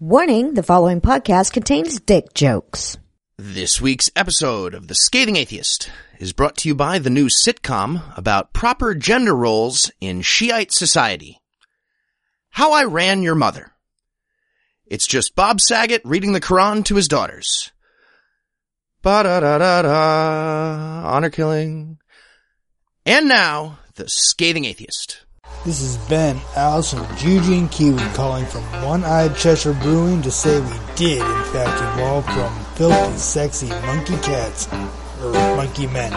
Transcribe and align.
Warning, 0.00 0.54
the 0.54 0.62
following 0.62 1.00
podcast 1.00 1.52
contains 1.52 1.98
dick 1.98 2.32
jokes. 2.32 2.98
This 3.36 3.80
week's 3.80 4.12
episode 4.14 4.72
of 4.72 4.86
The 4.86 4.94
Scathing 4.94 5.34
Atheist 5.34 5.90
is 6.20 6.32
brought 6.32 6.56
to 6.58 6.68
you 6.68 6.76
by 6.76 7.00
the 7.00 7.10
new 7.10 7.26
sitcom 7.26 8.16
about 8.16 8.52
proper 8.52 8.94
gender 8.94 9.34
roles 9.34 9.90
in 10.00 10.22
Shiite 10.22 10.70
society. 10.70 11.40
How 12.50 12.70
I 12.74 12.84
Ran 12.84 13.24
Your 13.24 13.34
Mother. 13.34 13.72
It's 14.86 15.04
just 15.04 15.34
Bob 15.34 15.60
Saget 15.60 16.02
reading 16.04 16.32
the 16.32 16.40
Quran 16.40 16.84
to 16.84 16.94
his 16.94 17.08
daughters. 17.08 17.72
Ba 19.02 19.24
da 19.24 19.40
da 19.40 19.58
da 19.58 19.82
da. 19.82 21.08
Honor 21.08 21.30
killing. 21.30 21.98
And 23.04 23.26
now, 23.26 23.80
The 23.96 24.08
Scathing 24.08 24.64
Atheist. 24.64 25.24
This 25.64 25.80
is 25.82 25.96
Ben, 26.08 26.40
Alice, 26.56 26.92
and 26.92 27.20
Eugene 27.20 27.68
Kiwi 27.68 28.02
calling 28.14 28.46
from 28.46 28.62
One 28.84 29.04
Eyed 29.04 29.36
Cheshire 29.36 29.74
Brewing 29.74 30.22
to 30.22 30.30
say 30.30 30.60
we 30.60 30.78
did, 30.94 31.18
in 31.20 31.44
fact, 31.52 31.98
evolve 31.98 32.24
from 32.24 32.54
filthy, 32.74 33.18
sexy 33.18 33.68
monkey 33.68 34.16
cats, 34.18 34.68
or 35.22 35.32
monkey 35.32 35.86
men. 35.88 36.12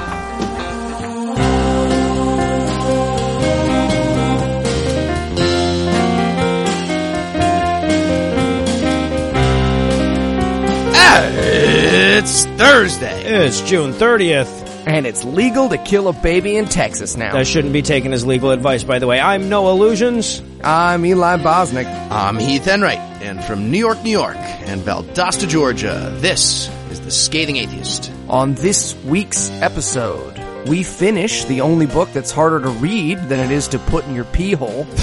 Ah, 10.94 11.28
it's 11.34 12.46
Thursday. 12.46 13.24
It's 13.24 13.62
June 13.62 13.92
30th. 13.92 14.71
And 14.86 15.06
it's 15.06 15.24
legal 15.24 15.70
to 15.70 15.78
kill 15.78 16.08
a 16.08 16.14
baby 16.14 16.58
in 16.58 16.66
Texas 16.66 17.16
now. 17.16 17.34
That 17.34 17.46
shouldn't 17.46 17.74
be 17.74 17.82
taken 17.84 18.14
as 18.14 18.26
legal 18.26 18.52
advice, 18.52 18.84
by 18.84 19.00
the 19.00 19.08
way. 19.08 19.20
I'm 19.20 19.48
Noah 19.48 19.74
Lugeons. 19.74 20.42
I'm 20.64 21.06
Eli 21.06 21.38
Bosnick. 21.38 21.86
I'm 22.12 22.38
Heath 22.40 22.68
Enright, 22.68 22.98
and 23.22 23.44
from 23.44 23.70
New 23.70 23.78
York, 23.78 24.04
New 24.04 24.10
York, 24.10 24.38
and 24.38 24.82
Valdosta, 24.82 25.48
Georgia, 25.48 26.12
this 26.18 26.70
is 26.90 27.00
The 27.02 27.12
Scathing 27.12 27.58
Atheist. 27.58 28.12
On 28.28 28.56
this 28.56 28.96
week's 29.06 29.52
episode, 29.62 30.40
we 30.68 30.84
finish 30.84 31.46
the 31.46 31.62
only 31.62 31.86
book 31.86 32.10
that's 32.12 32.32
harder 32.32 32.60
to 32.62 32.70
read 32.70 33.18
than 33.30 33.40
it 33.40 33.52
is 33.52 33.68
to 33.70 33.80
put 33.80 34.06
in 34.06 34.16
your 34.16 34.26
pee 34.26 34.54
hole. 34.54 34.88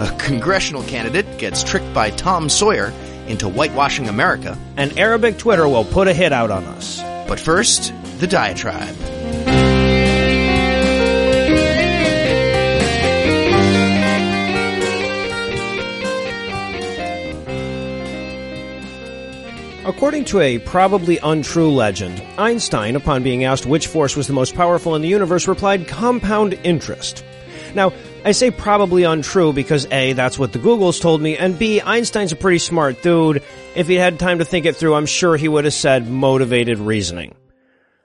A 0.00 0.14
congressional 0.18 0.82
candidate 0.82 1.38
gets 1.38 1.62
tricked 1.62 1.92
by 1.92 2.10
Tom 2.10 2.48
Sawyer 2.48 2.92
into 3.26 3.48
whitewashing 3.48 4.08
America. 4.08 4.56
And 4.76 4.98
Arabic 4.98 5.38
Twitter 5.38 5.68
will 5.68 5.84
put 5.84 6.08
a 6.08 6.14
hit 6.14 6.32
out 6.32 6.50
on 6.50 6.64
us. 6.64 7.00
But 7.28 7.40
first, 7.40 7.92
the 8.18 8.26
diatribe. 8.26 8.96
According 19.86 20.24
to 20.26 20.40
a 20.40 20.58
probably 20.58 21.18
untrue 21.18 21.70
legend, 21.70 22.20
Einstein, 22.36 22.96
upon 22.96 23.22
being 23.22 23.44
asked 23.44 23.66
which 23.66 23.86
force 23.86 24.16
was 24.16 24.26
the 24.26 24.32
most 24.32 24.56
powerful 24.56 24.96
in 24.96 25.02
the 25.02 25.08
universe, 25.08 25.46
replied 25.46 25.86
compound 25.86 26.54
interest. 26.64 27.24
Now, 27.72 27.92
I 28.24 28.32
say 28.32 28.50
probably 28.50 29.04
untrue 29.04 29.52
because 29.52 29.86
A, 29.92 30.12
that's 30.12 30.40
what 30.40 30.52
the 30.52 30.58
Googles 30.58 31.00
told 31.00 31.22
me, 31.22 31.36
and 31.36 31.56
B, 31.56 31.80
Einstein's 31.80 32.32
a 32.32 32.36
pretty 32.36 32.58
smart 32.58 33.00
dude. 33.00 33.44
If 33.76 33.86
he 33.86 33.94
had 33.94 34.18
time 34.18 34.38
to 34.40 34.44
think 34.44 34.66
it 34.66 34.74
through, 34.74 34.94
I'm 34.96 35.06
sure 35.06 35.36
he 35.36 35.46
would 35.46 35.64
have 35.64 35.74
said 35.74 36.10
motivated 36.10 36.80
reasoning. 36.80 37.36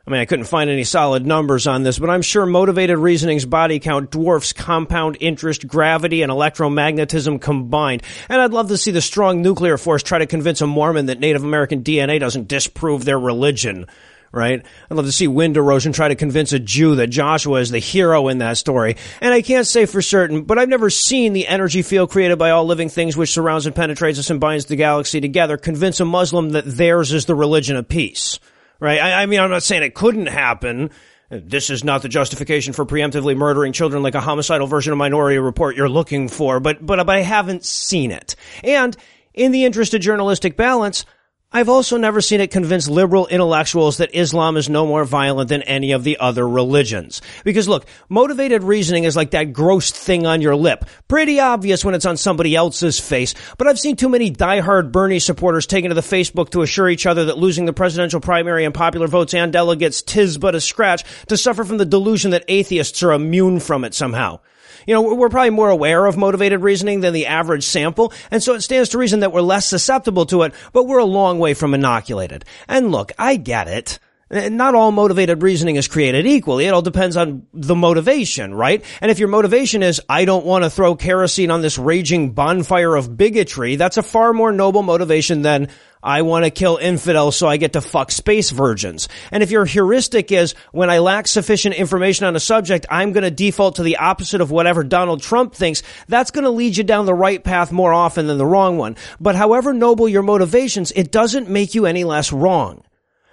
I 0.06 0.10
mean, 0.10 0.20
I 0.20 0.26
couldn't 0.26 0.46
find 0.46 0.70
any 0.70 0.84
solid 0.84 1.28
numbers 1.28 1.68
on 1.68 1.84
this, 1.84 2.00
but 2.00 2.10
I'm 2.10 2.24
sure 2.24 2.48
motivated 2.48 2.98
reasoning's 2.98 3.46
body 3.46 3.80
count 3.80 4.10
dwarfs 4.10 4.52
compound 4.52 5.18
interest, 5.20 5.68
gravity, 5.68 6.24
and 6.24 6.32
electromagnetism 6.32 7.40
combined. 7.40 8.02
And 8.28 8.42
I'd 8.42 8.52
love 8.52 8.70
to 8.70 8.78
see 8.78 8.90
the 8.90 9.02
strong 9.02 9.44
nuclear 9.44 9.78
force 9.78 10.02
try 10.02 10.18
to 10.18 10.26
convince 10.26 10.62
a 10.62 10.68
Mormon 10.68 11.06
that 11.06 11.20
Native 11.20 11.44
American 11.44 11.84
DNA 11.84 12.20
doesn't 12.20 12.48
disprove 12.48 13.06
their 13.06 13.20
religion. 13.20 13.86
Right? 14.34 14.66
I'd 14.90 14.96
love 14.96 15.08
to 15.08 15.12
see 15.12 15.28
wind 15.28 15.58
erosion 15.58 15.92
try 15.92 16.08
to 16.08 16.16
convince 16.16 16.54
a 16.54 16.60
Jew 16.60 16.96
that 16.96 17.08
Joshua 17.08 17.60
is 17.60 17.70
the 17.70 17.80
hero 17.80 18.30
in 18.30 18.38
that 18.38 18.58
story. 18.58 18.96
And 19.20 19.34
I 19.34 19.42
can't 19.42 19.68
say 19.68 19.86
for 19.86 20.02
certain, 20.02 20.44
but 20.44 20.58
I've 20.58 20.70
never 20.70 20.90
seen 20.90 21.34
the 21.34 21.48
energy 21.48 21.82
field 21.82 22.12
created 22.12 22.40
by 22.40 22.52
all 22.52 22.66
living 22.66 22.88
things 22.88 23.18
which 23.18 23.34
surrounds 23.34 23.66
and 23.66 23.76
penetrates 23.76 24.20
us 24.20 24.30
and 24.30 24.40
binds 24.40 24.66
the 24.66 24.78
galaxy 24.78 25.20
together 25.20 25.58
convince 25.58 26.00
a 26.00 26.06
Muslim 26.06 26.52
that 26.52 26.64
theirs 26.66 27.12
is 27.12 27.26
the 27.26 27.36
religion 27.36 27.76
of 27.76 27.90
peace 27.90 28.40
right? 28.82 29.00
I, 29.00 29.22
I, 29.22 29.26
mean, 29.28 29.40
I'm 29.40 29.50
not 29.50 29.64
saying 29.64 29.84
it 29.84 29.96
couldn't 29.96 30.26
happen. 30.26 30.90
This 31.30 31.70
is 31.70 31.86
not 31.86 32.02
the 32.02 32.10
justification 32.10 32.74
for 32.74 32.86
preemptively 32.86 33.38
murdering 33.38 33.72
children 33.72 34.04
like 34.04 34.16
a 34.16 34.20
homicidal 34.20 34.68
version 34.68 34.92
of 34.92 34.98
Minority 34.98 35.38
Report 35.38 35.78
you're 35.78 35.88
looking 35.88 36.28
for, 36.28 36.60
but, 36.60 36.86
but, 36.86 37.06
but 37.06 37.16
I 37.16 37.22
haven't 37.22 37.64
seen 37.64 38.12
it. 38.12 38.36
And 38.66 38.98
in 39.34 39.54
the 39.54 39.64
interest 39.64 39.94
of 39.94 40.02
journalistic 40.02 40.58
balance, 40.58 41.06
I've 41.54 41.68
also 41.68 41.98
never 41.98 42.22
seen 42.22 42.40
it 42.40 42.50
convince 42.50 42.88
liberal 42.88 43.28
intellectuals 43.28 43.98
that 43.98 44.16
Islam 44.16 44.56
is 44.56 44.70
no 44.70 44.86
more 44.86 45.04
violent 45.04 45.50
than 45.50 45.64
any 45.64 45.92
of 45.92 46.06
the 46.06 46.18
other 46.18 46.48
religions. 46.48 47.22
Because 47.44 47.68
look, 47.68 47.86
motivated 48.08 48.64
reasoning 48.64 49.04
is 49.04 49.18
like 49.18 49.32
that 49.32 49.52
gross 49.52 49.92
thing 49.92 50.26
on 50.26 50.40
your 50.40 50.56
lip. 50.56 50.86
Pretty 51.10 51.42
obvious 51.42 51.84
when 51.84 51.94
it's 51.94 52.06
on 52.06 52.16
somebody 52.16 52.56
else's 52.56 53.02
face, 53.02 53.36
but 53.58 53.68
I've 53.68 53.80
seen 53.80 53.98
too 53.98 54.08
many 54.08 54.32
diehard 54.32 54.94
Bernie 54.94 55.20
supporters 55.20 55.68
taken 55.68 55.90
to 55.90 55.96
the 55.96 56.00
Facebook 56.00 56.52
to 56.52 56.62
assure 56.62 56.88
each 56.90 57.06
other 57.06 57.26
that 57.26 57.38
losing 57.38 57.66
the 57.66 57.74
presidential 57.74 58.22
primary 58.22 58.64
and 58.64 58.74
popular 58.74 59.08
votes 59.08 59.34
and 59.34 59.52
delegates 59.52 60.02
tis 60.02 60.38
but 60.38 60.56
a 60.56 60.62
scratch 60.62 61.04
to 61.28 61.36
suffer 61.36 61.66
from 61.66 61.78
the 61.78 61.86
delusion 61.86 62.32
that 62.32 62.46
atheists 62.48 63.04
are 63.04 63.12
immune 63.12 63.60
from 63.60 63.84
it 63.84 63.94
somehow. 63.94 64.40
You 64.86 64.94
know, 64.94 65.16
we're 65.16 65.30
probably 65.30 65.52
more 65.52 65.70
aware 65.70 66.06
of 66.06 66.18
motivated 66.18 66.62
reasoning 66.62 67.02
than 67.02 67.14
the 67.14 67.28
average 67.28 67.64
sample, 67.64 68.14
and 68.30 68.42
so 68.42 68.54
it 68.54 68.62
stands 68.62 68.90
to 68.90 68.98
reason 68.98 69.22
that 69.22 69.32
we're 69.32 69.42
less 69.42 69.68
susceptible 69.68 70.26
to 70.28 70.44
it, 70.44 70.54
but 70.74 70.88
we're 70.88 71.00
a 71.00 71.06
long 71.06 71.40
way 71.40 71.54
from 71.54 71.74
inoculated. 71.74 72.46
And 72.68 72.92
look, 72.92 73.12
I 73.18 73.36
get 73.36 73.68
it. 73.68 74.00
Not 74.32 74.76
all 74.76 74.94
motivated 74.94 75.44
reasoning 75.44 75.76
is 75.76 75.90
created 75.90 76.26
equally. 76.26 76.66
It 76.66 76.74
all 76.74 76.82
depends 76.82 77.18
on 77.18 77.48
the 77.54 77.76
motivation, 77.76 78.54
right? 78.54 78.82
And 79.02 79.12
if 79.12 79.20
your 79.20 79.28
motivation 79.28 79.84
is, 79.84 80.00
I 80.08 80.24
don't 80.24 80.46
want 80.46 80.64
to 80.64 80.70
throw 80.70 80.96
kerosene 80.96 81.52
on 81.52 81.62
this 81.62 81.78
raging 81.78 82.32
bonfire 82.32 82.96
of 82.96 83.18
bigotry, 83.18 83.76
that's 83.76 83.98
a 83.98 84.04
far 84.04 84.32
more 84.32 84.54
noble 84.54 84.84
motivation 84.84 85.42
than, 85.42 85.68
I 86.04 86.24
want 86.24 86.46
to 86.46 86.50
kill 86.50 86.78
infidels 86.78 87.36
so 87.36 87.48
I 87.48 87.58
get 87.58 87.74
to 87.74 87.82
fuck 87.82 88.10
space 88.10 88.50
virgins. 88.50 89.08
And 89.32 89.44
if 89.44 89.52
your 89.52 89.66
heuristic 89.66 90.32
is, 90.32 90.56
when 90.72 90.90
I 90.90 91.00
lack 91.00 91.28
sufficient 91.28 91.76
information 91.76 92.26
on 92.26 92.36
a 92.36 92.40
subject, 92.40 92.86
I'm 92.90 93.12
going 93.12 93.24
to 93.24 93.32
default 93.32 93.76
to 93.76 93.84
the 93.84 93.98
opposite 93.98 94.42
of 94.42 94.50
whatever 94.50 94.84
Donald 94.84 95.22
Trump 95.22 95.54
thinks, 95.54 95.84
that's 96.08 96.32
going 96.32 96.46
to 96.46 96.50
lead 96.50 96.78
you 96.78 96.84
down 96.84 97.06
the 97.06 97.14
right 97.14 97.44
path 97.44 97.72
more 97.72 97.94
often 97.94 98.28
than 98.28 98.38
the 98.38 98.46
wrong 98.46 98.78
one. 98.78 98.96
But 99.20 99.36
however 99.36 99.74
noble 99.74 100.10
your 100.10 100.24
motivations, 100.24 100.92
it 100.92 101.12
doesn't 101.12 101.50
make 101.50 101.76
you 101.76 101.86
any 101.86 102.04
less 102.04 102.32
wrong 102.32 102.84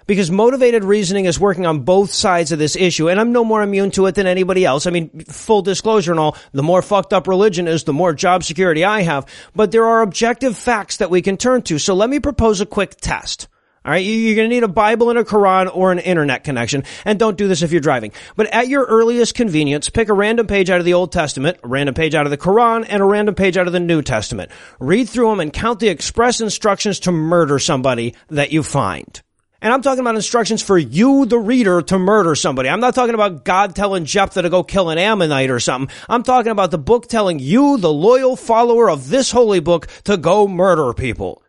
because 0.09 0.31
motivated 0.31 0.83
reasoning 0.83 1.25
is 1.25 1.39
working 1.39 1.67
on 1.67 1.81
both 1.81 2.11
sides 2.11 2.51
of 2.51 2.57
this 2.57 2.75
issue, 2.75 3.09
and 3.09 3.19
I'm 3.19 3.31
no 3.31 3.43
more 3.43 3.61
immune 3.61 3.91
to 3.91 4.07
it 4.07 4.15
than 4.15 4.25
anybody 4.25 4.65
else. 4.65 4.87
I 4.87 4.89
mean, 4.89 5.19
full 5.25 5.61
disclosure 5.61 6.09
and 6.09 6.19
all, 6.19 6.35
the 6.51 6.63
more 6.63 6.81
fucked 6.81 7.13
up 7.13 7.27
religion 7.27 7.67
is, 7.67 7.83
the 7.83 7.93
more 7.93 8.11
job 8.11 8.43
security 8.43 8.83
I 8.83 9.03
have, 9.03 9.27
but 9.55 9.71
there 9.71 9.85
are 9.85 10.01
objective 10.01 10.57
facts 10.57 10.97
that 10.97 11.11
we 11.11 11.21
can 11.21 11.37
turn 11.37 11.61
to, 11.61 11.77
so 11.77 11.93
let 11.93 12.09
me 12.09 12.19
propose 12.19 12.59
a 12.59 12.65
quick 12.65 12.95
test. 12.95 13.47
All 13.85 13.91
right, 13.91 14.03
you're 14.03 14.35
going 14.35 14.49
to 14.49 14.55
need 14.55 14.63
a 14.63 14.67
Bible 14.67 15.11
and 15.11 15.19
a 15.19 15.23
Quran 15.23 15.69
or 15.71 15.91
an 15.91 15.99
internet 15.99 16.43
connection, 16.43 16.85
and 17.05 17.19
don't 17.19 17.37
do 17.37 17.47
this 17.47 17.61
if 17.61 17.71
you're 17.71 17.79
driving. 17.79 18.11
But 18.35 18.47
at 18.47 18.67
your 18.67 18.85
earliest 18.85 19.35
convenience, 19.35 19.91
pick 19.91 20.09
a 20.09 20.13
random 20.13 20.47
page 20.47 20.71
out 20.71 20.79
of 20.79 20.85
the 20.85 20.95
Old 20.95 21.11
Testament, 21.11 21.59
a 21.63 21.67
random 21.67 21.93
page 21.93 22.15
out 22.15 22.25
of 22.25 22.31
the 22.31 22.37
Quran, 22.37 22.83
and 22.89 23.03
a 23.03 23.05
random 23.05 23.35
page 23.35 23.57
out 23.57 23.67
of 23.67 23.73
the 23.73 23.79
New 23.79 24.01
Testament. 24.01 24.49
Read 24.79 25.07
through 25.07 25.29
them 25.29 25.39
and 25.39 25.53
count 25.53 25.79
the 25.79 25.89
express 25.89 26.41
instructions 26.41 26.99
to 27.01 27.11
murder 27.11 27.59
somebody 27.59 28.15
that 28.29 28.51
you 28.51 28.63
find. 28.63 29.21
And 29.61 29.73
I'm 29.73 29.81
talking 29.81 29.99
about 29.99 30.15
instructions 30.15 30.61
for 30.61 30.77
you, 30.77 31.25
the 31.25 31.37
reader, 31.37 31.81
to 31.81 31.99
murder 31.99 32.33
somebody. 32.33 32.69
I'm 32.69 32.79
not 32.79 32.95
talking 32.95 33.13
about 33.13 33.43
God 33.43 33.75
telling 33.75 34.05
Jephthah 34.05 34.43
to 34.43 34.49
go 34.49 34.63
kill 34.63 34.89
an 34.89 34.97
Ammonite 34.97 35.49
or 35.49 35.59
something. 35.59 35.93
I'm 36.07 36.23
talking 36.23 36.53
about 36.53 36.71
the 36.71 36.77
book 36.77 37.07
telling 37.07 37.39
you, 37.39 37.77
the 37.77 37.91
loyal 37.91 38.37
follower 38.37 38.89
of 38.89 39.09
this 39.09 39.31
holy 39.31 39.59
book, 39.59 39.87
to 40.05 40.15
go 40.15 40.47
murder 40.47 40.93
people. 40.93 41.43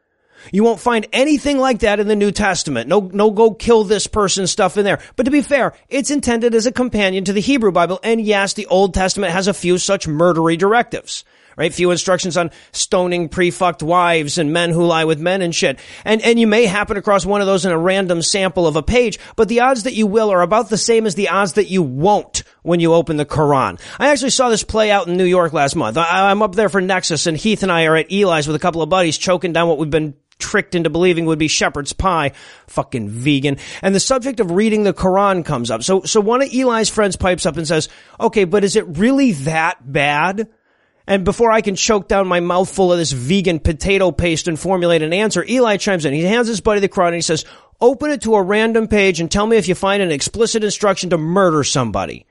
You 0.51 0.65
won't 0.65 0.81
find 0.81 1.07
anything 1.13 1.59
like 1.59 1.81
that 1.81 2.01
in 2.01 2.09
the 2.09 2.17
New 2.17 2.33
Testament. 2.33 2.89
No, 2.89 3.01
no 3.13 3.31
go 3.31 3.55
kill 3.55 3.85
this 3.85 4.09
person 4.09 4.49
stuff 4.49 4.77
in 4.77 4.85
there. 4.85 5.01
But 5.15 5.25
to 5.25 5.31
be 5.31 5.43
fair, 5.43 5.75
it's 5.89 6.11
intended 6.11 6.55
as 6.55 6.67
a 6.67 6.73
companion 6.73 7.25
to 7.27 7.33
the 7.33 7.41
Hebrew 7.41 7.71
Bible. 7.71 8.01
And 8.03 8.21
yes, 8.21 8.55
the 8.55 8.67
Old 8.67 8.93
Testament 8.93 9.33
has 9.33 9.47
a 9.47 9.55
few 9.55 9.79
such 9.79 10.09
murdery 10.09 10.59
directives 10.59 11.25
right? 11.61 11.75
Few 11.75 11.91
instructions 11.91 12.39
on 12.39 12.51
stoning 12.73 13.29
pre-fucked 13.29 13.83
wives 13.83 14.39
and 14.39 14.51
men 14.51 14.71
who 14.71 14.87
lie 14.87 15.05
with 15.05 15.21
men 15.21 15.43
and 15.43 15.55
shit. 15.55 15.79
And, 16.07 16.23
and 16.23 16.41
you 16.41 16.47
may 16.47 16.65
happen 16.65 16.97
across 16.97 17.27
one 17.27 17.43
of 17.43 17.47
those 17.47 17.67
in 17.67 17.71
a 17.71 17.79
random 17.79 18.23
sample 18.23 18.67
of 18.67 18.77
a 18.77 18.83
page, 18.83 19.19
but 19.37 19.49
the 19.49 19.61
odds 19.61 19.83
that 19.83 19.93
you 19.93 20.07
will 20.07 20.31
are 20.33 20.41
about 20.41 20.71
the 20.71 20.79
same 20.79 21.05
as 21.05 21.17
the 21.17 21.29
odds 21.29 21.53
that 21.53 21.69
you 21.69 21.83
won't 21.83 22.45
when 22.63 22.81
you 22.81 22.95
open 22.95 23.19
the 23.19 23.27
Quran. 23.27 23.79
I 23.99 24.09
actually 24.09 24.31
saw 24.31 24.49
this 24.49 24.65
play 24.65 24.91
out 24.91 25.07
in 25.07 25.19
New 25.19 25.27
York 25.27 25.53
last 25.53 25.77
month. 25.77 25.99
I, 25.99 26.31
I'm 26.31 26.41
up 26.41 26.55
there 26.55 26.71
for 26.71 26.81
NECSS 26.81 27.27
and 27.27 27.37
Heath 27.37 27.63
and 27.63 27.71
I 27.71 27.85
are 27.85 27.97
at 27.97 28.11
Eli's 28.11 28.47
with 28.47 28.57
a 28.57 28.61
couple 28.61 28.81
of 28.81 28.89
buddies 28.89 29.19
choking 29.19 29.53
down 29.53 29.69
what 29.69 29.77
we've 29.77 29.91
been 29.91 30.15
tricked 30.39 30.75
into 30.75 30.89
believing 30.89 31.27
would 31.27 31.39
be 31.39 31.49
shepherd's 31.49 31.93
pie. 31.93 32.33
Fucking 32.69 33.11
vegan. 33.11 33.59
And 33.83 33.95
the 33.95 34.01
subject 34.01 34.41
of 34.41 34.51
reading 34.51 34.85
the 34.85 34.95
Quran 34.95 35.45
comes 35.45 35.71
up. 35.71 35.83
So, 35.83 36.05
so 36.05 36.23
one 36.23 36.41
of 36.41 36.51
Eli's 36.55 36.89
friends 36.89 37.17
pipes 37.17 37.45
up 37.45 37.59
and 37.59 37.69
says, 37.69 37.91
okay, 38.19 38.45
but 38.45 38.65
is 38.65 38.77
it 38.77 38.97
really 38.97 39.33
that 39.33 39.77
bad? 39.93 40.49
And 41.11 41.25
before 41.25 41.51
I 41.51 41.61
can 41.61 41.75
choke 41.75 42.07
down 42.07 42.29
my 42.29 42.39
mouthful 42.39 42.93
of 42.93 42.99
this 42.99 43.11
vegan 43.11 43.59
potato 43.59 44.13
paste 44.13 44.47
and 44.47 44.57
formulate 44.57 45.03
an 45.03 45.13
answer, 45.13 45.45
Eli 45.45 45.77
chimes 45.77 46.05
in. 46.05 46.15
He 46.15 46.23
hands 46.23 46.47
his 46.47 46.61
buddy 46.61 46.79
the 46.79 46.89
Crud 46.89 47.09
and 47.09 47.17
he 47.17 47.21
says, 47.21 47.45
open 47.81 48.13
it 48.13 48.23
to 48.23 48.37
a 48.37 48.43
random 48.43 48.87
page 48.87 49.19
and 49.19 49.29
tell 49.29 49.45
me 49.45 49.57
if 49.57 49.67
you 49.67 49.75
find 49.75 50.05
an 50.05 50.13
explicit 50.13 50.63
instruction 50.63 51.11
to 51.11 51.19
murder 51.19 51.65
somebody. 51.65 52.27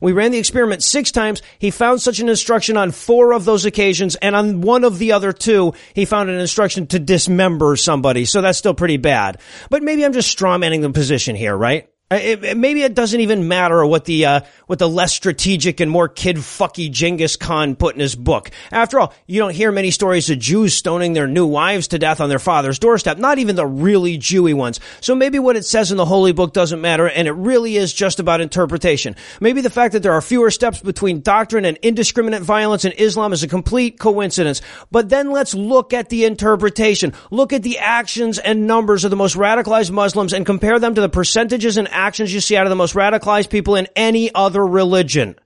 We 0.00 0.12
ran 0.12 0.32
the 0.32 0.38
experiment 0.38 0.82
six 0.82 1.12
times. 1.12 1.40
He 1.60 1.70
found 1.70 2.02
such 2.02 2.18
an 2.18 2.28
instruction 2.28 2.76
on 2.76 2.90
four 2.90 3.32
of 3.32 3.44
those 3.44 3.64
occasions, 3.64 4.16
and 4.16 4.34
on 4.34 4.60
one 4.60 4.82
of 4.82 4.98
the 4.98 5.12
other 5.12 5.32
two, 5.32 5.72
he 5.94 6.04
found 6.04 6.28
an 6.28 6.38
instruction 6.38 6.88
to 6.88 6.98
dismember 6.98 7.76
somebody. 7.76 8.24
So 8.24 8.42
that's 8.42 8.58
still 8.58 8.74
pretty 8.74 8.98
bad. 8.98 9.40
But 9.70 9.84
maybe 9.84 10.04
I'm 10.04 10.12
just 10.12 10.36
strawmanning 10.36 10.82
the 10.82 10.90
position 10.90 11.36
here, 11.36 11.56
right? 11.56 11.88
It, 12.08 12.44
it, 12.44 12.56
maybe 12.56 12.82
it 12.82 12.94
doesn't 12.94 13.18
even 13.18 13.48
matter 13.48 13.84
what 13.84 14.04
the 14.04 14.26
uh, 14.26 14.40
what 14.68 14.78
the 14.78 14.88
less 14.88 15.12
strategic 15.12 15.80
and 15.80 15.90
more 15.90 16.06
kid 16.08 16.36
fucky 16.36 16.88
Genghis 16.88 17.34
Khan 17.34 17.74
put 17.74 17.96
in 17.96 18.00
his 18.00 18.14
book. 18.14 18.52
After 18.70 19.00
all, 19.00 19.12
you 19.26 19.40
don't 19.40 19.52
hear 19.52 19.72
many 19.72 19.90
stories 19.90 20.30
of 20.30 20.38
Jews 20.38 20.72
stoning 20.72 21.14
their 21.14 21.26
new 21.26 21.46
wives 21.46 21.88
to 21.88 21.98
death 21.98 22.20
on 22.20 22.28
their 22.28 22.38
father's 22.38 22.78
doorstep. 22.78 23.18
Not 23.18 23.38
even 23.40 23.56
the 23.56 23.66
really 23.66 24.18
Jewy 24.18 24.54
ones. 24.54 24.78
So 25.00 25.16
maybe 25.16 25.40
what 25.40 25.56
it 25.56 25.64
says 25.64 25.90
in 25.90 25.96
the 25.96 26.04
holy 26.04 26.30
book 26.30 26.52
doesn't 26.52 26.80
matter, 26.80 27.08
and 27.08 27.26
it 27.26 27.32
really 27.32 27.76
is 27.76 27.92
just 27.92 28.20
about 28.20 28.40
interpretation. 28.40 29.16
Maybe 29.40 29.60
the 29.60 29.68
fact 29.68 29.92
that 29.94 30.04
there 30.04 30.12
are 30.12 30.22
fewer 30.22 30.52
steps 30.52 30.78
between 30.78 31.22
doctrine 31.22 31.64
and 31.64 31.76
indiscriminate 31.78 32.42
violence 32.42 32.84
in 32.84 32.92
Islam 32.92 33.32
is 33.32 33.42
a 33.42 33.48
complete 33.48 33.98
coincidence. 33.98 34.62
But 34.92 35.08
then 35.08 35.32
let's 35.32 35.54
look 35.54 35.92
at 35.92 36.08
the 36.10 36.24
interpretation. 36.24 37.14
Look 37.32 37.52
at 37.52 37.64
the 37.64 37.78
actions 37.80 38.38
and 38.38 38.68
numbers 38.68 39.02
of 39.02 39.10
the 39.10 39.16
most 39.16 39.36
radicalized 39.36 39.90
Muslims 39.90 40.32
and 40.32 40.46
compare 40.46 40.78
them 40.78 40.94
to 40.94 41.00
the 41.00 41.08
percentages 41.08 41.76
and 41.76 41.95
actions 41.96 42.32
you 42.32 42.40
see 42.40 42.56
out 42.56 42.66
of 42.66 42.70
the 42.70 42.76
most 42.76 42.94
radicalized 42.94 43.50
people 43.50 43.74
in 43.74 43.88
any 43.96 44.32
other 44.34 44.64
religion. 44.64 45.36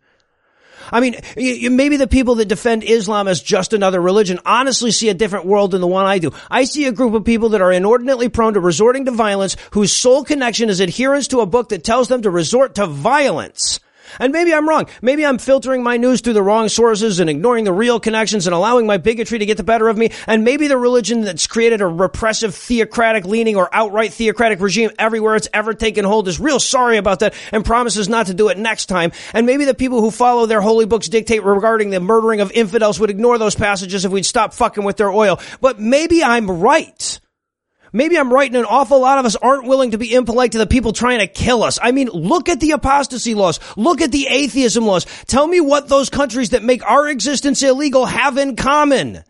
I 0.93 1.01
mean, 1.01 1.17
maybe 1.37 1.97
the 1.97 2.09
people 2.09 2.37
that 2.37 2.47
defend 2.47 2.83
Islam 2.83 3.29
as 3.29 3.41
just 3.41 3.73
another 3.73 4.01
religion 4.01 4.41
honestly 4.45 4.91
see 4.91 5.09
a 5.09 5.15
different 5.15 5.47
world 5.47 5.71
than 5.71 5.81
the 5.81 5.87
one 5.87 6.07
I 6.07 6.19
do. 6.19 6.33
I 6.51 6.65
see 6.65 6.87
a 6.87 6.93
group 6.93 7.15
of 7.15 7.25
people 7.25 7.51
that 7.51 7.61
are 7.61 7.71
inordinately 7.71 8.29
prone 8.29 8.55
to 8.55 8.61
resorting 8.61 9.05
to 9.05 9.13
violence 9.13 9.57
whose 9.73 9.93
sole 9.93 10.25
connection 10.25 10.69
is 10.69 10.81
adherence 10.81 11.29
to 11.29 11.41
a 11.41 11.47
book 11.47 11.69
that 11.69 11.85
tells 11.85 12.09
them 12.09 12.23
to 12.23 12.31
resort 12.31 12.75
to 12.77 12.87
violence. 12.87 13.79
And 14.19 14.33
maybe 14.33 14.53
I'm 14.53 14.69
wrong. 14.69 14.87
Maybe 15.03 15.25
I'm 15.25 15.39
filtering 15.39 15.83
my 15.83 15.97
news 15.97 16.21
through 16.21 16.35
the 16.35 16.43
wrong 16.43 16.69
sources 16.69 17.21
and 17.21 17.31
ignoring 17.31 17.65
the 17.65 17.73
real 17.73 18.01
connections 18.01 18.47
and 18.47 18.55
allowing 18.55 18.87
my 18.87 18.97
bigotry 18.97 19.39
to 19.39 19.47
get 19.47 19.57
the 19.57 19.65
better 19.65 19.89
of 19.89 19.97
me. 19.97 20.11
And 20.27 20.45
maybe 20.45 20.69
the 20.69 20.77
religion 20.77 21.23
that's 21.23 21.47
created 21.47 21.81
a 21.81 21.87
repressive 21.87 22.55
theocratic 22.55 23.25
leaning 23.25 23.57
or 23.57 23.69
outright 23.73 24.13
theocratic 24.13 24.61
regime 24.61 24.91
everywhere 24.99 25.37
it's 25.37 25.49
ever 25.53 25.75
taken 25.75 26.05
hold 26.05 26.29
is 26.29 26.41
real 26.41 26.61
sorry 26.61 26.97
about 26.97 27.21
that 27.21 27.35
and 27.53 27.65
promises 27.65 28.09
not 28.09 28.27
to 28.27 28.35
do 28.35 28.49
it 28.49 28.59
next 28.59 28.87
time. 28.87 29.13
And 29.35 29.47
maybe 29.47 29.65
the 29.65 29.75
people 29.75 30.01
who 30.01 30.11
follow 30.11 30.47
their 30.47 30.61
holy 30.61 30.87
books 30.87 31.09
dictate 31.09 31.45
regarding 31.45 31.91
the 31.91 32.01
murdering 32.01 32.41
of 32.41 32.51
infidels 32.53 32.99
would 33.01 33.11
ignore 33.11 33.39
those 33.39 33.55
passages 33.55 34.05
if 34.05 34.13
we'd 34.13 34.27
stop 34.27 34.55
fucking 34.55 34.85
with 34.85 34.97
their 34.97 35.11
oil. 35.11 35.41
But 35.61 35.79
maybe 35.81 36.23
I'm 36.23 36.51
right. 36.51 37.21
Maybe 37.93 38.17
I'm 38.17 38.33
right 38.33 38.49
and 38.49 38.57
an 38.57 38.65
awful 38.65 39.01
lot 39.01 39.19
of 39.19 39.25
us 39.25 39.37
aren't 39.37 39.67
willing 39.67 39.93
to 39.93 39.99
be 39.99 40.15
impolite 40.15 40.53
to 40.53 40.59
the 40.59 40.67
people 40.67 40.93
trying 40.93 41.19
to 41.21 41.27
kill 41.27 41.63
us. 41.63 41.79
I 41.83 41.93
mean, 41.93 42.09
look 42.09 42.49
at 42.49 42.61
the 42.61 42.73
apostasy 42.73 43.35
laws. 43.35 43.59
Look 43.77 44.01
at 44.01 44.13
the 44.13 44.27
atheism 44.29 44.85
laws. 44.85 45.07
Tell 45.27 45.47
me 45.47 45.61
what 45.61 45.89
those 45.89 46.09
countries 46.09 46.51
that 46.51 46.63
make 46.63 46.85
our 46.89 47.09
existence 47.09 47.63
illegal 47.63 48.07
have 48.07 48.39
in 48.39 48.57
common. 48.57 49.25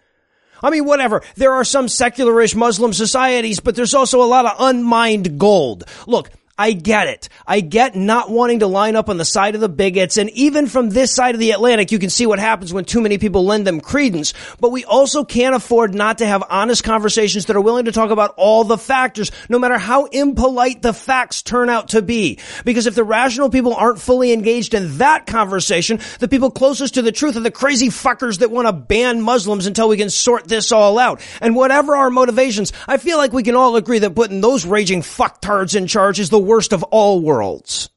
I 0.63 0.71
mean, 0.71 0.85
whatever. 0.85 1.23
There 1.37 1.53
are 1.53 1.65
some 1.65 1.87
secularish 1.87 2.55
Muslim 2.55 2.93
societies, 2.93 3.61
but 3.61 3.77
there's 3.77 3.95
also 3.95 4.23
a 4.23 4.25
lot 4.25 4.47
of 4.47 4.57
unmined 4.59 5.39
gold. 5.39 5.85
Look, 6.07 6.31
I 6.61 6.73
get 6.73 7.09
it. 7.09 7.31
I 7.47 7.61
get 7.61 7.97
not 7.97 8.29
wanting 8.29 8.59
to 8.59 8.67
line 8.67 8.95
up 8.95 9.09
on 9.09 9.17
the 9.17 9.25
side 9.25 9.55
of 9.55 9.63
the 9.63 9.69
bigots. 9.71 10.19
And 10.19 10.29
even 10.33 10.67
from 10.67 10.91
this 10.91 11.11
side 11.11 11.35
of 11.35 11.41
the 11.41 11.53
Atlantic, 11.53 11.91
you 11.91 11.99
can 11.99 12.11
see 12.11 12.27
what 12.27 12.39
happens 12.39 12.71
when 12.71 12.85
too 12.85 13.01
many 13.01 13.17
people 13.17 13.47
lend 13.47 13.67
them 13.67 13.81
credence. 13.81 14.35
But 14.61 14.71
we 14.71 14.85
also 14.85 15.25
can't 15.25 15.55
afford 15.55 15.95
not 15.95 16.19
to 16.19 16.27
have 16.27 16.45
honest 16.51 16.85
conversations 16.85 17.47
that 17.47 17.57
are 17.57 17.63
willing 17.63 17.87
to 17.87 17.93
talk 17.93 18.11
about 18.11 18.35
all 18.37 18.65
the 18.65 18.77
factors, 18.77 19.33
no 19.49 19.59
matter 19.59 19.79
how 19.79 20.05
impolite 20.05 20.83
the 20.83 20.93
facts 20.93 21.41
turn 21.41 21.71
out 21.71 21.89
to 21.89 22.03
be. 22.03 22.39
Because 22.67 22.87
if 22.87 22.95
the 22.95 23.05
rational 23.05 23.49
people 23.49 23.73
aren't 23.73 23.99
fully 23.99 24.31
engaged 24.31 24.75
in 24.75 24.99
that 24.99 25.25
conversation, 25.25 25.99
the 26.19 26.29
people 26.29 26.51
closest 26.51 26.93
to 26.93 27.01
the 27.01 27.11
truth 27.11 27.39
are 27.39 27.41
the 27.41 27.51
crazy 27.51 27.89
fuckers 27.89 28.41
that 28.41 28.51
want 28.51 28.69
to 28.69 28.75
ban 28.75 29.23
Muslims 29.23 29.67
until 29.67 29.89
we 29.89 29.97
can 29.97 30.11
sort 30.11 30.47
this 30.47 30.73
all 30.73 30.99
out. 30.99 31.23
And 31.41 31.57
whatever 31.57 31.97
our 31.97 32.11
motivations, 32.11 32.75
I 32.87 32.99
feel 32.99 33.17
like 33.17 33.33
we 33.33 33.45
can 33.45 33.57
all 33.57 33.77
agree 33.77 34.01
that 34.01 34.15
putting 34.15 34.43
those 34.43 34.67
raging 34.67 35.01
fucktards 35.01 35.75
in 35.75 35.87
charge 35.87 36.21
is 36.21 36.29
the 36.29 36.50
worst 36.51 36.73
of 36.73 36.83
all 36.83 37.21
worlds. 37.21 37.91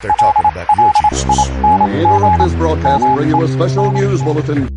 They're 0.00 0.10
talking 0.18 0.46
about 0.46 0.66
your 0.76 0.92
Jesus. 0.98 1.48
We 1.48 2.02
interrupt 2.02 2.42
this 2.42 2.54
broadcast 2.56 3.04
to 3.04 3.14
bring 3.14 3.28
you 3.28 3.40
a 3.40 3.46
special 3.46 3.92
news 3.92 4.20
bulletin. 4.20 4.68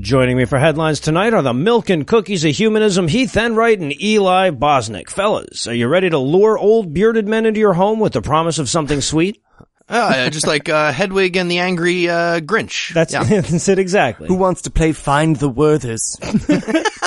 Joining 0.00 0.36
me 0.36 0.44
for 0.44 0.56
headlines 0.56 1.00
tonight 1.00 1.34
are 1.34 1.42
the 1.42 1.52
milk 1.52 1.90
and 1.90 2.06
cookies 2.06 2.44
of 2.44 2.54
humanism, 2.54 3.08
Heath 3.08 3.36
Enright 3.36 3.80
and 3.80 4.00
Eli 4.00 4.50
Bosnick. 4.50 5.10
Fellas, 5.10 5.66
are 5.66 5.74
you 5.74 5.88
ready 5.88 6.08
to 6.08 6.18
lure 6.18 6.56
old 6.56 6.94
bearded 6.94 7.26
men 7.26 7.46
into 7.46 7.58
your 7.58 7.72
home 7.72 7.98
with 7.98 8.12
the 8.12 8.22
promise 8.22 8.60
of 8.60 8.68
something 8.68 9.00
sweet? 9.00 9.42
Uh, 9.88 10.30
just 10.30 10.46
like 10.46 10.68
uh, 10.68 10.92
Hedwig 10.92 11.36
and 11.36 11.50
the 11.50 11.58
Angry 11.58 12.08
uh, 12.08 12.38
Grinch. 12.38 12.94
That's, 12.94 13.12
yeah. 13.12 13.24
that's 13.40 13.68
it 13.68 13.80
exactly. 13.80 14.28
Who 14.28 14.36
wants 14.36 14.62
to 14.62 14.70
play 14.70 14.92
Find 14.92 15.34
the 15.34 15.50
Werthers? 15.50 16.16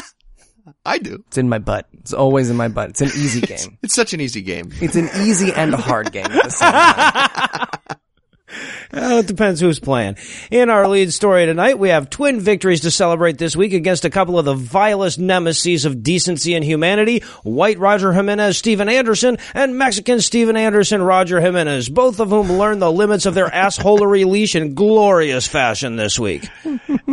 I 0.85 0.97
do. 0.97 1.23
It's 1.27 1.37
in 1.37 1.47
my 1.49 1.59
butt. 1.59 1.87
It's 1.99 2.13
always 2.13 2.49
in 2.49 2.57
my 2.57 2.67
butt. 2.67 2.89
It's 2.91 3.01
an 3.01 3.07
easy 3.07 3.41
game. 3.45 3.77
It's 3.81 3.93
such 3.95 4.13
an 4.13 4.19
easy 4.21 4.41
game. 4.41 4.71
It's 4.81 4.95
an 4.95 5.09
easy 5.21 5.51
and 5.53 5.73
a 5.73 5.77
hard 5.77 6.11
game 6.11 6.25
at 6.25 6.43
the 6.43 6.49
same 6.49 6.71
time. 6.71 7.97
Well, 8.91 9.19
it 9.19 9.27
depends 9.27 9.59
who's 9.59 9.79
playing. 9.79 10.17
In 10.51 10.69
our 10.69 10.87
lead 10.87 11.11
story 11.11 11.45
tonight, 11.45 11.79
we 11.79 11.89
have 11.89 12.09
twin 12.09 12.39
victories 12.39 12.81
to 12.81 12.91
celebrate 12.91 13.37
this 13.37 13.55
week 13.55 13.73
against 13.73 14.05
a 14.05 14.09
couple 14.09 14.37
of 14.37 14.45
the 14.45 14.53
vilest 14.53 15.17
nemesis 15.19 15.85
of 15.85 16.03
decency 16.03 16.53
and 16.53 16.63
humanity, 16.63 17.19
white 17.43 17.79
Roger 17.79 18.13
Jimenez, 18.13 18.57
Steven 18.57 18.89
Anderson, 18.89 19.37
and 19.53 19.77
Mexican 19.77 20.21
Steven 20.21 20.55
Anderson, 20.55 21.01
Roger 21.01 21.39
Jimenez, 21.41 21.89
both 21.89 22.19
of 22.19 22.29
whom 22.29 22.51
learned 22.53 22.81
the 22.81 22.91
limits 22.91 23.25
of 23.25 23.33
their 23.33 23.49
assholery 23.49 24.25
leash 24.25 24.55
in 24.55 24.75
glorious 24.75 25.47
fashion 25.47 25.95
this 25.95 26.19
week. 26.19 26.47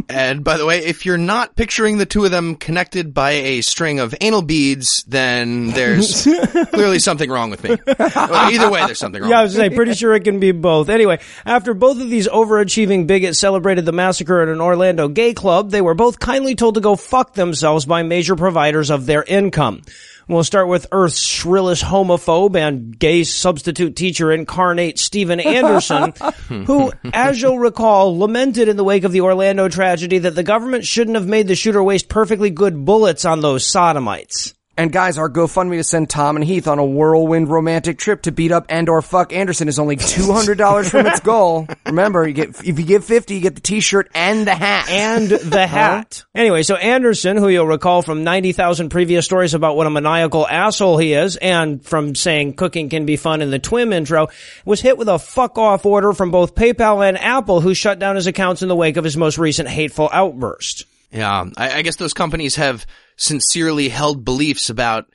And 0.08 0.42
by 0.44 0.56
the 0.56 0.66
way, 0.66 0.78
if 0.84 1.06
you're 1.06 1.16
not 1.18 1.54
picturing 1.56 1.98
the 1.98 2.06
two 2.06 2.24
of 2.24 2.30
them 2.30 2.56
connected 2.56 3.14
by 3.14 3.30
a 3.30 3.60
string 3.60 4.00
of 4.00 4.14
anal 4.20 4.42
beads, 4.42 5.04
then 5.04 5.68
there's 5.68 6.24
clearly 6.72 6.98
something 6.98 7.30
wrong 7.30 7.50
with 7.50 7.62
me. 7.62 7.76
Well, 7.86 8.52
Either 8.52 8.70
way, 8.70 8.84
there's 8.84 8.98
something 8.98 9.22
wrong. 9.22 9.30
Yeah, 9.30 9.40
I 9.40 9.42
was 9.44 9.54
saying, 9.54 9.74
pretty 9.74 9.94
sure 9.94 10.14
it 10.14 10.24
can 10.24 10.40
be 10.40 10.52
both. 10.52 10.88
Anyway, 10.88 11.20
after 11.44 11.74
both 11.74 12.00
of 12.00 12.10
these 12.10 12.28
overachieving 12.28 13.06
bigots 13.06 13.38
celebrated 13.38 13.84
the 13.84 13.92
massacre 13.92 14.40
at 14.40 14.48
an 14.48 14.60
Orlando 14.60 15.08
gay 15.08 15.34
club, 15.34 15.70
they 15.70 15.80
were 15.80 15.94
both 15.94 16.20
kindly 16.20 16.54
told 16.54 16.74
to 16.74 16.80
go 16.80 16.96
fuck 16.96 17.34
themselves 17.34 17.86
by 17.86 18.02
major 18.02 18.36
providers 18.36 18.90
of 18.90 19.06
their 19.06 19.22
income. 19.22 19.82
We'll 20.30 20.44
start 20.44 20.68
with 20.68 20.86
Earth's 20.92 21.20
shrillest 21.20 21.82
homophobe 21.82 22.54
and 22.54 22.96
gay 22.96 23.24
substitute 23.24 23.96
teacher 23.96 24.30
incarnate 24.30 25.00
Steven 25.00 25.40
Anderson, 25.40 26.12
who, 26.66 26.92
as 27.12 27.42
you'll 27.42 27.58
recall, 27.58 28.16
lamented 28.16 28.68
in 28.68 28.76
the 28.76 28.84
wake 28.84 29.02
of 29.02 29.10
the 29.10 29.22
Orlando 29.22 29.68
tragedy 29.68 30.18
that 30.18 30.36
the 30.36 30.44
government 30.44 30.84
shouldn't 30.84 31.16
have 31.16 31.26
made 31.26 31.48
the 31.48 31.56
shooter 31.56 31.82
waste 31.82 32.08
perfectly 32.08 32.50
good 32.50 32.84
bullets 32.84 33.24
on 33.24 33.40
those 33.40 33.66
sodomites. 33.66 34.54
And 34.76 34.90
guys, 34.90 35.18
our 35.18 35.28
GoFundMe 35.28 35.76
to 35.76 35.84
send 35.84 36.08
Tom 36.08 36.36
and 36.36 36.44
Heath 36.44 36.66
on 36.66 36.78
a 36.78 36.84
whirlwind 36.84 37.50
romantic 37.50 37.98
trip 37.98 38.22
to 38.22 38.32
beat 38.32 38.50
up 38.50 38.64
and 38.70 38.88
or 38.88 39.02
fuck 39.02 39.30
Anderson 39.30 39.68
is 39.68 39.78
only 39.78 39.96
two 39.96 40.32
hundred 40.32 40.56
dollars 40.56 40.88
from 40.88 41.06
its 41.06 41.20
goal. 41.20 41.66
Remember, 41.86 42.26
you 42.26 42.32
get 42.32 42.48
if 42.64 42.78
you 42.78 42.86
give 42.86 43.04
fifty, 43.04 43.34
you 43.34 43.40
get 43.40 43.56
the 43.56 43.60
T-shirt 43.60 44.10
and 44.14 44.46
the 44.46 44.54
hat. 44.54 44.88
and 44.88 45.28
the 45.28 45.66
hat. 45.66 46.24
Anyway, 46.34 46.62
so 46.62 46.76
Anderson, 46.76 47.36
who 47.36 47.48
you'll 47.48 47.66
recall 47.66 48.00
from 48.00 48.24
90,000 48.24 48.88
previous 48.88 49.26
stories 49.26 49.52
about 49.52 49.76
what 49.76 49.86
a 49.86 49.90
maniacal 49.90 50.46
asshole 50.46 50.96
he 50.96 51.12
is, 51.12 51.36
and 51.36 51.84
from 51.84 52.14
saying 52.14 52.54
cooking 52.54 52.88
can 52.88 53.04
be 53.04 53.16
fun 53.16 53.42
in 53.42 53.50
the 53.50 53.58
Twim 53.60 53.92
intro, 53.92 54.28
was 54.64 54.80
hit 54.80 54.96
with 54.96 55.08
a 55.08 55.18
fuck 55.18 55.58
off 55.58 55.84
order 55.84 56.14
from 56.14 56.30
both 56.30 56.54
PayPal 56.54 57.06
and 57.06 57.18
Apple, 57.18 57.60
who 57.60 57.74
shut 57.74 57.98
down 57.98 58.16
his 58.16 58.26
accounts 58.26 58.62
in 58.62 58.68
the 58.68 58.76
wake 58.76 58.96
of 58.96 59.04
his 59.04 59.16
most 59.16 59.36
recent 59.36 59.68
hateful 59.68 60.08
outburst. 60.10 60.86
Yeah, 61.12 61.44
I, 61.56 61.78
I 61.78 61.82
guess 61.82 61.96
those 61.96 62.14
companies 62.14 62.54
have 62.56 62.86
sincerely 63.20 63.88
held 63.88 64.24
beliefs 64.24 64.70
about 64.70 65.06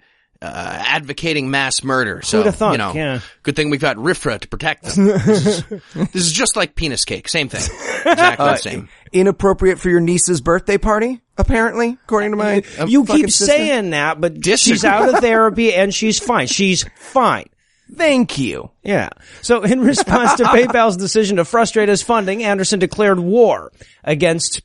uh, 0.41 0.45
advocating 0.47 1.49
mass 1.49 1.83
murder. 1.83 2.21
So, 2.21 2.37
Who'da 2.43 2.51
thunk, 2.51 2.73
you 2.73 2.77
know, 2.77 2.93
yeah. 2.93 3.19
good 3.41 3.55
thing 3.55 3.69
we've 3.71 3.81
got 3.81 3.95
RIFRA 3.97 4.41
to 4.41 4.47
protect 4.47 4.83
them. 4.83 5.05
this, 5.07 5.45
is, 5.47 5.63
this 5.95 6.15
is 6.27 6.31
just 6.31 6.55
like 6.55 6.75
penis 6.75 7.03
cake. 7.03 7.27
Same 7.27 7.49
thing. 7.49 7.61
Exactly 7.61 8.45
the 8.45 8.57
same. 8.57 8.89
Inappropriate 9.11 9.79
for 9.79 9.89
your 9.89 10.01
niece's 10.01 10.41
birthday 10.41 10.77
party, 10.77 11.21
apparently, 11.37 11.97
according 12.03 12.31
to 12.31 12.37
my. 12.37 12.63
uh, 12.79 12.85
You 12.85 13.05
fucking 13.05 13.23
keep 13.23 13.31
sister. 13.31 13.45
saying 13.53 13.89
that, 13.91 14.21
but 14.21 14.35
she's 14.45 14.65
Disagree. 14.81 14.89
out 14.89 15.09
of 15.15 15.15
therapy 15.21 15.73
and 15.73 15.93
she's 15.93 16.19
fine. 16.19 16.45
She's 16.47 16.85
fine. 16.97 17.47
Thank 17.95 18.37
you. 18.37 18.71
Yeah. 18.83 19.09
So 19.41 19.63
in 19.63 19.81
response 19.81 20.33
to 20.35 20.43
PayPal's 20.45 20.97
decision 20.97 21.37
to 21.37 21.45
frustrate 21.45 21.87
his 21.87 22.01
funding, 22.01 22.43
Anderson 22.43 22.79
declared 22.79 23.19
war 23.19 23.71
against 24.03 24.61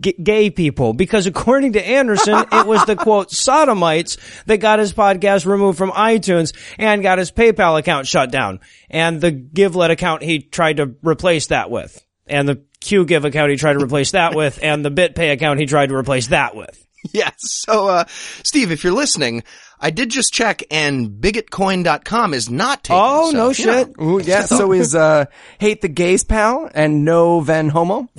g- 0.00 0.16
gay 0.22 0.50
people 0.50 0.92
because 0.92 1.26
according 1.26 1.74
to 1.74 1.86
Anderson, 1.86 2.44
it 2.52 2.66
was 2.66 2.84
the 2.86 2.96
quote 2.96 3.30
sodomites 3.30 4.16
that 4.46 4.58
got 4.58 4.78
his 4.78 4.92
podcast 4.92 5.46
removed 5.46 5.78
from 5.78 5.90
iTunes 5.90 6.56
and 6.78 7.02
got 7.02 7.18
his 7.18 7.30
PayPal 7.30 7.78
account 7.78 8.06
shut 8.06 8.30
down 8.30 8.60
and 8.90 9.20
the 9.20 9.32
GiveLet 9.32 9.90
account 9.90 10.22
he 10.22 10.40
tried 10.40 10.78
to 10.78 10.94
replace 11.02 11.48
that 11.48 11.70
with. 11.70 12.04
And 12.26 12.46
the 12.48 12.62
Qgiv 12.80 13.24
account 13.24 13.50
he 13.50 13.56
tried 13.56 13.72
to 13.72 13.84
replace 13.84 14.12
that 14.12 14.34
with, 14.34 14.58
and 14.62 14.84
the 14.84 14.90
BitPay 14.90 15.32
account 15.32 15.60
he 15.60 15.66
tried 15.66 15.88
to 15.88 15.96
replace 15.96 16.28
that 16.28 16.54
with. 16.54 16.84
Yes. 17.12 17.34
So, 17.38 17.86
uh, 17.86 18.04
Steve, 18.08 18.72
if 18.72 18.82
you're 18.82 18.92
listening, 18.92 19.44
I 19.80 19.90
did 19.90 20.10
just 20.10 20.32
check 20.32 20.62
and 20.70 21.08
bigetcoin.com 21.08 22.34
is 22.34 22.50
not 22.50 22.84
taken. 22.84 23.00
Oh, 23.02 23.30
so, 23.30 23.36
no 23.36 23.50
you 23.50 23.66
know. 23.66 23.84
shit. 23.84 24.00
Ooh, 24.00 24.20
yeah, 24.22 24.44
so 24.44 24.72
is, 24.72 24.94
uh, 24.94 25.26
Hate 25.58 25.80
the 25.80 25.88
Gays 25.88 26.24
Pal 26.24 26.70
and 26.74 27.04
No 27.04 27.40
Ven 27.40 27.68
Homo. 27.68 28.08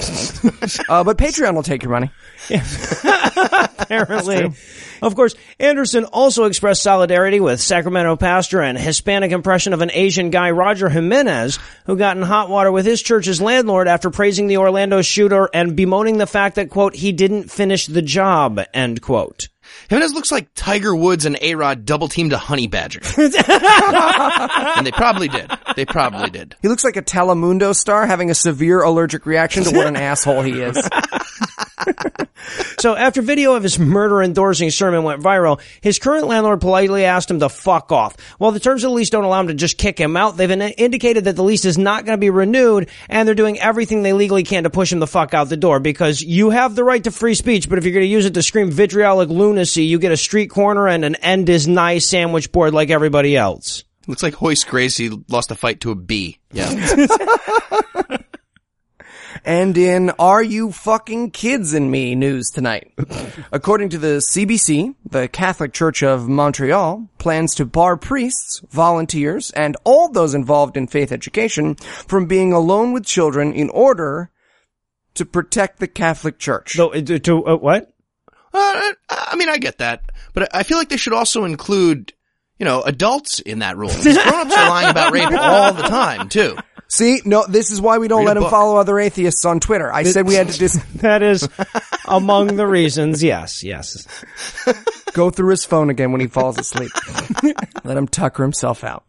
uh, 0.90 1.04
but 1.04 1.18
Patreon 1.18 1.56
will 1.56 1.64
take 1.64 1.84
your 1.84 1.92
money. 1.92 2.12
apparently. 3.90 4.54
Of 5.02 5.16
course, 5.16 5.36
Anderson 5.60 6.06
also 6.06 6.46
expressed 6.46 6.84
solidarity 6.84 7.40
with 7.40 7.62
Sacramento 7.62 8.18
pastor 8.18 8.62
and 8.62 8.78
Hispanic 8.78 9.32
impression 9.32 9.74
of 9.74 9.82
an 9.82 9.92
Asian 9.92 10.30
guy, 10.30 10.52
Roger 10.52 10.90
Jimenez, 10.90 11.58
who 11.86 11.98
got 11.98 12.18
in 12.18 12.24
hot 12.24 12.50
water 12.50 12.72
with 12.72 12.86
his 12.86 13.02
church's 13.02 13.42
landlord 13.42 13.88
after 13.88 14.10
praising 14.10 14.48
the 14.48 14.58
Orlando 14.58 15.02
shooter 15.02 15.50
and 15.54 15.76
bemoaning 15.76 16.18
the 16.18 16.28
fact 16.28 16.56
that, 16.56 16.70
quote, 16.70 16.96
he 16.96 17.12
didn't 17.12 17.50
finish 17.50 17.88
the 17.88 18.02
job, 18.02 18.60
end 18.74 19.02
quote. 19.02 19.48
Jimenez 19.90 20.14
looks 20.14 20.32
like 20.32 20.50
Tiger 20.56 20.96
Woods 20.96 21.26
and 21.26 21.38
A-Rod 21.42 21.86
double 21.86 22.08
teamed 22.08 22.34
a 22.34 22.38
honey 22.38 22.68
badger. 22.68 23.00
and 23.18 24.86
they 24.86 24.92
probably 24.92 25.28
did. 25.28 25.50
They 25.76 25.86
probably 25.86 26.30
did. 26.30 26.56
He 26.62 26.68
looks 26.68 26.84
like 26.84 26.98
a 26.98 27.02
Telemundo 27.02 27.76
star 27.76 28.06
having 28.06 28.30
a 28.30 28.36
severe 28.36 28.82
allergic 28.82 29.26
reaction 29.26 29.64
to 29.64 29.76
what 29.76 29.88
an 29.88 29.96
asshole 29.98 30.42
he 30.42 30.62
is. 30.62 30.78
So 32.80 32.96
after 32.96 33.22
video 33.22 33.56
of 33.56 33.64
his 33.64 33.78
murder 33.78 34.24
endorsing 34.24 34.72
sermon 34.72 35.04
went 35.04 35.22
viral, 35.22 35.60
his 35.82 36.00
current 36.00 36.28
landlord 36.28 36.62
politely 36.62 37.04
asked 37.04 37.30
him 37.30 37.42
to 37.42 37.50
fuck 37.50 37.92
off. 37.92 38.16
While 38.38 38.52
the 38.52 38.60
terms 38.62 38.84
of 38.84 38.92
the 38.92 38.96
lease 38.96 39.10
don't 39.10 39.26
allow 39.26 39.42
him 39.42 39.48
to 39.48 39.54
just 39.54 39.78
kick 39.78 40.00
him 40.00 40.16
out, 40.16 40.38
they've 40.38 40.50
indicated 40.50 41.26
that 41.26 41.36
the 41.36 41.44
lease 41.44 41.66
is 41.66 41.78
not 41.78 42.06
going 42.06 42.18
to 42.18 42.20
be 42.20 42.30
renewed 42.30 42.90
and 43.10 43.28
they're 43.28 43.36
doing 43.36 43.60
everything 43.60 44.02
they 44.02 44.14
legally 44.14 44.44
can 44.44 44.64
to 44.64 44.70
push 44.70 44.94
him 44.94 45.00
the 45.00 45.08
fuck 45.08 45.34
out 45.34 45.50
the 45.50 45.58
door 45.58 45.82
because 45.82 46.22
you 46.22 46.52
have 46.52 46.76
the 46.76 46.84
right 46.84 47.04
to 47.04 47.12
free 47.12 47.36
speech, 47.36 47.68
but 47.68 47.78
if 47.78 47.84
you're 47.84 47.94
going 47.94 48.06
to 48.06 48.08
use 48.08 48.26
it 48.26 48.34
to 48.34 48.42
scream 48.42 48.72
vitriolic 48.72 49.30
lunacy, 49.30 49.84
you 49.84 50.00
get 50.00 50.14
a 50.14 50.18
street 50.18 50.48
corner 50.48 50.88
and 50.88 51.04
an 51.04 51.16
end 51.16 51.50
is 51.50 51.68
nice 51.68 52.08
sandwich 52.08 52.52
board 52.52 52.74
like 52.74 52.90
everybody 52.90 53.36
else. 53.36 53.84
Looks 54.08 54.24
like 54.24 54.42
Royce 54.42 54.64
Gracie 54.64 55.12
lost 55.28 55.52
a 55.52 55.56
fight 55.56 55.82
to 55.82 55.92
a 55.92 55.96
bee. 55.96 56.40
Yeah. 56.54 57.08
and 59.46 59.78
in 59.78 60.10
Are 60.20 60.42
You 60.44 60.72
Fucking 60.72 61.32
Kids 61.32 61.74
and 61.74 61.90
Me 61.92 62.16
news 62.16 62.50
tonight. 62.50 62.92
According 63.52 63.90
to 63.90 63.98
the 63.98 64.18
CBC, 64.18 64.96
the 65.10 65.28
Catholic 65.28 65.74
Church 65.74 66.04
of 66.04 66.28
Montreal 66.28 67.08
plans 67.18 67.56
to 67.56 67.66
bar 67.66 67.98
priests, 67.98 68.62
volunteers, 68.70 69.52
and 69.52 69.76
all 69.84 70.10
those 70.10 70.34
involved 70.34 70.78
in 70.78 70.88
faith 70.88 71.12
education 71.12 71.76
from 71.76 72.26
being 72.26 72.54
alone 72.54 72.94
with 72.94 73.06
children 73.06 73.54
in 73.54 73.70
order 73.70 74.32
to 75.16 75.26
protect 75.26 75.80
the 75.80 75.88
Catholic 75.88 76.40
Church. 76.40 76.74
So, 76.74 76.94
uh, 76.94 77.02
to, 77.02 77.20
to 77.20 77.46
uh, 77.48 77.56
what? 77.58 77.92
Uh, 78.54 78.94
I 79.10 79.36
mean, 79.36 79.50
I 79.50 79.58
get 79.58 79.78
that, 79.80 80.04
but 80.34 80.54
I 80.56 80.64
feel 80.64 80.78
like 80.78 80.90
they 80.90 80.98
should 80.98 81.14
also 81.14 81.46
include, 81.46 82.14
you 82.58 82.66
know, 82.66 82.82
adults 82.82 83.40
in 83.40 83.60
that 83.60 83.78
rule. 83.78 83.90
'Cause 83.90 84.04
Grown-ups 84.24 84.56
are 84.58 84.70
lying 84.70 84.90
about 84.90 85.14
rape 85.14 85.30
all 85.32 85.74
the 85.74 85.84
time, 85.84 86.30
too. 86.30 86.58
See, 86.92 87.22
no, 87.24 87.46
this 87.48 87.72
is 87.72 87.80
why 87.80 88.00
we 88.00 88.08
don't 88.08 88.22
Read 88.22 88.28
let 88.30 88.38
him 88.38 88.44
book. 88.44 88.52
follow 88.52 88.78
other 88.78 89.00
atheists 89.00 89.46
on 89.46 89.60
Twitter. 89.60 89.94
I 89.94 90.04
said 90.04 90.28
we 90.28 90.34
had 90.34 90.50
to 90.50 90.58
just 90.60 90.82
That 91.02 91.22
is 91.22 91.48
among 92.08 92.56
the 92.56 92.66
reasons. 92.66 93.24
Yes, 93.24 93.64
yes. 93.64 94.08
go 95.14 95.30
through 95.30 95.52
his 95.52 95.66
phone 95.66 95.90
again 95.92 96.12
when 96.12 96.20
he 96.20 96.28
falls 96.28 96.58
asleep. 96.58 96.92
Let 97.84 97.96
him 97.98 98.08
tucker 98.08 98.44
himself 98.44 98.84
out. 98.84 99.06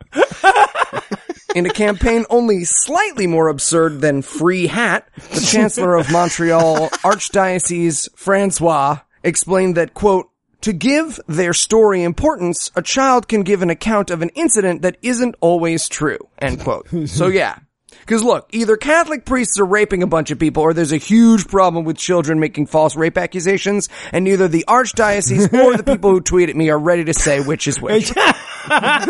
In 1.55 1.67
a 1.67 1.71
campaign 1.71 2.27
only 2.31 2.65
slightly 2.65 3.27
more 3.27 3.49
absurd 3.49 4.01
than 4.01 4.23
free 4.23 4.67
hat, 4.69 5.09
the 5.33 5.41
Chancellor 5.41 5.97
of 5.97 6.11
Montreal 6.13 6.91
Archdiocese 6.91 8.09
Francois 8.15 8.99
explained 9.25 9.75
that, 9.77 9.95
quote, 9.95 10.31
to 10.61 10.73
give 10.73 11.19
their 11.27 11.53
story 11.55 12.03
importance, 12.05 12.71
a 12.77 12.83
child 12.83 13.27
can 13.27 13.43
give 13.43 13.63
an 13.63 13.71
account 13.71 14.11
of 14.11 14.23
an 14.23 14.29
incident 14.31 14.83
that 14.83 14.97
isn't 15.03 15.35
always 15.41 15.89
true, 15.89 16.19
end 16.39 16.61
quote. 16.61 16.87
So 17.07 17.27
yeah. 17.29 17.59
Cause 18.07 18.23
look, 18.23 18.49
either 18.53 18.77
Catholic 18.77 19.25
priests 19.25 19.59
are 19.59 19.65
raping 19.65 20.03
a 20.03 20.07
bunch 20.07 20.31
of 20.31 20.39
people 20.39 20.63
or 20.63 20.73
there's 20.75 20.93
a 20.93 20.97
huge 20.97 21.49
problem 21.49 21.85
with 21.85 21.97
children 21.97 22.41
making 22.41 22.67
false 22.67 22.97
rape 22.97 23.19
accusations 23.19 23.89
and 24.13 24.25
neither 24.25 24.49
the 24.49 24.65
archdiocese 24.67 25.53
or 25.65 25.77
the 25.77 25.83
people 25.85 26.11
who 26.11 26.21
tweet 26.21 26.49
at 26.49 26.57
me 26.57 26.71
are 26.71 26.79
ready 26.79 27.05
to 27.05 27.15
say 27.15 27.41
which 27.41 27.69
is 27.69 27.81
which. 27.81 28.13
I 28.17 29.07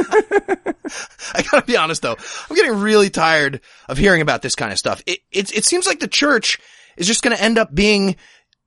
gotta 1.51 1.65
be 1.67 1.77
honest 1.77 2.03
though, 2.03 2.17
I'm 2.49 2.57
getting 2.57 2.81
really 2.81 3.11
tired 3.11 3.61
of 3.89 3.99
hearing 3.99 4.21
about 4.21 4.43
this 4.43 4.55
kind 4.55 4.73
of 4.73 4.79
stuff. 4.79 5.03
It, 5.07 5.21
it, 5.33 5.57
it 5.57 5.65
seems 5.65 5.87
like 5.87 6.01
the 6.01 6.09
church 6.09 6.59
is 6.97 7.07
just 7.07 7.23
gonna 7.23 7.37
end 7.37 7.59
up 7.59 7.75
being, 7.75 8.17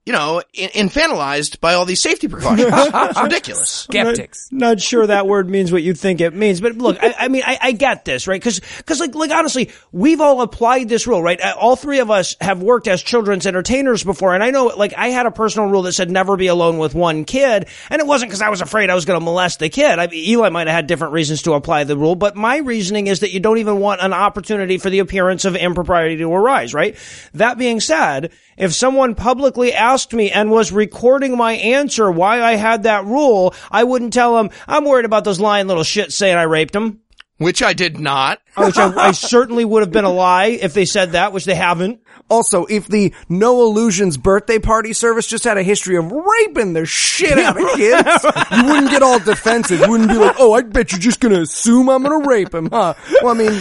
you 0.05 0.11
know, 0.11 0.41
in, 0.53 0.69
infantilized 0.69 1.61
by 1.61 1.75
all 1.75 1.85
these 1.85 2.01
safety 2.01 2.27
precautions. 2.27 2.69
it's 2.73 3.21
ridiculous. 3.21 3.69
Skeptics. 3.69 4.51
Not, 4.51 4.67
not 4.67 4.81
sure 4.81 5.07
that 5.07 5.27
word 5.27 5.49
means 5.49 5.71
what 5.71 5.81
you 5.81 5.93
think 5.93 6.19
it 6.19 6.33
means, 6.33 6.59
but 6.59 6.77
look, 6.77 6.97
I, 7.01 7.15
I 7.19 7.27
mean, 7.29 7.43
I, 7.45 7.57
I 7.61 7.71
get 7.71 8.03
this, 8.03 8.27
right? 8.27 8.41
Cause, 8.41 8.59
cause 8.85 8.99
like, 8.99 9.15
like 9.15 9.31
honestly, 9.31 9.71
we've 9.93 10.19
all 10.19 10.41
applied 10.41 10.89
this 10.89 11.07
rule, 11.07 11.23
right? 11.23 11.39
Uh, 11.39 11.53
All 11.57 11.77
three 11.77 11.99
of 11.99 12.11
us 12.11 12.35
have 12.41 12.61
worked 12.61 12.87
as 12.89 13.01
children's 13.01 13.47
entertainers 13.47 14.03
before, 14.03 14.33
and 14.33 14.43
I 14.43 14.51
know, 14.51 14.65
like, 14.75 14.93
I 14.97 15.09
had 15.09 15.25
a 15.25 15.31
personal 15.31 15.69
rule 15.69 15.83
that 15.83 15.93
said 15.93 16.11
never 16.11 16.35
be 16.35 16.47
alone 16.47 16.79
with 16.79 16.93
one 16.93 17.23
kid, 17.23 17.67
and 17.89 18.01
it 18.01 18.07
wasn't 18.07 18.31
cause 18.31 18.41
I 18.41 18.49
was 18.49 18.61
afraid 18.61 18.89
I 18.89 18.95
was 18.95 19.05
gonna 19.05 19.21
molest 19.21 19.59
the 19.59 19.69
kid. 19.69 19.99
I 19.99 20.07
mean, 20.07 20.27
Eli 20.27 20.49
might 20.49 20.67
have 20.67 20.75
had 20.75 20.87
different 20.87 21.13
reasons 21.13 21.43
to 21.43 21.53
apply 21.53 21.85
the 21.85 21.97
rule, 21.97 22.15
but 22.15 22.35
my 22.35 22.57
reasoning 22.57 23.07
is 23.07 23.21
that 23.21 23.31
you 23.31 23.39
don't 23.39 23.59
even 23.59 23.79
want 23.79 24.01
an 24.01 24.11
opportunity 24.11 24.77
for 24.77 24.89
the 24.89 24.99
appearance 24.99 25.45
of 25.45 25.55
impropriety 25.55 26.17
to 26.17 26.33
arise, 26.33 26.73
right? 26.73 26.97
That 27.33 27.57
being 27.57 27.79
said, 27.79 28.31
if 28.57 28.73
someone 28.73 29.15
publicly 29.15 29.73
asked 29.93 30.11
me 30.11 30.31
and 30.31 30.49
was 30.49 30.71
recording 30.71 31.37
my 31.37 31.53
answer 31.53 32.11
why 32.11 32.41
I 32.41 32.55
had 32.55 32.83
that 32.83 33.05
rule, 33.05 33.53
I 33.69 33.83
wouldn't 33.83 34.11
tell 34.11 34.35
them, 34.35 34.49
I'm 34.67 34.85
worried 34.85 35.05
about 35.05 35.23
those 35.23 35.39
lying 35.39 35.67
little 35.67 35.83
shits 35.83 36.13
saying 36.13 36.35
I 36.35 36.43
raped 36.43 36.73
them. 36.73 37.01
Which 37.37 37.61
I 37.61 37.73
did 37.73 37.99
not. 37.99 38.41
Which 38.57 38.77
I, 38.77 38.91
I 39.09 39.11
certainly 39.11 39.65
would 39.65 39.83
have 39.83 39.91
been 39.91 40.03
a 40.03 40.11
lie 40.11 40.47
if 40.47 40.73
they 40.73 40.85
said 40.85 41.11
that, 41.11 41.31
which 41.31 41.45
they 41.45 41.53
haven't. 41.53 42.01
Also, 42.29 42.65
if 42.65 42.87
the 42.87 43.13
Noah 43.29 43.67
Lugeons 43.67 44.17
birthday 44.17 44.57
party 44.57 44.93
service 44.93 45.27
just 45.27 45.43
had 45.43 45.57
a 45.57 45.63
history 45.63 45.95
of 45.97 46.11
raping 46.11 46.73
the 46.73 46.85
shit 46.85 47.37
out 47.37 47.59
of 47.59 47.67
kids, 47.75 48.07
you 48.51 48.65
wouldn't 48.65 48.89
get 48.89 49.03
all 49.03 49.19
defensive. 49.19 49.79
You 49.79 49.89
wouldn't 49.89 50.09
be 50.09 50.17
like, 50.17 50.37
oh, 50.39 50.53
I 50.53 50.61
bet 50.61 50.91
you're 50.91 51.01
just 51.01 51.19
gonna 51.19 51.41
assume 51.41 51.89
I'm 51.89 52.01
gonna 52.01 52.27
rape 52.27 52.53
him, 52.53 52.69
huh? 52.71 52.95
Well, 53.21 53.35
I 53.35 53.37
mean, 53.37 53.59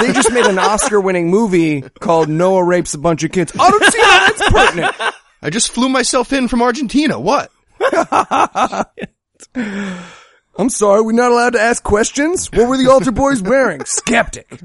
they 0.00 0.12
just 0.12 0.32
made 0.32 0.46
an 0.46 0.58
Oscar 0.58 1.00
winning 1.00 1.30
movie 1.30 1.82
called 2.00 2.28
Noah 2.28 2.64
Rapes 2.64 2.94
a 2.94 2.98
Bunch 2.98 3.24
of 3.24 3.32
Kids. 3.32 3.52
I 3.58 3.70
don't 3.70 3.92
see 3.92 4.00
how 4.00 4.26
that's 4.26 4.50
pertinent. 4.50 5.14
I 5.46 5.50
just 5.50 5.70
flew 5.70 5.88
myself 5.88 6.32
in 6.32 6.48
from 6.48 6.60
Argentina. 6.60 7.20
What? 7.20 7.52
I'm 9.54 10.68
sorry, 10.68 11.02
we're 11.02 11.12
not 11.12 11.30
allowed 11.30 11.52
to 11.52 11.60
ask 11.60 11.84
questions? 11.84 12.50
What 12.50 12.68
were 12.68 12.76
the 12.76 12.90
altar 12.90 13.12
boys 13.12 13.40
wearing? 13.40 13.84
Skeptic. 13.86 14.48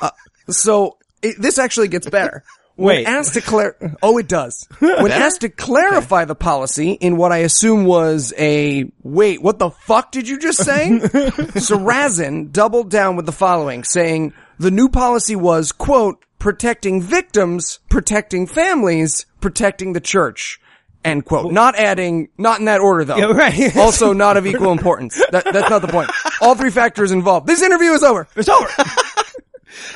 Uh, 0.00 0.10
so, 0.48 0.96
it, 1.20 1.36
this 1.38 1.58
actually 1.58 1.88
gets 1.88 2.08
better. 2.08 2.42
When 2.76 2.96
Wait. 2.96 3.06
asked 3.06 3.34
to 3.34 3.42
clar- 3.42 3.76
oh, 4.02 4.16
it 4.16 4.26
does. 4.26 4.66
When 4.78 5.12
asked 5.12 5.42
to 5.42 5.50
clarify 5.50 6.24
the 6.24 6.34
policy 6.34 6.92
in 6.92 7.18
what 7.18 7.30
I 7.30 7.38
assume 7.38 7.84
was 7.84 8.32
a, 8.38 8.90
wait, 9.02 9.42
what 9.42 9.58
the 9.58 9.68
fuck 9.68 10.12
did 10.12 10.26
you 10.26 10.38
just 10.38 10.64
say? 10.64 10.98
Sarrazin 11.02 12.52
doubled 12.52 12.90
down 12.90 13.16
with 13.16 13.26
the 13.26 13.32
following, 13.32 13.84
saying, 13.84 14.32
the 14.58 14.70
new 14.70 14.88
policy 14.88 15.36
was, 15.36 15.72
quote, 15.72 16.24
protecting 16.38 17.02
victims, 17.02 17.80
protecting 17.88 18.46
families, 18.46 19.26
protecting 19.40 19.92
the 19.92 20.00
church. 20.00 20.60
End 21.04 21.24
quote. 21.24 21.52
Not 21.52 21.76
adding, 21.76 22.28
not 22.38 22.58
in 22.58 22.64
that 22.66 22.80
order 22.80 23.04
though. 23.04 23.16
Yeah, 23.16 23.26
right. 23.26 23.76
also 23.76 24.12
not 24.12 24.36
of 24.36 24.46
equal 24.46 24.72
importance. 24.72 25.22
That, 25.30 25.44
that's 25.44 25.70
not 25.70 25.82
the 25.82 25.88
point. 25.88 26.10
All 26.40 26.54
three 26.54 26.70
factors 26.70 27.12
involved. 27.12 27.46
This 27.46 27.62
interview 27.62 27.92
is 27.92 28.02
over. 28.02 28.26
It's 28.36 28.48
over. 28.48 28.68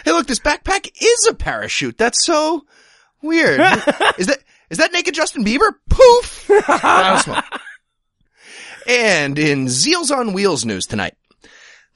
Hey, 0.05 0.13
look, 0.13 0.27
this 0.27 0.39
backpack 0.39 0.91
is 1.01 1.29
a 1.31 1.35
parachute. 1.35 1.99
That's 1.99 2.25
so 2.25 2.65
weird. 3.23 3.61
is 4.19 4.27
that 4.27 4.39
is 4.71 4.79
that 4.79 4.93
naked 4.93 5.15
Justin 5.15 5.45
Bieber? 5.45 5.73
Poof. 5.89 6.47
Cloud 6.65 7.17
of 7.17 7.23
smoke. 7.23 7.45
and 8.87 9.39
in 9.39 9.67
Zeals 9.67 10.11
on 10.11 10.33
Wheels 10.33 10.65
news 10.65 10.87
tonight, 10.87 11.15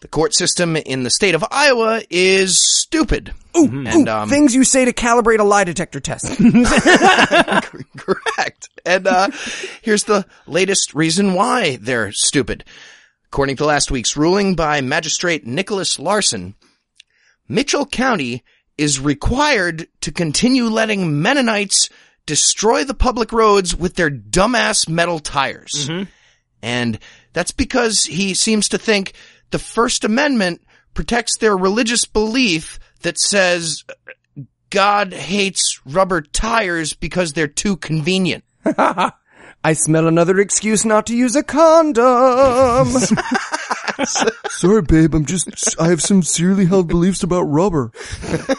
the 0.00 0.08
court 0.08 0.34
system 0.34 0.76
in 0.76 1.02
the 1.04 1.10
state 1.10 1.34
of 1.34 1.44
Iowa 1.50 2.02
is 2.10 2.58
stupid. 2.80 3.32
Ooh, 3.56 3.64
And, 3.86 4.08
ooh, 4.08 4.12
um, 4.12 4.28
things 4.28 4.54
you 4.54 4.64
say 4.64 4.84
to 4.84 4.92
calibrate 4.92 5.38
a 5.38 5.44
lie 5.44 5.64
detector 5.64 6.00
test. 6.00 6.26
Correct. 7.96 8.68
And 8.84 9.06
uh, 9.06 9.30
here's 9.82 10.04
the 10.04 10.26
latest 10.46 10.94
reason 10.94 11.34
why 11.34 11.76
they're 11.80 12.12
stupid. 12.12 12.64
According 13.26 13.56
to 13.56 13.64
last 13.64 13.90
week's 13.90 14.16
ruling 14.16 14.54
by 14.54 14.80
Magistrate 14.80 15.46
Nicholas 15.46 15.98
Larson, 15.98 16.54
Mitchell 17.48 17.86
County 17.86 18.44
is 18.78 19.00
required 19.00 19.88
to 20.02 20.12
continue 20.12 20.64
letting 20.64 21.22
Mennonites 21.22 21.88
destroy 22.26 22.84
the 22.84 22.94
public 22.94 23.32
roads 23.32 23.74
with 23.74 23.94
their 23.94 24.10
dumbass 24.10 24.88
metal 24.88 25.18
tires. 25.18 25.88
And 26.62 26.98
that's 27.32 27.52
because 27.52 28.04
he 28.04 28.34
seems 28.34 28.68
to 28.70 28.78
think 28.78 29.12
the 29.50 29.58
First 29.58 30.04
Amendment 30.04 30.62
protects 30.94 31.38
their 31.38 31.56
religious 31.56 32.04
belief 32.04 32.78
that 33.02 33.18
says 33.18 33.84
God 34.70 35.12
hates 35.12 35.80
rubber 35.84 36.20
tires 36.20 36.94
because 36.94 37.32
they're 37.32 37.46
too 37.46 37.76
convenient. 37.76 38.44
I 38.64 39.72
smell 39.72 40.06
another 40.06 40.38
excuse 40.38 40.84
not 40.84 41.06
to 41.06 41.16
use 41.16 41.34
a 41.34 41.42
condom. 41.42 42.88
Sorry, 44.48 44.82
babe. 44.82 45.14
I'm 45.14 45.26
just. 45.26 45.80
I 45.80 45.88
have 45.88 46.02
sincerely 46.02 46.66
held 46.66 46.88
beliefs 46.88 47.22
about 47.22 47.42
rubber. 47.42 47.90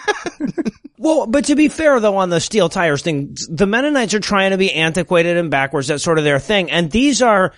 Well, 1.00 1.28
but 1.28 1.46
to 1.46 1.56
be 1.56 1.68
fair 1.68 2.00
though, 2.00 2.18
on 2.18 2.30
the 2.30 2.42
steel 2.42 2.70
tires 2.70 3.04
thing, 3.04 3.38
the 3.50 3.68
Mennonites 3.68 4.14
are 4.16 4.20
trying 4.20 4.52
to 4.52 4.58
be 4.58 4.74
antiquated 4.74 5.38
and 5.38 5.52
backwards. 5.52 5.88
That's 5.88 6.04
sort 6.04 6.18
of 6.18 6.24
their 6.24 6.40
thing. 6.40 6.72
And 6.72 6.92
these 6.92 7.22
are 7.22 7.54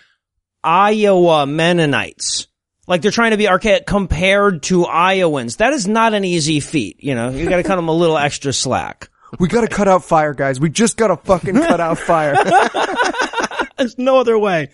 Iowa 0.63 1.47
Mennonites. 1.47 2.47
Like 2.89 3.03
they're 3.03 3.11
trying 3.11 3.31
to 3.31 3.37
be 3.37 3.47
archaic 3.47 3.85
compared 3.85 4.63
to 4.63 4.87
Iowans. 4.87 5.57
That 5.57 5.73
is 5.73 5.87
not 5.87 6.15
an 6.15 6.25
easy 6.25 6.59
feat. 6.59 6.97
You 6.99 7.13
know, 7.13 7.29
you 7.29 7.47
gotta 7.47 7.61
cut 7.61 7.75
them 7.75 7.87
a 7.87 7.93
little 7.93 8.17
extra 8.17 8.51
slack. 8.51 9.09
we 9.39 9.47
gotta 9.47 9.67
cut 9.67 9.87
out 9.87 10.03
fire, 10.03 10.33
guys. 10.33 10.59
We 10.59 10.71
just 10.71 10.97
gotta 10.97 11.15
fucking 11.15 11.53
cut 11.53 11.79
out 11.79 11.99
fire. 11.99 12.35
There's 13.77 13.99
no 13.99 14.17
other 14.17 14.37
way. 14.39 14.69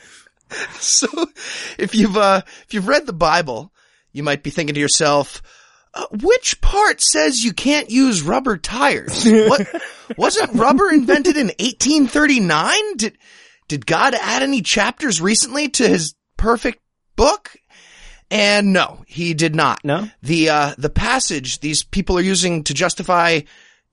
So 0.80 1.08
if 1.78 1.94
you've, 1.94 2.16
uh, 2.16 2.44
if 2.66 2.74
you've 2.74 2.88
read 2.88 3.06
the 3.06 3.12
Bible, 3.12 3.74
you 4.14 4.24
might 4.24 4.44
be 4.44 4.50
thinking 4.50 4.76
to 4.76 4.80
yourself, 4.80 5.42
uh, 5.94 6.06
which 6.24 6.62
part 6.62 7.02
says 7.02 7.44
you 7.44 7.52
can't 7.52 7.90
use 7.90 8.22
rubber 8.22 8.56
tires? 8.58 9.26
What, 9.26 9.68
wasn't 10.18 10.54
rubber 10.54 10.90
invented 10.90 11.36
in 11.36 11.48
1839? 11.48 12.96
Did, 12.96 13.18
did 13.68 13.86
God 13.86 14.16
add 14.16 14.42
any 14.42 14.62
chapters 14.62 15.20
recently 15.20 15.68
to 15.70 15.86
his 15.86 16.16
perfect 16.38 16.80
book? 17.18 17.58
And 18.36 18.74
no, 18.74 19.04
he 19.08 19.34
did 19.34 19.56
not. 19.56 19.84
No? 19.84 20.10
The, 20.22 20.50
uh, 20.50 20.76
the 20.78 20.90
passage 20.90 21.60
these 21.60 21.84
people 21.84 22.18
are 22.18 22.22
using 22.22 22.64
to 22.66 22.74
justify 22.74 23.42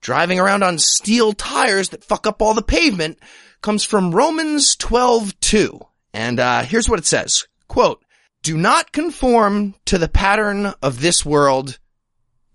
driving 0.01 0.39
around 0.39 0.63
on 0.63 0.77
steel 0.77 1.33
tires 1.33 1.89
that 1.89 2.03
fuck 2.03 2.27
up 2.27 2.41
all 2.41 2.53
the 2.53 2.61
pavement 2.61 3.17
comes 3.61 3.83
from 3.83 4.13
Romans 4.13 4.75
12:2. 4.75 5.79
And 6.13 6.39
uh 6.39 6.61
here's 6.61 6.87
what 6.87 6.99
it 6.99 7.07
says. 7.07 7.47
Quote, 7.67 8.03
"Do 8.43 8.55
not 8.55 8.91
conform 8.91 9.73
to 9.85 9.97
the 9.97 10.09
pattern 10.09 10.73
of 10.83 11.01
this 11.01 11.25
world." 11.25 11.79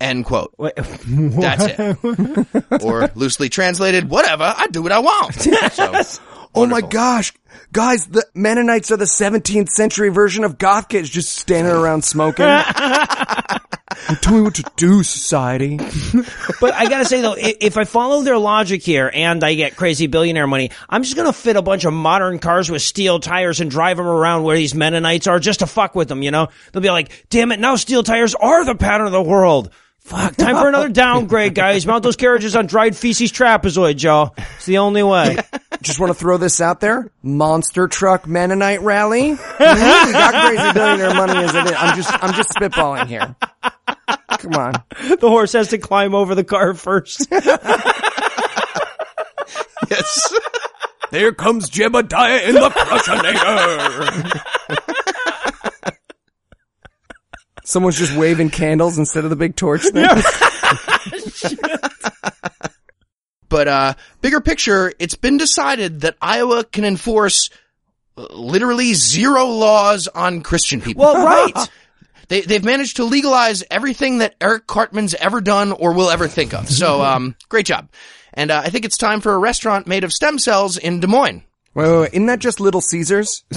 End 0.00 0.25
quote. 0.26 0.54
That's 0.59 1.64
it. 1.66 2.83
or 2.85 3.11
loosely 3.16 3.49
translated, 3.49 4.09
whatever, 4.09 4.54
I 4.57 4.68
do 4.68 4.83
what 4.83 4.92
I 4.92 5.00
want. 5.00 5.35
So, 5.73 5.92
oh 6.59 6.67
my 6.67 6.81
gosh. 6.81 7.33
Guys, 7.73 8.07
the 8.07 8.27
Mennonites 8.35 8.91
are 8.91 8.97
the 8.97 9.05
17th 9.05 9.71
century 9.71 10.09
version 10.09 10.45
of 10.45 10.59
goth 10.59 10.88
kids 10.88 11.09
just 11.09 11.37
standing 11.37 11.73
around 11.73 12.03
smoking. 12.03 12.47
Tell 14.21 14.35
me 14.35 14.41
what 14.41 14.55
to 14.57 14.65
do, 14.77 15.03
society. 15.03 15.79
But 16.61 16.75
I 16.75 16.88
gotta 16.88 17.05
say 17.05 17.21
though, 17.21 17.37
if 17.38 17.77
I 17.77 17.85
follow 17.85 18.23
their 18.23 18.37
logic 18.37 18.83
here 18.83 19.09
and 19.12 19.45
I 19.45 19.55
get 19.55 19.77
crazy 19.77 20.09
billionaire 20.09 20.49
money, 20.49 20.73
I'm 20.88 21.05
just 21.05 21.15
gonna 21.15 21.33
fit 21.33 21.55
a 21.57 21.62
bunch 21.62 21.85
of 21.85 21.93
modern 21.93 22.41
cars 22.41 22.69
with 22.69 22.83
steel 22.83 23.21
tires 23.21 23.61
and 23.61 23.71
drive 23.71 23.97
them 23.97 24.07
around 24.07 24.43
where 24.43 24.57
these 24.57 24.75
Mennonites 24.75 25.29
are 25.29 25.38
just 25.38 25.61
to 25.61 25.67
fuck 25.67 25.95
with 25.95 26.09
them, 26.09 26.23
you 26.23 26.33
know? 26.33 26.49
They'll 26.73 26.83
be 26.83 26.91
like, 26.91 27.27
damn 27.31 27.53
it, 27.53 27.61
now 27.61 27.77
steel 27.77 28.03
tires 28.03 28.35
are 28.35 28.65
the 28.65 28.75
pattern 28.75 29.07
of 29.07 29.12
the 29.12 29.23
world. 29.23 29.71
Fuck, 30.09 30.37
time 30.37 30.57
for 30.57 30.69
another 30.69 30.88
downgrade, 30.88 31.55
guys. 31.55 31.87
Mount 31.87 32.03
those 32.03 32.17
carriages 32.17 32.57
on 32.57 32.67
dried 32.67 32.97
feces 32.97 33.31
trapezoid, 33.31 34.03
y'all. 34.03 34.35
It's 34.57 34.65
the 34.65 34.79
only 34.79 35.03
way. 35.03 35.37
Just 35.83 36.00
want 36.00 36.09
to 36.11 36.15
throw 36.15 36.38
this 36.38 36.62
out 36.62 36.81
there. 36.81 37.11
Monster 37.23 37.88
truck 37.88 38.27
Mennonite 38.27 38.81
rally. 38.81 39.35
Got 39.59 40.47
crazy 40.47 40.73
billionaire 40.73 41.15
money 41.15 41.45
as 41.45 41.55
it 41.55 41.67
is. 41.67 41.73
I'm 41.77 41.97
just, 41.97 42.25
I'm 42.25 42.35
just 42.35 42.50
spitballing 42.50 43.07
here. 43.07 43.37
Come 44.38 44.55
on. 44.55 44.73
The 45.21 45.29
horse 45.29 45.53
has 45.53 45.69
to 45.69 45.79
climb 45.79 46.15
over 46.15 46.35
the 46.35 46.45
car 46.45 46.73
first. 46.75 47.27
Yes. 49.91 50.35
There 51.12 51.33
comes 51.33 51.71
Jebediah 51.71 52.47
in 52.47 52.55
the 52.57 52.69
Prussianator. 52.69 54.43
Someone's 57.69 57.99
just 57.99 58.17
waving 58.17 58.49
candles 58.49 58.97
instead 58.97 59.25
of 59.25 59.31
the 59.31 59.37
big 59.37 59.54
torch 59.54 59.83
thing. 59.83 60.09
But 63.50 63.67
uh 63.67 63.95
bigger 64.21 64.41
picture, 64.43 64.93
it's 64.99 65.15
been 65.15 65.39
decided 65.39 66.02
that 66.02 66.17
Iowa 66.21 66.65
can 66.65 66.85
enforce 66.85 67.49
uh, 68.17 68.26
literally 68.35 68.93
zero 68.93 69.47
laws 69.47 70.07
on 70.07 70.43
Christian 70.43 70.83
people. 70.83 71.04
Well, 71.04 71.25
right. 71.25 71.71
They, 72.28 72.43
they've 72.43 72.63
managed 72.63 72.97
to 72.97 73.04
legalize 73.04 73.65
everything 73.71 74.19
that 74.19 74.35
Eric 74.39 74.67
Cartman's 74.67 75.15
ever 75.15 75.41
done 75.41 75.73
or 75.73 75.95
will 75.95 76.11
ever 76.11 76.28
think 76.28 76.52
of. 76.52 76.69
So, 76.69 77.00
um, 77.00 77.35
great 77.49 77.65
job. 77.65 77.89
And 78.35 78.50
uh, 78.50 78.61
I 78.63 78.69
think 78.69 78.85
it's 78.85 78.99
time 78.99 79.23
for 79.23 79.33
a 79.33 79.39
restaurant 79.39 79.87
made 79.87 80.04
of 80.04 80.13
stem 80.13 80.39
cells 80.39 80.76
in 80.76 81.00
Des 81.00 81.07
Moines. 81.07 81.43
Wait, 81.78 81.88
wait, 81.91 82.00
wait. 82.00 82.10
Isn't 82.12 82.26
that 82.26 82.41
just 82.41 82.58
Little 82.60 82.80
Caesars? 82.80 83.45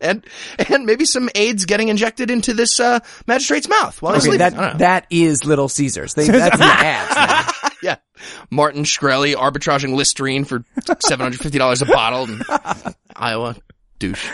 And 0.00 0.24
and 0.68 0.84
maybe 0.84 1.04
some 1.04 1.28
AIDS 1.36 1.64
getting 1.64 1.88
injected 1.88 2.28
into 2.30 2.54
this 2.54 2.80
uh, 2.80 2.98
magistrate's 3.28 3.68
mouth 3.68 4.00
while 4.02 4.14
he's 4.14 4.26
Okay, 4.26 4.36
sleeping. 4.38 4.56
That 4.56 4.78
that 4.78 5.06
is 5.10 5.44
Little 5.44 5.68
Caesars. 5.68 6.14
They, 6.14 6.26
that's 6.26 6.58
the 6.58 6.64
ads. 6.66 7.14
man. 7.62 7.70
yeah, 7.82 7.96
Martin 8.50 8.82
Shkreli 8.82 9.34
arbitraging 9.34 9.94
Listerine 9.94 10.44
for 10.44 10.64
seven 11.00 11.24
hundred 11.24 11.40
fifty 11.40 11.58
dollars 11.58 11.82
a 11.82 11.86
bottle. 11.86 12.24
In 12.24 12.42
Iowa 13.14 13.56
douche. 14.00 14.28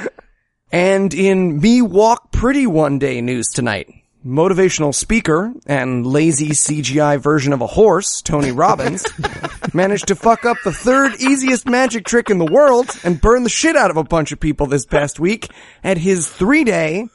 And 0.73 1.13
in 1.13 1.61
Me 1.61 1.83
Walk 1.83 2.33
Pretty 2.33 2.67
One 2.67 2.99
Day 2.99 3.21
news 3.21 3.49
tonight, 3.49 3.89
motivational 4.29 4.95
speaker 4.95 5.53
and 5.67 6.07
lazy 6.07 6.51
CGI 6.51 7.19
version 7.19 7.55
of 7.55 7.63
a 7.63 7.67
horse, 7.67 8.21
Tony 8.21 8.53
Robbins, 8.53 9.07
managed 9.75 10.09
to 10.09 10.15
fuck 10.15 10.45
up 10.45 10.59
the 10.65 10.73
third 10.73 11.15
easiest 11.19 11.67
magic 11.67 12.05
trick 12.05 12.29
in 12.29 12.37
the 12.39 12.45
world 12.45 12.91
and 13.03 13.19
burn 13.21 13.43
the 13.43 13.49
shit 13.49 13.75
out 13.75 13.91
of 13.91 13.97
a 13.97 14.05
bunch 14.05 14.31
of 14.31 14.39
people 14.39 14.67
this 14.67 14.85
past 14.85 15.19
week 15.19 15.49
at 15.83 15.97
his 15.97 16.29
three 16.29 16.65
day, 16.65 17.07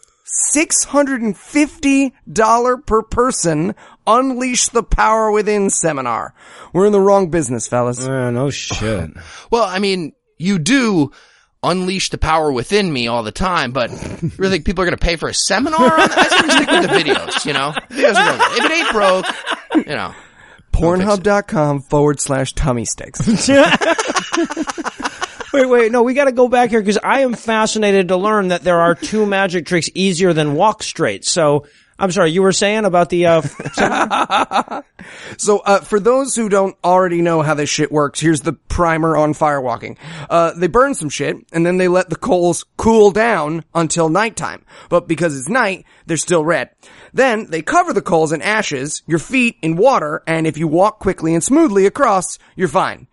$650 0.56 2.86
per 2.86 3.02
person 3.04 3.76
Unleash 4.08 4.70
the 4.70 4.84
Power 4.84 5.32
Within 5.32 5.70
seminar. 5.70 6.34
We're 6.74 6.88
in 6.88 6.92
the 6.92 7.00
wrong 7.00 7.30
business, 7.30 7.68
fellas. 7.68 8.06
Uh, 8.06 8.32
no 8.32 8.50
shit. 8.50 9.12
Well, 9.52 9.64
I 9.64 9.80
mean, 9.80 10.14
you 10.38 10.60
do 10.60 11.12
unleash 11.64 12.10
the 12.10 12.18
power 12.18 12.52
within 12.52 12.92
me 12.92 13.08
all 13.08 13.24
the 13.24 13.32
time, 13.32 13.72
but 13.72 13.90
really 14.38 14.52
think 14.58 14.66
people 14.66 14.84
are 14.84 14.86
going 14.88 14.98
to 14.98 15.04
pay 15.04 15.16
for 15.16 15.30
a 15.30 15.34
seminar 15.34 15.82
on 15.82 16.10
that? 16.10 16.18
I 16.18 16.42
think 16.42 16.52
stick 16.52 16.70
with 16.70 16.82
the 16.90 17.12
videos, 17.12 17.46
you 17.46 17.54
know? 17.54 17.74
Videos 17.90 18.16
are 18.16 18.38
gonna- 18.38 18.56
if 18.58 18.66
it 18.66 18.72
ain't 18.72 18.92
broke, 18.92 19.26
you 19.88 19.96
know. 19.96 20.14
Pornhub.com 20.74 21.82
forward 21.82 22.20
slash 22.20 22.54
tummy 22.54 22.84
sticks. 22.86 23.20
Wait, 25.54 25.70
wait, 25.70 25.92
no, 25.92 26.02
we 26.02 26.16
gotta 26.16 26.32
go 26.32 26.48
back 26.48 26.72
here 26.72 26.82
because 26.82 26.98
I 27.04 27.20
am 27.20 27.36
fascinated 27.36 28.08
to 28.08 28.18
learn 28.18 28.48
that 28.48 28.64
there 28.64 28.80
are 28.80 28.96
two 28.96 29.28
magic 29.28 29.68
tricks 29.68 29.88
easier 29.94 30.34
than 30.34 30.56
walk 30.56 30.82
straight. 30.82 31.26
So, 31.26 31.68
I'm 32.00 32.12
sorry, 32.12 32.32
you 32.32 32.42
were 32.42 32.52
saying 32.52 32.86
about 32.86 33.10
the, 33.10 33.28
uh, 33.28 34.82
So, 35.38 35.60
uh, 35.60 35.82
for 35.82 36.00
those 36.00 36.36
who 36.36 36.50
don't 36.50 36.76
already 36.84 37.22
know 37.22 37.42
how 37.42 37.54
this 37.54 37.70
shit 37.70 37.92
works, 37.92 38.20
here's 38.20 38.42
the 38.42 38.54
primer 38.54 39.16
on 39.18 39.34
firewalking. 39.34 39.98
Uh, 40.30 40.54
they 40.56 40.68
burn 40.68 40.94
some 40.96 41.10
shit, 41.10 41.38
and 41.52 41.66
then 41.66 41.78
they 41.78 41.88
let 41.88 42.10
the 42.10 42.16
coals 42.16 42.66
cool 42.78 43.12
down 43.12 43.64
until 43.74 44.10
nighttime. 44.10 44.66
But 44.90 45.08
because 45.08 45.38
it's 45.38 45.50
night, 45.50 45.86
they're 46.06 46.18
still 46.18 46.46
red. 46.46 46.70
Then, 47.14 47.50
they 47.50 47.62
cover 47.62 47.94
the 47.94 48.02
coals 48.02 48.32
in 48.32 48.42
ashes, 48.42 49.02
your 49.06 49.20
feet 49.20 49.58
in 49.62 49.76
water, 49.76 50.24
and 50.28 50.48
if 50.48 50.58
you 50.58 50.68
walk 50.68 51.00
quickly 51.00 51.34
and 51.34 51.44
smoothly 51.44 51.86
across, 51.86 52.38
you're 52.56 52.68
fine. 52.68 53.08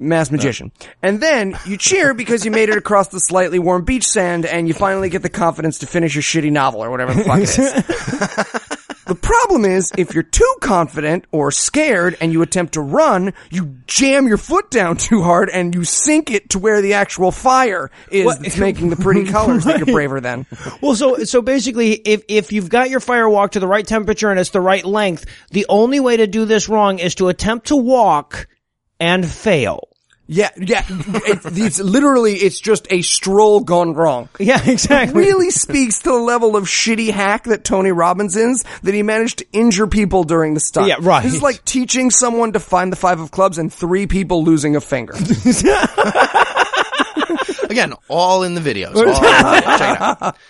Mass 0.00 0.30
magician. 0.30 0.72
And 1.02 1.20
then, 1.20 1.56
you 1.66 1.76
cheer 1.76 2.14
because 2.14 2.44
you 2.44 2.50
made 2.50 2.70
it 2.70 2.76
across 2.76 3.08
the 3.08 3.20
slightly 3.20 3.58
warm 3.58 3.84
beach 3.84 4.06
sand, 4.06 4.46
and 4.46 4.66
you 4.66 4.74
finally 4.74 5.10
get 5.10 5.22
the 5.22 5.28
confidence 5.28 5.78
to 5.78 5.86
finish 5.86 6.14
your 6.14 6.22
shitty 6.22 6.50
novel, 6.50 6.82
or 6.82 6.90
whatever 6.90 7.14
the 7.14 7.24
fuck 7.24 7.40
it 7.40 7.58
is. 7.58 8.66
The 9.10 9.16
problem 9.16 9.64
is, 9.64 9.90
if 9.98 10.14
you're 10.14 10.22
too 10.22 10.54
confident 10.60 11.24
or 11.32 11.50
scared 11.50 12.16
and 12.20 12.32
you 12.32 12.42
attempt 12.42 12.74
to 12.74 12.80
run, 12.80 13.34
you 13.50 13.78
jam 13.88 14.28
your 14.28 14.36
foot 14.36 14.70
down 14.70 14.98
too 14.98 15.20
hard 15.20 15.50
and 15.50 15.74
you 15.74 15.82
sink 15.82 16.30
it 16.30 16.50
to 16.50 16.60
where 16.60 16.80
the 16.80 16.94
actual 16.94 17.32
fire 17.32 17.90
is 18.12 18.38
that's 18.38 18.56
making 18.56 18.90
the 18.90 18.94
pretty 18.94 19.24
colors 19.32 19.64
that 19.64 19.78
you're 19.78 19.86
braver 19.86 20.20
than. 20.20 20.46
well, 20.80 20.94
so, 20.94 21.24
so 21.24 21.42
basically, 21.42 21.94
if, 21.94 22.22
if 22.28 22.52
you've 22.52 22.68
got 22.68 22.88
your 22.88 23.00
fire 23.00 23.28
walk 23.28 23.50
to 23.50 23.58
the 23.58 23.66
right 23.66 23.84
temperature 23.84 24.30
and 24.30 24.38
it's 24.38 24.50
the 24.50 24.60
right 24.60 24.84
length, 24.84 25.26
the 25.50 25.66
only 25.68 25.98
way 25.98 26.16
to 26.16 26.28
do 26.28 26.44
this 26.44 26.68
wrong 26.68 27.00
is 27.00 27.16
to 27.16 27.26
attempt 27.26 27.66
to 27.66 27.76
walk 27.76 28.46
and 29.00 29.26
fail. 29.26 29.88
Yeah, 30.32 30.50
yeah. 30.56 30.84
It, 30.88 31.40
it's 31.58 31.80
literally, 31.80 32.34
it's 32.34 32.60
just 32.60 32.86
a 32.88 33.02
stroll 33.02 33.58
gone 33.60 33.94
wrong. 33.94 34.28
Yeah, 34.38 34.60
exactly. 34.64 35.18
Really 35.18 35.50
speaks 35.50 35.98
to 36.02 36.10
the 36.10 36.18
level 36.18 36.54
of 36.54 36.66
shitty 36.66 37.10
hack 37.10 37.44
that 37.44 37.64
Tony 37.64 37.90
Robbins 37.90 38.36
is, 38.36 38.64
that 38.84 38.94
he 38.94 39.02
managed 39.02 39.38
to 39.38 39.46
injure 39.52 39.88
people 39.88 40.22
during 40.22 40.54
the 40.54 40.60
stunt. 40.60 40.86
Yeah, 40.86 40.98
right. 41.00 41.24
This 41.24 41.34
is 41.34 41.42
like 41.42 41.64
teaching 41.64 42.12
someone 42.12 42.52
to 42.52 42.60
find 42.60 42.92
the 42.92 42.96
five 42.96 43.18
of 43.18 43.32
clubs 43.32 43.58
and 43.58 43.72
three 43.72 44.06
people 44.06 44.44
losing 44.44 44.76
a 44.76 44.80
finger. 44.80 45.14
Again, 47.68 47.94
all 48.08 48.44
in 48.44 48.54
the 48.54 48.60
videos. 48.60 48.94
All 48.94 49.02
in 49.02 49.06
the 49.06 49.12
videos. 49.12 49.78
Check 49.78 49.96
it 49.96 50.00
out. 50.00 50.36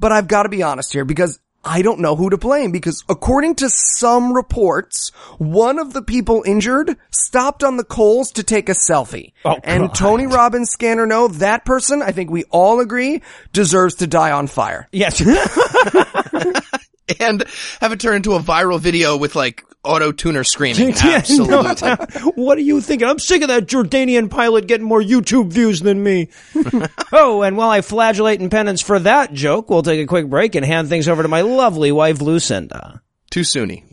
But 0.00 0.12
I've 0.12 0.28
got 0.28 0.44
to 0.44 0.48
be 0.48 0.62
honest 0.62 0.92
here 0.92 1.04
because 1.04 1.40
I 1.64 1.82
don't 1.82 2.00
know 2.00 2.16
who 2.16 2.30
to 2.30 2.38
blame 2.38 2.70
because 2.70 3.04
according 3.08 3.56
to 3.56 3.68
some 3.68 4.32
reports, 4.32 5.10
one 5.38 5.78
of 5.78 5.92
the 5.92 6.02
people 6.02 6.42
injured 6.46 6.96
stopped 7.10 7.64
on 7.64 7.76
the 7.76 7.84
coals 7.84 8.32
to 8.32 8.42
take 8.42 8.68
a 8.68 8.72
selfie. 8.72 9.32
Oh, 9.44 9.58
and 9.64 9.94
Tony 9.94 10.26
Robbins 10.26 10.70
scanner 10.70 11.06
no, 11.06 11.28
that 11.28 11.64
person, 11.64 12.00
I 12.00 12.12
think 12.12 12.30
we 12.30 12.44
all 12.44 12.80
agree, 12.80 13.22
deserves 13.52 13.96
to 13.96 14.06
die 14.06 14.30
on 14.30 14.46
fire. 14.46 14.88
Yes. 14.92 15.20
and 17.20 17.44
have 17.80 17.92
it 17.92 18.00
turn 18.00 18.16
into 18.16 18.34
a 18.34 18.40
viral 18.40 18.80
video 18.80 19.16
with 19.16 19.34
like 19.36 19.64
auto 19.84 20.12
tuner 20.12 20.44
screaming. 20.44 20.94
Yeah, 21.04 21.16
Absolutely. 21.16 21.88
no, 21.88 22.32
what 22.34 22.58
are 22.58 22.62
you 22.62 22.80
thinking? 22.80 23.08
I'm 23.08 23.18
sick 23.18 23.42
of 23.42 23.48
that 23.48 23.66
Jordanian 23.66 24.30
pilot 24.30 24.66
getting 24.66 24.86
more 24.86 25.00
YouTube 25.00 25.52
views 25.52 25.80
than 25.80 26.02
me. 26.02 26.28
oh, 27.12 27.42
and 27.42 27.56
while 27.56 27.70
I 27.70 27.80
flagellate 27.80 28.40
in 28.40 28.50
penance 28.50 28.82
for 28.82 28.98
that 29.00 29.32
joke, 29.32 29.70
we'll 29.70 29.82
take 29.82 30.00
a 30.00 30.06
quick 30.06 30.28
break 30.28 30.54
and 30.54 30.64
hand 30.64 30.88
things 30.88 31.08
over 31.08 31.22
to 31.22 31.28
my 31.28 31.42
lovely 31.42 31.92
wife, 31.92 32.20
Lucinda. 32.20 33.00
Too 33.30 33.40
soony. 33.42 33.84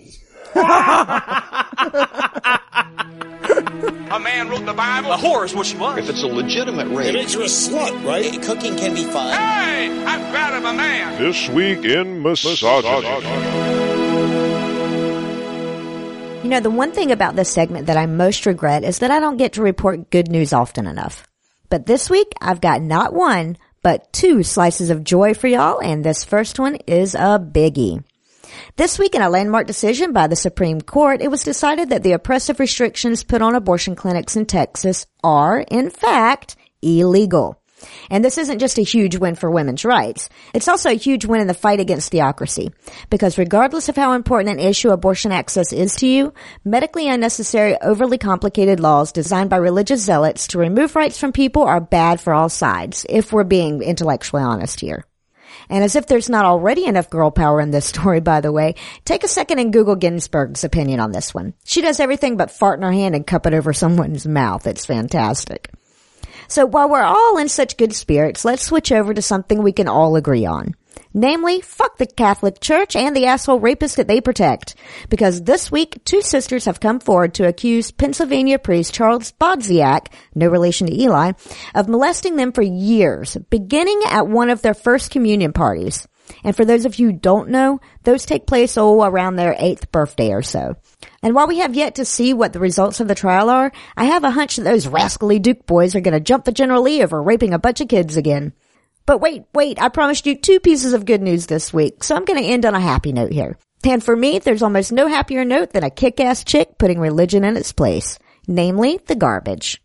A 3.66 4.20
man 4.20 4.50
wrote 4.50 4.66
the 4.66 4.74
Bible. 4.74 5.12
A 5.12 5.18
whore 5.18 5.44
is 5.46 5.56
what 5.56 5.66
she 5.66 5.78
was. 5.78 5.98
If 5.98 6.10
it's 6.10 6.24
a 6.24 6.28
legitimate 6.28 6.88
rape, 6.88 7.08
It 7.08 7.14
makes 7.14 7.34
you 7.34 7.42
a 7.42 7.46
slut, 7.46 8.06
right? 8.06 8.42
Cooking 8.44 8.78
can 8.78 8.94
be 8.94 9.04
fun. 9.04 9.34
Hey, 9.34 10.06
I'm 10.06 10.32
proud 10.32 10.54
of 10.54 10.64
a 10.64 10.74
man. 10.74 11.22
This 11.22 11.50
week 11.50 11.84
in 11.84 12.22
misogyny. 12.22 13.26
You 16.44 16.50
know, 16.52 16.60
the 16.60 16.70
one 16.70 16.92
thing 16.92 17.12
about 17.12 17.36
this 17.36 17.52
segment 17.52 17.88
that 17.88 17.98
I 17.98 18.06
most 18.06 18.46
regret 18.46 18.84
is 18.84 19.00
that 19.00 19.10
I 19.10 19.20
don't 19.20 19.38
get 19.38 19.54
to 19.54 19.64
report 19.64 20.12
good 20.12 20.30
news 20.30 20.54
often 20.54 20.86
enough. 20.86 21.28
But 21.70 21.88
this 21.88 22.08
week, 22.08 22.32
I've 22.40 22.62
got 22.62 22.84
not 22.84 23.14
one, 23.14 23.58
but 23.82 24.14
two 24.14 24.44
slices 24.44 24.92
of 24.92 25.04
joy 25.04 25.34
for 25.34 25.48
y'all, 25.48 25.80
and 25.80 26.04
this 26.04 26.24
first 26.24 26.60
one 26.60 26.76
is 26.88 27.16
a 27.16 27.40
biggie. 27.40 28.04
This 28.76 29.00
week 29.00 29.16
in 29.16 29.22
a 29.22 29.30
landmark 29.30 29.68
decision 29.68 30.14
by 30.14 30.28
the 30.28 30.36
Supreme 30.36 30.82
Court, 30.82 31.22
it 31.22 31.32
was 31.32 31.44
decided 31.44 31.90
that 31.90 32.04
the 32.04 32.14
oppressive 32.14 32.60
restrictions 32.60 33.24
put 33.24 33.42
on 33.42 33.56
abortion 33.56 33.96
clinics 33.96 34.36
in 34.36 34.46
Texas 34.46 35.06
are, 35.24 35.60
in 35.60 35.90
fact, 35.90 36.56
illegal. 36.82 37.62
And 38.10 38.24
this 38.24 38.38
isn't 38.38 38.60
just 38.60 38.78
a 38.78 38.84
huge 38.84 39.18
win 39.18 39.36
for 39.36 39.52
women's 39.52 39.86
rights. 39.86 40.30
It's 40.54 40.68
also 40.68 40.90
a 40.90 40.94
huge 40.94 41.26
win 41.26 41.42
in 41.42 41.48
the 41.48 41.54
fight 41.54 41.80
against 41.80 42.12
theocracy. 42.12 42.72
Because 43.10 43.38
regardless 43.38 43.90
of 43.90 43.96
how 43.96 44.14
important 44.14 44.60
an 44.60 44.66
issue 44.66 44.90
abortion 44.90 45.32
access 45.32 45.74
is 45.74 45.96
to 45.98 46.08
you, 46.08 46.34
medically 46.64 47.10
unnecessary, 47.10 47.80
overly 47.82 48.18
complicated 48.18 48.80
laws 48.80 49.12
designed 49.12 49.50
by 49.50 49.58
religious 49.58 50.02
zealots 50.02 50.48
to 50.48 50.58
remove 50.58 50.96
rights 50.96 51.20
from 51.20 51.32
people 51.32 51.64
are 51.64 51.82
bad 51.82 52.20
for 52.22 52.34
all 52.34 52.50
sides, 52.50 53.06
if 53.10 53.34
we're 53.34 53.44
being 53.44 53.82
intellectually 53.82 54.44
honest 54.44 54.80
here. 54.80 55.06
And 55.70 55.84
as 55.84 55.96
if 55.96 56.08
there's 56.08 56.30
not 56.30 56.46
already 56.46 56.86
enough 56.86 57.10
girl 57.10 57.32
power 57.32 57.60
in 57.60 57.72
this 57.72 57.86
story, 57.86 58.20
by 58.20 58.42
the 58.42 58.52
way, 58.52 58.76
take 59.04 59.24
a 59.24 59.28
second 59.28 59.60
and 59.60 59.74
Google 59.74 59.96
Ginsburg's 59.96 60.64
opinion 60.64 61.00
on 61.00 61.12
this 61.12 61.34
one. 61.34 61.54
She 61.64 61.82
does 61.82 62.00
everything 62.00 62.38
but 62.38 62.52
fart 62.52 62.80
in 62.80 62.84
her 62.84 62.92
hand 62.92 63.16
and 63.16 63.26
cup 63.26 63.46
it 63.46 63.54
over 63.54 63.74
someone's 63.74 64.28
mouth. 64.28 64.68
It's 64.68 64.86
fantastic. 64.86 65.72
So 66.48 66.66
while 66.66 66.90
we're 66.90 67.02
all 67.02 67.38
in 67.38 67.50
such 67.50 67.78
good 67.78 67.94
spirits, 67.94 68.46
let's 68.46 68.64
switch 68.64 68.92
over 68.92 69.14
to 69.14 69.22
something 69.22 69.62
we 69.62 69.72
can 69.72 69.88
all 69.88 70.16
agree 70.16 70.46
on. 70.46 70.76
Namely, 71.18 71.62
fuck 71.62 71.98
the 71.98 72.06
Catholic 72.06 72.60
Church 72.60 72.94
and 72.94 73.16
the 73.16 73.28
asshole 73.28 73.62
rapist 73.62 73.96
that 73.96 74.10
they 74.10 74.20
protect. 74.20 74.76
Because 75.08 75.42
this 75.42 75.72
week, 75.72 76.04
two 76.04 76.22
sisters 76.22 76.66
have 76.66 76.82
come 76.82 77.00
forward 77.00 77.34
to 77.36 77.48
accuse 77.48 77.90
Pennsylvania 77.90 78.60
priest 78.60 78.94
Charles 78.94 79.32
Bodziak, 79.32 80.08
no 80.36 80.50
relation 80.50 80.88
to 80.88 80.94
Eli, 80.94 81.32
of 81.74 81.88
molesting 81.88 82.36
them 82.36 82.52
for 82.52 82.62
years, 82.62 83.38
beginning 83.50 84.02
at 84.10 84.28
one 84.28 84.50
of 84.50 84.62
their 84.62 84.74
first 84.74 85.10
communion 85.10 85.54
parties. 85.54 86.06
And 86.44 86.54
for 86.54 86.66
those 86.66 86.84
of 86.84 87.00
you 87.00 87.12
who 87.12 87.14
don't 87.14 87.50
know, 87.50 87.80
those 88.04 88.26
take 88.26 88.46
place 88.46 88.78
oh 88.78 89.02
around 89.02 89.38
their 89.38 89.56
eighth 89.58 89.94
birthday 89.94 90.34
or 90.34 90.42
so. 90.42 90.76
And 91.24 91.34
while 91.34 91.48
we 91.48 91.60
have 91.60 91.76
yet 91.76 91.96
to 91.96 92.04
see 92.04 92.34
what 92.34 92.52
the 92.52 92.60
results 92.60 93.00
of 93.00 93.08
the 93.08 93.16
trial 93.16 93.50
are, 93.50 93.72
I 93.96 94.06
have 94.06 94.26
a 94.26 94.32
hunch 94.32 94.58
that 94.58 94.64
those 94.64 94.86
rascally 94.86 95.40
Duke 95.40 95.66
boys 95.66 95.96
are 95.96 96.02
gonna 96.02 96.20
jump 96.20 96.44
the 96.44 96.52
General 96.52 96.82
Lee 96.82 97.02
over 97.02 97.24
raping 97.24 97.54
a 97.54 97.60
bunch 97.60 97.80
of 97.80 97.88
kids 97.88 98.18
again. 98.18 98.52
But 99.06 99.22
wait, 99.22 99.44
wait, 99.54 99.82
I 99.82 99.90
promised 99.90 100.26
you 100.26 100.36
two 100.36 100.60
pieces 100.60 100.94
of 100.94 101.06
good 101.06 101.22
news 101.22 101.46
this 101.46 101.72
week, 101.72 102.04
so 102.04 102.16
I'm 102.16 102.26
gonna 102.26 102.42
end 102.42 102.66
on 102.66 102.74
a 102.74 102.80
happy 102.80 103.14
note 103.14 103.32
here. 103.32 103.58
And 103.84 104.04
for 104.04 104.16
me, 104.16 104.40
there's 104.40 104.64
almost 104.64 104.92
no 104.92 105.08
happier 105.08 105.46
note 105.46 105.72
than 105.72 105.84
a 105.84 105.92
kick-ass 105.92 106.44
chick 106.44 106.78
putting 106.80 107.00
religion 107.00 107.44
in 107.44 107.56
its 107.56 107.72
place. 107.72 108.18
Namely, 108.48 109.00
the 109.06 109.16
garbage. 109.16 109.82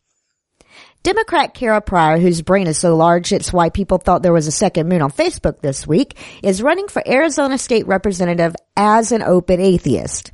Democrat 1.03 1.55
Kara 1.55 1.81
Pryor, 1.81 2.19
whose 2.19 2.43
brain 2.43 2.67
is 2.67 2.79
so 2.79 2.95
large 2.95 3.33
it's 3.33 3.53
why 3.53 3.71
people 3.71 3.99
thought 3.99 4.23
there 4.23 4.33
was 4.33 4.47
a 4.47 4.53
second 4.53 4.89
moon 4.89 5.01
on 5.01 5.11
Facebook 5.11 5.61
this 5.61 5.87
week, 5.87 6.15
is 6.43 6.63
running 6.63 6.89
for 6.89 7.07
Arizona 7.07 7.57
State 7.57 7.87
Representative 7.87 8.55
as 8.77 9.13
an 9.13 9.23
open 9.23 9.61
atheist. 9.61 10.31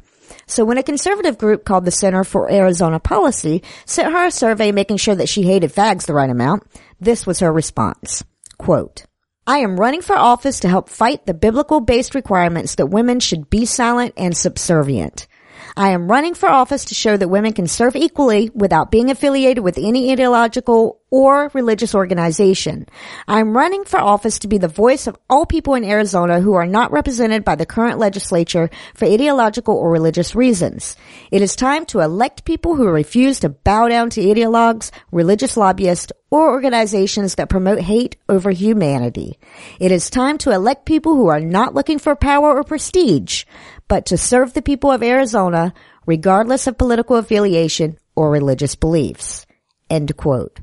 So 0.49 0.65
when 0.65 0.79
a 0.79 0.83
conservative 0.83 1.39
group 1.39 1.65
called 1.65 1.85
the 1.85 1.93
Center 1.93 2.25
for 2.25 2.51
Arizona 2.51 2.99
Policy 2.99 3.63
sent 3.85 4.13
her 4.13 4.27
a 4.27 4.31
survey 4.31 4.73
making 4.73 4.97
sure 4.97 5.15
that 5.15 5.29
she 5.29 5.43
hated 5.43 5.73
fags 5.73 6.07
the 6.07 6.15
right 6.15 6.31
amount, 6.31 6.65
this 7.01 7.27
was 7.27 7.41
her 7.41 7.53
response. 7.53 8.25
Quote, 8.59 9.05
I 9.47 9.59
am 9.59 9.79
running 9.79 10.03
for 10.03 10.17
office 10.17 10.61
to 10.61 10.69
help 10.69 10.89
fight 10.89 11.25
the 11.25 11.35
biblical 11.35 11.81
based 11.81 12.15
requirements 12.15 12.75
that 12.77 12.87
women 12.87 13.21
should 13.21 13.49
be 13.49 13.65
silent 13.65 14.15
and 14.17 14.37
subservient. 14.37 15.29
I 15.77 15.91
am 15.91 16.11
running 16.11 16.35
for 16.35 16.49
office 16.49 16.87
to 16.87 16.95
show 16.95 17.17
that 17.17 17.29
women 17.29 17.53
can 17.53 17.67
serve 17.67 17.97
equally 17.97 18.51
without 18.55 18.91
being 18.91 19.11
affiliated 19.11 19.63
with 19.63 19.79
any 19.79 20.11
ideological 20.13 21.01
or 21.11 21.51
religious 21.55 21.95
organization. 21.95 22.87
I 23.29 23.41
am 23.41 23.57
running 23.57 23.85
for 23.85 23.99
office 23.99 24.41
to 24.41 24.49
be 24.49 24.59
the 24.59 24.69
voice 24.69 25.07
of 25.07 25.17
all 25.31 25.47
people 25.47 25.75
in 25.75 25.85
Arizona 25.85 26.41
who 26.41 26.55
are 26.55 26.67
not 26.67 26.93
represented 26.93 27.45
by 27.45 27.55
the 27.55 27.67
current 27.67 27.99
legislature 27.99 28.71
for 28.95 29.07
ideological 29.07 29.77
or 29.77 29.91
religious 29.91 30.35
reasons. 30.35 30.97
It 31.31 31.43
is 31.43 31.57
time 31.57 31.87
to 31.87 32.01
elect 32.01 32.45
people 32.45 32.75
who 32.75 32.89
refuse 32.89 33.41
to 33.41 33.49
bow 33.49 33.89
down 33.89 34.11
to 34.11 34.21
ideologues, 34.21 34.91
religious 35.13 35.57
lobbyists, 35.57 36.13
or 36.31 36.51
organizations 36.51 37.37
that 37.37 37.49
promote 37.49 37.81
hate 37.81 38.17
over 38.29 38.51
humanity. 38.51 39.39
It 39.79 39.93
is 39.93 40.11
time 40.11 40.39
to 40.39 40.51
elect 40.51 40.85
people 40.85 41.15
who 41.15 41.29
are 41.29 41.41
not 41.41 41.75
looking 41.75 42.01
for 42.01 42.17
power 42.17 42.53
or 42.53 42.65
prestige, 42.65 43.45
but 43.89 44.07
to 44.07 44.17
serve 44.17 44.53
the 44.53 44.63
people 44.63 44.91
of 44.91 45.03
Arizona 45.03 45.73
regardless 46.07 46.67
of 46.67 46.79
political 46.79 47.17
affiliation 47.17 47.99
or 48.15 48.31
religious 48.31 48.75
beliefs. 48.75 49.47
End 49.91 50.17
quote. 50.17 50.61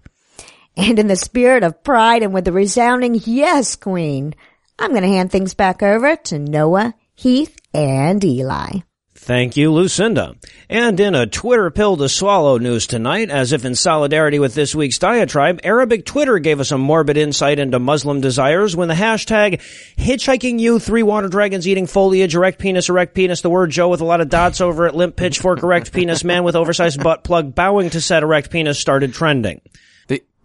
And 0.76 0.98
in 0.98 1.08
the 1.08 1.16
spirit 1.16 1.64
of 1.64 1.84
pride 1.84 2.24
and 2.24 2.34
with 2.34 2.48
a 2.48 2.52
resounding 2.52 3.20
yes, 3.26 3.76
queen, 3.76 4.34
I'm 4.80 4.92
going 4.92 5.04
to 5.04 5.08
hand 5.08 5.32
things 5.32 5.54
back 5.54 5.84
over 5.84 6.16
to 6.16 6.40
Noah, 6.40 6.96
Heath, 7.14 7.56
and 7.74 8.24
Eli. 8.24 8.80
Thank 9.24 9.56
you, 9.56 9.72
Lucinda. 9.72 10.36
And 10.70 11.00
in 11.00 11.16
a 11.16 11.26
Twitter 11.26 11.72
pill 11.72 11.96
to 11.96 12.10
swallow 12.10 12.58
news 12.58 12.86
tonight, 12.86 13.30
as 13.30 13.54
if 13.54 13.64
in 13.64 13.74
solidarity 13.74 14.38
with 14.38 14.54
this 14.54 14.76
week's 14.76 15.00
diatribe, 15.00 15.62
Arabic 15.64 16.06
Twitter 16.06 16.40
gave 16.40 16.60
us 16.60 16.74
a 16.74 16.78
morbid 16.78 17.16
insight 17.16 17.58
into 17.58 17.80
Muslim 17.80 18.20
desires 18.20 18.76
when 18.76 18.90
the 18.90 18.96
hashtag 18.96 19.62
hitchhiking 19.98 20.60
you, 20.60 20.78
three 20.78 21.04
water 21.04 21.30
dragons 21.30 21.66
eating 21.66 21.88
foliage, 21.88 22.36
erect 22.36 22.60
penis, 22.60 22.90
erect 22.90 23.16
penis, 23.16 23.40
the 23.40 23.50
word 23.50 23.70
Joe 23.70 23.88
with 23.88 24.02
a 24.02 24.06
lot 24.06 24.20
of 24.20 24.28
dots 24.28 24.60
over 24.60 24.88
it, 24.88 24.94
limp 24.94 25.16
pitchfork, 25.16 25.64
erect 25.64 25.94
penis, 25.94 26.26
man 26.26 26.44
with 26.44 26.58
oversized 26.58 27.02
butt 27.02 27.24
plug 27.24 27.56
bowing 27.56 27.92
to 27.92 28.02
said 28.02 28.24
erect 28.24 28.52
penis 28.52 28.78
started 28.78 29.14
trending. 29.14 29.62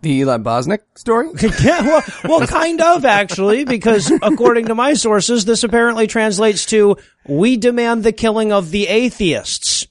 The, 0.01 0.09
the 0.09 0.15
Eli 0.17 0.39
Bosnick 0.39 0.81
story? 0.97 1.29
yeah, 1.63 1.83
well, 1.83 2.03
well, 2.25 2.47
kind 2.47 2.81
of 2.81 3.05
actually, 3.05 3.65
because 3.65 4.11
according 4.23 4.67
to 4.67 4.75
my 4.75 4.95
sources, 4.95 5.45
this 5.45 5.65
apparently 5.65 6.07
translates 6.07 6.67
to 6.67 6.97
"We 7.27 7.57
demand 7.57 8.05
the 8.05 8.13
killing 8.13 8.53
of 8.53 8.71
the 8.71 8.87
atheists." 8.89 9.87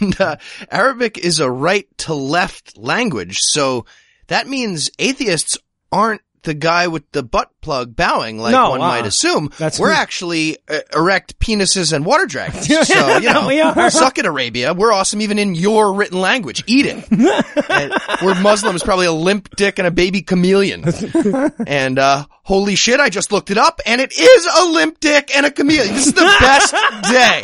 And 0.00 0.20
uh, 0.20 0.36
Arabic 0.70 1.18
is 1.18 1.40
a 1.40 1.50
right 1.50 1.86
to 1.98 2.14
left 2.14 2.76
language, 2.78 3.38
so 3.40 3.84
that 4.28 4.46
means 4.46 4.90
atheists 4.98 5.58
aren't 5.90 6.22
the 6.42 6.54
guy 6.54 6.88
with 6.88 7.10
the 7.12 7.22
butt 7.22 7.50
plug 7.60 7.94
bowing 7.94 8.38
like 8.38 8.52
No, 8.52 8.70
one 8.70 8.80
uh-uh. 8.80 8.88
might 8.88 9.06
assume. 9.06 9.50
That's- 9.58 9.78
we're 9.78 9.92
actually 9.92 10.58
uh, 10.68 10.80
erect 10.94 11.38
penises 11.38 11.92
and 11.92 12.04
water 12.04 12.26
dragons. 12.26 12.66
so, 12.88 13.18
you 13.18 13.32
know, 13.32 13.46
we 13.46 13.60
are. 13.60 13.90
suck 13.90 14.18
it, 14.18 14.26
Arabia. 14.26 14.74
We're 14.74 14.92
awesome 14.92 15.20
even 15.20 15.38
in 15.38 15.54
your 15.54 15.94
written 15.94 16.20
language. 16.20 16.64
Eat 16.66 16.86
it. 16.86 17.10
and 17.70 17.92
we're 18.22 18.40
Muslims, 18.40 18.82
probably 18.82 19.06
a 19.06 19.12
limp 19.12 19.54
dick 19.56 19.78
and 19.78 19.86
a 19.86 19.90
baby 19.90 20.22
chameleon. 20.22 20.84
and, 21.66 21.98
uh, 21.98 22.26
holy 22.42 22.74
shit, 22.74 23.00
I 23.00 23.08
just 23.08 23.32
looked 23.32 23.50
it 23.50 23.56
up 23.58 23.80
and 23.86 24.00
it 24.00 24.12
is 24.18 24.46
a 24.46 24.64
limp 24.66 25.00
dick 25.00 25.34
and 25.36 25.46
a 25.46 25.50
chameleon. 25.50 25.94
This 25.94 26.08
is 26.08 26.12
the 26.12 26.36
best 26.40 26.72
day. 27.10 27.42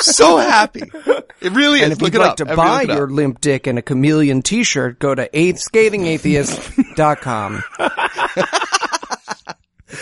so 0.00 0.36
happy. 0.38 0.82
It 1.40 1.52
really 1.52 1.78
is. 1.78 1.84
And 1.84 1.92
if 1.92 2.02
look 2.02 2.12
you'd 2.12 2.18
like 2.20 2.30
up. 2.32 2.36
to 2.38 2.42
Everybody 2.48 2.86
buy 2.86 2.92
look 2.92 2.98
your 2.98 3.08
limp 3.08 3.40
dick 3.40 3.66
and 3.66 3.78
a 3.78 3.82
chameleon 3.82 4.42
t-shirt, 4.42 4.98
go 4.98 5.14
to 5.14 5.28
eighth, 5.32 5.60
scathingatheist.com. 5.60 7.62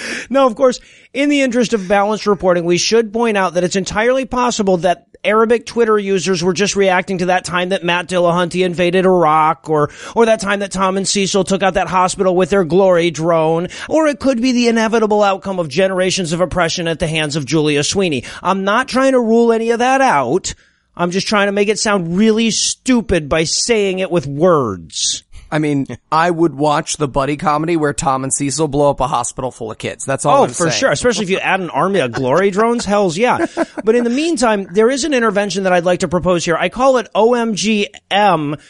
No, 0.31 0.47
of 0.47 0.55
course, 0.55 0.81
in 1.12 1.29
the 1.29 1.43
interest 1.43 1.73
of 1.73 1.88
balanced 1.88 2.27
reporting, 2.27 2.65
we 2.65 2.79
should 2.79 3.12
point 3.12 3.37
out 3.37 3.55
that 3.55 3.65
it's 3.65 3.77
entirely 3.77 4.25
possible 4.25 4.79
that 4.79 5.09
Arabic 5.25 5.67
Twitter 5.67 5.99
users 5.99 6.43
were 6.43 6.53
just 6.53 6.75
reacting 6.75 7.19
to 7.19 7.27
that 7.27 7.45
time 7.45 7.69
that 7.69 7.85
Matt 7.85 8.09
Dillahunty 8.09 8.65
invaded 8.65 9.05
Iraq 9.05 9.69
or, 9.69 9.91
or 10.17 10.27
that 10.27 10.41
time 10.41 10.61
that 10.61 10.73
Tom 10.73 10.97
and 10.97 11.07
Cecil 11.07 11.45
took 11.45 11.62
out 11.62 11.75
that 11.75 11.88
hospital 11.88 12.35
with 12.35 12.51
their 12.51 12.65
glory 12.65 13.11
drone, 13.11 13.69
or 13.88 14.07
it 14.07 14.21
could 14.21 14.41
be 14.41 14.53
the 14.53 14.69
inevitable 14.69 15.23
outcome 15.23 15.59
of 15.59 15.69
generations 15.69 16.33
of 16.33 16.41
oppression 16.41 16.88
at 16.88 16.99
the 16.99 17.07
hands 17.07 17.37
of 17.37 17.47
Julia 17.47 17.85
Sweeney. 17.85 18.25
I'm 18.43 18.65
not 18.65 18.88
trying 18.88 19.12
to 19.12 19.21
rule 19.21 19.53
any 19.53 19.71
of 19.71 19.79
that 19.79 20.01
out. 20.01 20.55
I'm 20.97 21.11
just 21.11 21.29
trying 21.29 21.47
to 21.47 21.53
make 21.53 21.69
it 21.69 21.79
sound 21.79 22.17
really 22.17 22.51
stupid 22.51 23.29
by 23.29 23.45
saying 23.45 24.01
it 24.01 24.11
with 24.11 24.27
words. 24.27 25.25
I 25.53 25.59
mean, 25.59 25.87
I 26.12 26.31
would 26.31 26.55
watch 26.55 26.97
the 26.97 27.07
buddy 27.07 27.37
comedy 27.37 27.77
where 27.77 27.93
Tom 27.93 28.25
and 28.25 28.33
Cecil 28.35 28.67
blow 28.69 28.91
up 28.91 28.99
a 29.01 29.07
hospital 29.07 29.51
full 29.53 29.71
of 29.71 29.79
kids. 29.79 30.05
That's 30.05 30.25
all 30.25 30.41
Oh, 30.41 30.45
I'm 30.45 30.49
for 30.49 30.55
saying. 30.71 30.73
sure. 30.73 30.91
Especially 30.91 31.25
if 31.25 31.31
you 31.31 31.38
add 31.38 31.61
an 31.61 31.71
army 31.71 32.01
of 32.01 32.11
glory 32.12 32.51
drones. 32.51 32.85
Hells 32.85 33.17
yeah. 33.19 33.47
But 33.85 33.95
in 33.95 34.03
the 34.05 34.11
meantime, 34.11 34.65
there 34.73 34.91
is 34.91 35.05
an 35.05 35.15
intervention 35.15 35.65
that 35.65 35.73
I'd 35.73 35.85
like 35.85 36.01
to 36.01 36.09
propose 36.09 36.45
here. 36.45 36.57
I 36.57 36.69
call 36.71 36.97
it 36.97 37.09
OMGM 37.15 38.61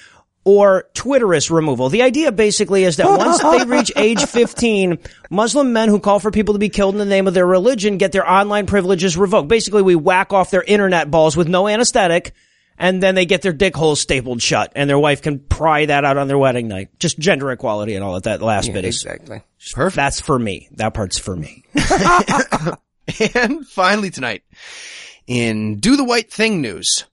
or 0.44 0.84
Twitterist 0.94 1.50
removal. 1.50 1.88
The 1.88 2.02
idea 2.02 2.32
basically 2.32 2.82
is 2.82 2.96
that 2.96 3.06
once 3.06 3.40
they 3.40 3.64
reach 3.76 3.92
age 3.94 4.24
15, 4.24 4.98
Muslim 5.30 5.72
men 5.72 5.88
who 5.88 6.00
call 6.00 6.18
for 6.18 6.32
people 6.32 6.54
to 6.54 6.58
be 6.58 6.68
killed 6.68 6.94
in 6.94 6.98
the 6.98 7.04
name 7.04 7.28
of 7.28 7.34
their 7.34 7.46
religion 7.46 7.96
get 7.96 8.10
their 8.12 8.28
online 8.28 8.66
privileges 8.66 9.16
revoked. 9.16 9.46
Basically, 9.48 9.82
we 9.82 9.94
whack 9.94 10.32
off 10.32 10.50
their 10.50 10.62
internet 10.64 11.10
balls 11.10 11.36
with 11.36 11.46
no 11.48 11.68
anesthetic. 11.68 12.32
And 12.82 13.00
then 13.00 13.14
they 13.14 13.26
get 13.26 13.42
their 13.42 13.52
dick 13.52 13.76
holes 13.76 14.00
stapled 14.00 14.42
shut 14.42 14.72
and 14.74 14.90
their 14.90 14.98
wife 14.98 15.22
can 15.22 15.38
pry 15.38 15.86
that 15.86 16.04
out 16.04 16.16
on 16.16 16.26
their 16.26 16.36
wedding 16.36 16.66
night. 16.66 16.88
Just 16.98 17.16
gender 17.16 17.52
equality 17.52 17.94
and 17.94 18.02
all 18.02 18.14
that. 18.14 18.24
That 18.24 18.42
last 18.42 18.72
bit 18.72 18.84
is 18.84 19.04
Exactly. 19.04 19.40
Perfect. 19.72 19.94
That's 19.94 20.20
for 20.20 20.36
me. 20.36 20.68
That 20.72 20.92
part's 20.92 21.16
for 21.16 21.36
me. 21.36 21.64
And 23.34 23.66
finally 23.66 24.10
tonight, 24.10 24.42
in 25.26 25.80
Do 25.80 25.96
the 25.96 26.04
White 26.04 26.32
Thing 26.32 26.60
news, 26.60 27.04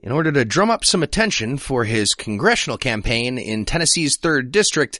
in 0.00 0.12
order 0.12 0.32
to 0.32 0.44
drum 0.44 0.70
up 0.70 0.84
some 0.84 1.02
attention 1.02 1.58
for 1.58 1.84
his 1.84 2.14
congressional 2.14 2.78
campaign 2.78 3.38
in 3.38 3.64
Tennessee's 3.64 4.16
third 4.16 4.50
district, 4.50 4.98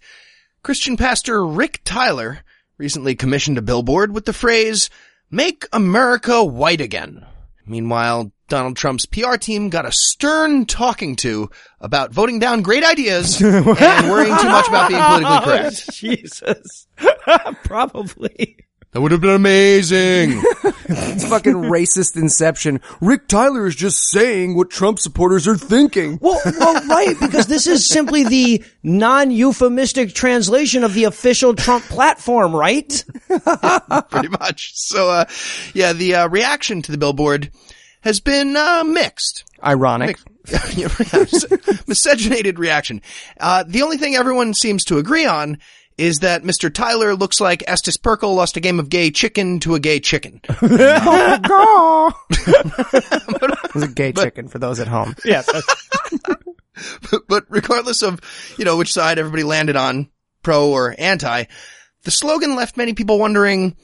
Christian 0.63 0.97
pastor 0.97 1.45
Rick 1.45 1.81
Tyler 1.85 2.41
recently 2.77 3.15
commissioned 3.15 3.59
a 3.59 3.63
billboard 3.63 4.13
with 4.13 4.27
the 4.27 4.33
phrase, 4.33 4.91
Make 5.31 5.67
America 5.73 6.45
White 6.45 6.81
Again. 6.81 7.27
Meanwhile, 7.67 8.33
Donald 8.51 8.77
Trump's 8.77 9.07
PR 9.07 9.37
team 9.37 9.71
got 9.71 9.87
a 9.87 9.93
stern 9.93 10.67
talking 10.67 11.17
to 11.17 11.49
about 11.81 12.13
voting 12.13 12.39
down 12.39 12.61
great 12.61 12.85
ideas 12.85 13.41
and 13.41 13.65
worrying 13.65 14.37
too 14.37 14.49
much 14.49 14.69
about 14.69 14.89
being 14.89 15.01
politically 15.01 15.41
correct. 15.45 15.91
Jesus. 15.93 16.87
Probably. 17.65 18.59
That 18.93 19.03
would 19.03 19.13
have 19.13 19.21
been 19.21 19.31
amazing. 19.31 20.43
It's 20.65 21.29
fucking 21.29 21.55
racist 21.55 22.17
inception. 22.17 22.81
Rick 23.01 23.29
Tyler 23.29 23.69
is 23.69 23.77
just 23.77 24.11
saying 24.11 24.57
what 24.57 24.69
Trump 24.69 24.99
supporters 24.99 25.47
are 25.47 25.57
thinking. 25.57 26.19
Well, 26.21 26.41
well, 26.59 26.85
right, 26.89 27.15
because 27.21 27.47
this 27.47 27.69
is 27.69 27.87
simply 27.87 28.25
the 28.25 28.65
non-euphemistic 28.83 30.13
translation 30.13 30.83
of 30.83 30.95
the 30.95 31.05
official 31.05 31.55
Trump 31.55 31.85
platform, 31.85 32.53
right? 32.53 33.05
pretty 34.11 34.29
much. 34.29 34.73
So, 34.75 35.09
uh, 35.09 35.27
yeah, 35.73 35.93
the 35.93 36.17
uh, 36.17 36.29
reaction 36.29 36.83
to 36.83 36.91
the 36.91 36.99
billboard 36.99 37.53
has 38.03 38.21
been 38.21 38.57
uh, 38.57 38.85
mixed. 38.85 39.45
Ironic. 39.63 40.19
Yeah, 40.75 40.89
miscegenated 41.87 42.59
reaction. 42.59 43.03
Uh, 43.39 43.63
the 43.65 43.83
only 43.83 43.99
thing 43.99 44.17
everyone 44.17 44.53
seems 44.55 44.85
to 44.87 44.99
agree 44.99 45.27
on 45.27 45.59
is 45.97 46.21
that 46.21 46.43
Mr. 46.43 46.73
Tyler 46.73 47.15
looks 47.15 47.41
like 47.41 47.63
Estes 47.69 47.99
Perkle 47.99 48.35
lost 48.35 48.57
a 48.57 48.61
game 48.61 48.81
of 48.81 48.89
gay 48.89 49.11
chicken 49.11 49.61
to 49.61 49.75
a 49.75 49.81
gay 49.81 50.01
chicken. 50.01 50.41
It 53.63 53.75
was 53.75 53.85
a 53.85 53.89
gay 53.89 54.13
chicken 54.13 54.49
for 54.49 54.59
those 54.59 54.81
at 54.81 54.89
home. 54.89 55.15
Yes. 55.25 55.49
but 57.29 57.45
regardless 57.49 58.03
of, 58.03 58.19
you 58.59 58.65
know, 58.65 58.77
which 58.77 58.93
side 58.93 59.19
everybody 59.19 59.45
landed 59.45 59.77
on, 59.77 60.09
pro 60.43 60.71
or 60.71 60.95
anti, 60.99 61.45
the 62.03 62.11
slogan 62.11 62.57
left 62.57 62.77
many 62.77 62.95
people 62.95 63.19
wondering, 63.19 63.77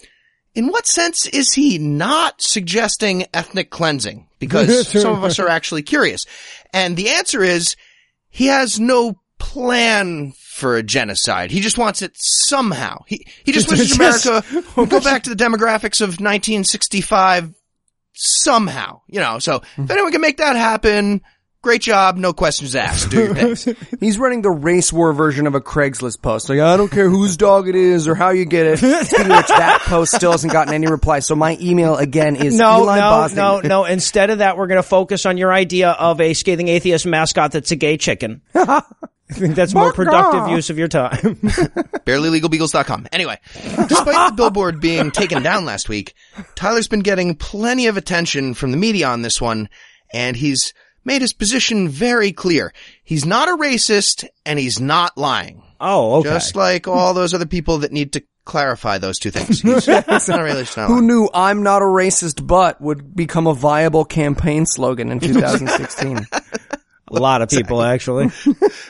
in 0.57 0.69
what 0.69 0.87
sense 0.87 1.27
is 1.27 1.53
he 1.53 1.79
not 1.79 2.40
suggesting 2.40 3.27
ethnic 3.35 3.71
cleansing? 3.71 4.27
Because 4.38 4.88
some 5.03 5.12
of 5.12 5.23
us 5.23 5.38
are 5.38 5.49
actually 5.49 5.83
curious. 5.83 6.25
And 6.73 6.97
the 6.97 7.11
answer 7.11 7.42
is, 7.42 7.77
he 8.31 8.47
has 8.47 8.81
no 8.81 9.21
plan 9.38 10.33
for 10.33 10.77
a 10.77 10.83
genocide. 10.83 11.51
He 11.51 11.61
just 11.61 11.77
wants 11.77 12.01
it 12.01 12.12
somehow. 12.14 13.05
He, 13.07 13.27
he 13.45 13.53
just 13.53 13.71
wishes 13.71 13.95
America 13.95 14.42
would 14.77 14.88
go 14.88 15.01
back 15.01 15.25
to 15.25 15.31
the 15.35 15.45
demographics 15.45 16.01
of 16.01 16.19
1965 16.21 17.55
somehow, 18.14 19.03
you 19.09 19.21
know, 19.21 19.38
so 19.38 19.61
if 19.77 19.90
anyone 19.90 20.11
can 20.11 20.23
make 20.23 20.38
that 20.38 20.57
happen, 20.57 21.21
great 21.66 21.83
job. 21.83 22.16
No 22.16 22.33
questions 22.33 22.76
asked. 22.76 23.11
Do 23.11 23.18
your 23.35 23.57
thing. 23.57 23.76
He's 24.00 24.18
running 24.20 24.42
the 24.42 24.50
race 24.52 24.92
war 24.92 25.12
version 25.12 25.48
of 25.48 25.57
a 25.57 25.61
Craigslist 25.61 26.22
post. 26.22 26.48
Like, 26.48 26.61
I 26.61 26.76
don't 26.76 26.92
care 26.92 27.11
whose 27.11 27.37
dog 27.37 27.68
it 27.68 27.74
is 27.74 28.07
or 28.07 28.14
how 28.14 28.31
you 28.31 28.44
get 28.44 28.66
it. 28.66 28.76
Speaking 28.79 29.33
of 29.33 29.37
which, 29.37 29.48
that 29.48 29.81
post 29.83 30.14
still 30.14 30.31
hasn't 30.31 30.52
gotten 30.52 30.72
any 30.72 30.87
reply. 30.87 31.18
So 31.18 31.35
my 31.35 31.59
email 31.61 31.96
again 31.96 32.37
is 32.37 32.57
No, 32.57 32.83
Eli 32.85 32.98
no, 32.98 33.02
Bosnick. 33.02 33.35
no, 33.35 33.61
no. 33.61 33.85
Instead 33.85 34.31
of 34.31 34.38
that, 34.38 34.57
we're 34.57 34.68
going 34.68 34.81
to 34.81 34.88
focus 34.88 35.26
on 35.26 35.38
your 35.38 35.52
idea 35.52 35.90
of 35.90 36.20
a 36.20 36.35
scathing 36.35 36.68
atheist 36.68 37.05
mascot 37.05 37.50
that's 37.50 37.72
a 37.72 37.76
gay 37.76 37.96
chicken. 37.96 38.42
I 38.55 38.83
think 39.33 39.57
that's 39.57 39.74
more 39.74 39.92
productive 39.92 40.48
use 40.55 40.70
of 40.70 40.79
your 40.79 40.87
time. 40.87 41.11
BarelyLegalBeagles.com. 42.07 43.09
Anyway, 43.11 43.40
despite 43.88 44.31
the 44.31 44.35
billboard 44.37 44.81
being 44.81 45.11
taken 45.11 45.42
down 45.42 45.64
last 45.64 45.88
week, 45.88 46.14
Tyler's 46.55 46.87
been 46.87 47.00
getting 47.00 47.35
plenty 47.35 47.88
of 47.88 47.96
attention 47.96 48.55
from 48.55 48.70
the 48.70 48.76
media 48.76 49.09
on 49.09 49.22
this 49.22 49.40
one, 49.40 49.68
and 50.14 50.37
he's 50.37 50.72
made 51.07 51.23
his 51.23 51.33
position 51.33 51.88
very 51.88 52.33
clear. 52.33 52.75
He's 53.03 53.25
not 53.25 53.49
a 53.49 53.57
racist, 53.57 54.27
and 54.45 54.59
he's 54.59 54.81
not 54.81 55.16
lying. 55.16 55.62
oh, 55.81 56.16
okay. 56.16 56.31
Just 56.31 56.57
like 56.57 56.87
all 56.88 57.14
those 57.14 57.33
other 57.33 57.47
people 57.47 57.79
that 57.79 57.92
need 57.92 58.12
to 58.14 58.25
clarify 58.45 58.99
those 58.99 59.19
two 59.19 59.31
things. 59.31 59.61
He's 59.62 59.88
not 59.88 60.09
a 60.09 60.45
racist, 60.45 60.77
not 60.77 60.87
Who 60.87 61.03
knew 61.03 61.29
I'm 61.35 61.62
not 61.62 61.83
a 61.83 61.85
racist 61.85 62.47
but 62.47 62.81
would 62.81 63.14
become 63.14 63.47
a 63.47 63.53
viable 63.55 64.05
campaign 64.05 64.66
slogan 64.66 65.11
in 65.11 65.19
2016? 65.21 66.27
a 66.33 67.14
lot 67.14 67.42
of 67.42 67.51
people 67.51 67.83
actually. 67.83 68.31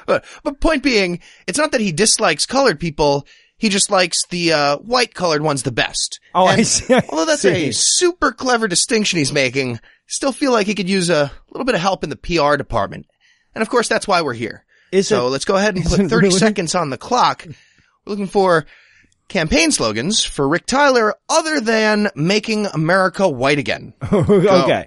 But, 0.06 0.24
but 0.44 0.60
point 0.60 0.84
being, 0.84 1.20
it's 1.48 1.58
not 1.58 1.72
that 1.72 1.80
he 1.80 1.90
dislikes 1.90 2.46
colored 2.46 2.78
people. 2.78 3.26
He 3.56 3.68
just 3.70 3.90
likes 3.90 4.24
the 4.26 4.52
uh, 4.52 4.76
white 4.76 5.14
colored 5.14 5.42
ones 5.42 5.64
the 5.64 5.72
best. 5.72 6.20
Oh, 6.36 6.44
I 6.46 6.62
see. 6.62 6.94
I 6.94 7.02
Although 7.08 7.24
that's 7.26 7.42
see. 7.42 7.68
a 7.68 7.72
super 7.72 8.30
clever 8.30 8.68
distinction 8.68 9.18
he's 9.18 9.32
making, 9.32 9.80
still 10.06 10.32
feel 10.32 10.52
like 10.52 10.66
he 10.66 10.74
could 10.74 10.88
use 10.88 11.10
a 11.10 11.32
little 11.50 11.64
bit 11.64 11.74
of 11.74 11.80
help 11.80 12.04
in 12.04 12.10
the 12.10 12.16
PR 12.16 12.56
department. 12.56 13.06
And 13.54 13.62
of 13.62 13.68
course, 13.68 13.88
that's 13.88 14.06
why 14.06 14.22
we're 14.22 14.34
here. 14.34 14.64
Is 14.92 15.08
so 15.08 15.26
it- 15.26 15.30
let's 15.30 15.44
go 15.46 15.56
ahead 15.56 15.74
and 15.76 15.84
is 15.84 15.90
put 15.96 16.08
30 16.08 16.14
really? 16.28 16.30
seconds 16.38 16.74
on 16.74 16.90
the 16.90 16.98
clock. 16.98 17.44
We're 17.46 17.54
looking 18.10 18.26
for 18.28 18.66
campaign 19.28 19.72
slogans 19.72 20.22
for 20.24 20.46
Rick 20.46 20.66
Tyler 20.66 21.14
other 21.28 21.58
than 21.60 22.10
making 22.14 22.66
America 22.66 23.28
white 23.28 23.58
again. 23.58 23.94
okay. 24.12 24.86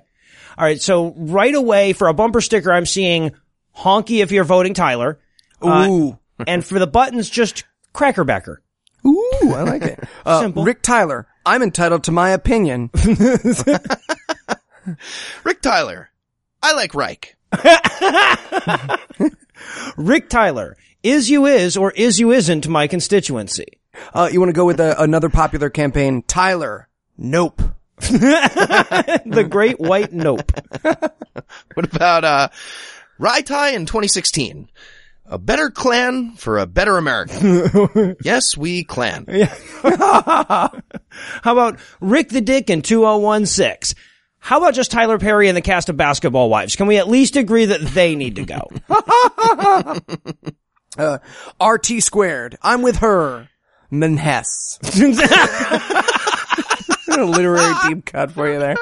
All 0.58 0.66
right. 0.66 0.82
So 0.82 1.14
right 1.18 1.54
away 1.56 1.94
for 1.94 2.08
a 2.08 2.14
bumper 2.14 2.42
sticker, 2.42 2.72
I'm 2.72 2.86
seeing 2.86 3.32
honky 3.76 4.22
if 4.22 4.32
you're 4.32 4.44
voting 4.46 4.74
Tyler. 4.74 5.20
Uh, 5.62 5.88
Ooh. 5.90 6.20
and 6.48 6.64
for 6.64 6.80
the 6.80 6.88
buttons, 6.88 7.30
just 7.30 7.64
crackerbacker. 7.94 8.58
Ooh, 9.06 9.54
I 9.56 9.64
like 9.64 9.82
it. 9.82 10.00
Uh, 10.26 10.42
Simple. 10.42 10.64
Rick 10.64 10.82
Tyler, 10.82 11.28
I'm 11.50 11.64
entitled 11.64 12.04
to 12.04 12.12
my 12.12 12.30
opinion. 12.30 12.92
Rick 15.44 15.64
Tyler. 15.64 16.12
I 16.62 16.74
like 16.74 16.94
Reich. 16.94 17.36
Rick 19.98 20.30
Tyler, 20.30 20.78
is 21.02 21.32
you 21.32 21.48
is 21.48 21.76
or 21.76 21.90
is 21.94 22.20
you 22.20 22.32
isn't 22.32 22.68
my 22.68 22.86
constituency. 22.86 23.80
Uh, 24.14 24.30
you 24.32 24.40
want 24.40 24.50
to 24.50 24.54
go 24.54 24.66
with 24.66 24.80
a, 24.80 25.02
another 25.02 25.30
popular 25.30 25.72
campaign? 25.72 26.22
Tyler, 26.28 26.88
nope. 27.18 27.64
The 28.00 29.48
great 29.50 29.80
white 29.80 30.14
nope. 30.14 30.52
What 31.74 31.96
about, 31.96 32.24
uh, 32.24 32.50
Raitai 33.20 33.74
in 33.74 33.88
2016? 33.88 34.70
A 35.32 35.38
better 35.38 35.70
clan 35.70 36.34
for 36.38 36.58
a 36.58 36.66
better 36.66 36.98
America. 36.98 38.16
yes, 38.24 38.58
we 38.58 38.84
clan. 38.84 39.28
How 39.84 40.72
about 41.44 41.80
Rick 42.02 42.30
the 42.30 42.42
Dick 42.42 42.72
in 42.72 42.82
2016? 42.82 43.96
How 44.40 44.58
about 44.58 44.74
just 44.74 44.90
Tyler 44.90 45.20
Perry 45.20 45.48
and 45.48 45.56
the 45.56 45.62
cast 45.62 45.90
of 45.90 45.98
Basketball 45.98 46.50
Wives? 46.50 46.76
Can 46.76 46.88
we 46.88 46.98
at 46.98 47.08
least 47.08 47.36
agree 47.36 47.66
that 47.66 47.82
they 47.82 48.16
need 48.16 48.38
to 48.38 48.46
go? 48.46 48.70
Uh, 50.98 51.20
RT 51.64 52.02
squared, 52.02 52.58
I'm 52.64 52.82
with 52.82 52.98
her. 52.98 53.48
Manhess. 53.92 54.80
a 57.10 57.24
literary 57.24 57.74
deep 57.88 58.06
cut 58.06 58.32
for 58.32 58.52
you 58.52 58.60
there. 58.60 58.76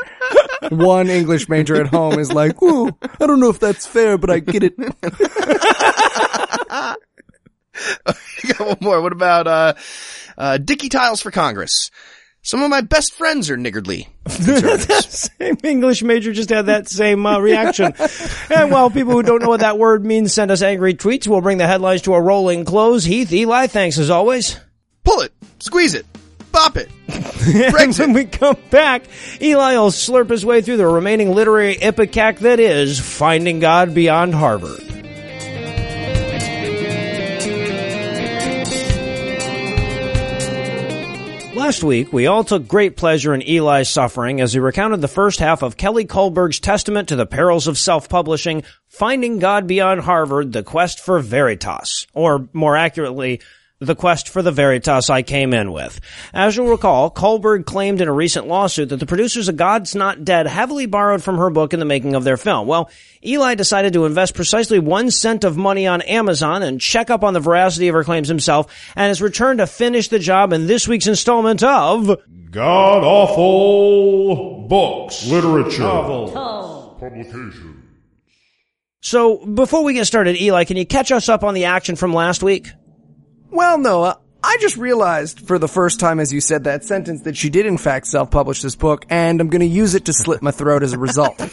One 0.69 1.09
English 1.09 1.49
major 1.49 1.75
at 1.81 1.87
home 1.87 2.17
is 2.17 2.31
like, 2.31 2.61
ooh, 2.61 2.87
I 3.19 3.27
don't 3.27 3.41
know 3.41 3.49
if 3.49 3.59
that's 3.59 3.85
fair, 3.85 4.17
but 4.17 4.29
I 4.29 4.39
get 4.39 4.63
it. 4.63 4.73
Got 8.57 8.67
one 8.67 8.77
more. 8.81 9.01
What 9.01 9.11
about, 9.11 9.47
uh, 9.47 9.73
uh, 10.37 10.57
Dicky 10.57 10.89
Tiles 10.89 11.21
for 11.21 11.31
Congress? 11.31 11.91
Some 12.47 12.63
of 12.63 12.69
my 12.69 12.79
best 12.79 13.13
friends 13.13 13.49
are 13.49 13.57
niggardly. 13.57 14.07
Same 14.29 15.57
English 15.65 16.01
major 16.01 16.31
just 16.31 16.49
had 16.49 16.67
that 16.67 16.87
same 16.87 17.25
uh, 17.25 17.39
reaction. 17.39 17.93
and 18.49 18.71
while 18.71 18.89
people 18.89 19.11
who 19.11 19.21
don't 19.21 19.41
know 19.41 19.49
what 19.49 19.59
that 19.59 19.77
word 19.77 20.05
means 20.05 20.33
send 20.33 20.49
us 20.49 20.61
angry 20.61 20.93
tweets, 20.93 21.27
we'll 21.27 21.41
bring 21.41 21.57
the 21.57 21.67
headlines 21.67 22.03
to 22.03 22.13
a 22.13 22.21
rolling 22.21 22.63
close. 22.63 23.03
Heath, 23.03 23.33
Eli, 23.33 23.67
thanks 23.67 23.97
as 23.97 24.09
always. 24.09 24.57
Pull 25.03 25.21
it, 25.23 25.33
squeeze 25.59 25.93
it, 25.93 26.05
bop 26.53 26.77
it. 26.77 26.89
And 27.47 27.97
when 27.97 28.13
we 28.13 28.25
come 28.25 28.57
back, 28.71 29.03
Eli 29.41 29.73
will 29.75 29.91
slurp 29.91 30.29
his 30.29 30.45
way 30.45 30.61
through 30.61 30.77
the 30.77 30.87
remaining 30.87 31.33
literary 31.33 31.75
ipecac 31.75 32.39
that 32.39 32.59
is 32.59 32.99
Finding 32.99 33.59
God 33.59 33.93
Beyond 33.93 34.35
Harvard. 34.35 35.06
Last 41.67 41.83
week, 41.83 42.13
we 42.13 42.27
all 42.27 42.45
took 42.45 42.65
great 42.65 42.95
pleasure 42.95 43.33
in 43.33 43.41
Eli's 43.41 43.89
suffering 43.89 44.39
as 44.39 44.53
he 44.53 44.59
recounted 44.59 45.01
the 45.01 45.09
first 45.09 45.39
half 45.39 45.63
of 45.63 45.75
Kelly 45.75 46.05
Kullberg's 46.05 46.61
testament 46.61 47.09
to 47.09 47.17
the 47.17 47.25
perils 47.25 47.67
of 47.67 47.77
self-publishing, 47.77 48.63
Finding 48.87 49.39
God 49.39 49.67
Beyond 49.67 49.99
Harvard, 49.99 50.53
The 50.53 50.63
Quest 50.63 51.01
for 51.01 51.19
Veritas. 51.19 52.07
Or, 52.13 52.47
more 52.53 52.77
accurately, 52.77 53.41
the 53.79 53.95
quest 53.95 54.27
for 54.29 54.41
the 54.41 54.51
Veritas 54.51 55.09
I 55.09 55.21
came 55.21 55.53
in 55.53 55.71
with. 55.71 55.99
As 56.33 56.55
you'll 56.55 56.69
recall, 56.69 57.11
Kullberg 57.11 57.65
claimed 57.65 58.01
in 58.01 58.07
a 58.07 58.13
recent 58.13 58.47
lawsuit 58.47 58.89
that 58.89 58.97
the 58.97 59.05
producers 59.05 59.49
of 59.49 59.55
God's 59.55 59.93
Not 59.93 60.25
Dead 60.25 60.47
heavily 60.47 60.87
borrowed 60.87 61.23
from 61.23 61.37
her 61.37 61.51
book 61.51 61.73
in 61.73 61.79
the 61.79 61.85
making 61.85 62.15
of 62.15 62.23
their 62.23 62.37
film. 62.37 62.67
Well, 62.67 62.89
Eli 63.23 63.53
decided 63.53 63.93
to 63.93 64.05
invest 64.05 64.33
precisely 64.33 64.79
one 64.79 65.11
cent 65.11 65.43
of 65.43 65.57
money 65.57 65.85
on 65.85 66.01
Amazon 66.03 66.63
and 66.63 66.81
check 66.81 67.11
up 67.11 67.23
on 67.23 67.33
the 67.33 67.39
veracity 67.39 67.87
of 67.87 67.93
her 67.93 68.03
claims 68.03 68.27
himself, 68.27 68.91
and 68.95 69.09
has 69.09 69.21
returned 69.21 69.59
to 69.59 69.67
finish 69.67 70.07
the 70.07 70.19
job 70.19 70.53
in 70.53 70.65
this 70.65 70.87
week's 70.87 71.07
installment 71.07 71.61
of 71.61 72.19
God 72.49 73.03
awful 73.03 74.67
books, 74.67 75.27
literature, 75.27 75.83
publications. 76.99 77.83
So, 79.01 79.45
before 79.45 79.83
we 79.83 79.93
get 79.93 80.05
started, 80.05 80.41
Eli, 80.41 80.63
can 80.63 80.77
you 80.77 80.85
catch 80.85 81.11
us 81.11 81.29
up 81.29 81.43
on 81.43 81.53
the 81.53 81.65
action 81.65 81.95
from 81.95 82.13
last 82.13 82.41
week? 82.41 82.71
Well, 83.49 83.77
Noah, 83.77 84.19
I 84.43 84.57
just 84.59 84.77
realized 84.77 85.39
for 85.39 85.57
the 85.57 85.67
first 85.67 85.99
time 85.99 86.19
as 86.19 86.33
you 86.33 86.41
said 86.41 86.65
that 86.65 86.83
sentence 86.83 87.23
that 87.23 87.37
she 87.37 87.49
did 87.49 87.65
in 87.65 87.77
fact 87.77 88.07
self-publish 88.07 88.61
this 88.61 88.75
book, 88.75 89.05
and 89.09 89.39
I'm 89.39 89.49
gonna 89.49 89.65
use 89.65 89.95
it 89.95 90.05
to 90.05 90.13
slit 90.13 90.41
my 90.41 90.51
throat 90.51 90.83
as 90.83 90.93
a 90.93 90.99
result. 90.99 91.39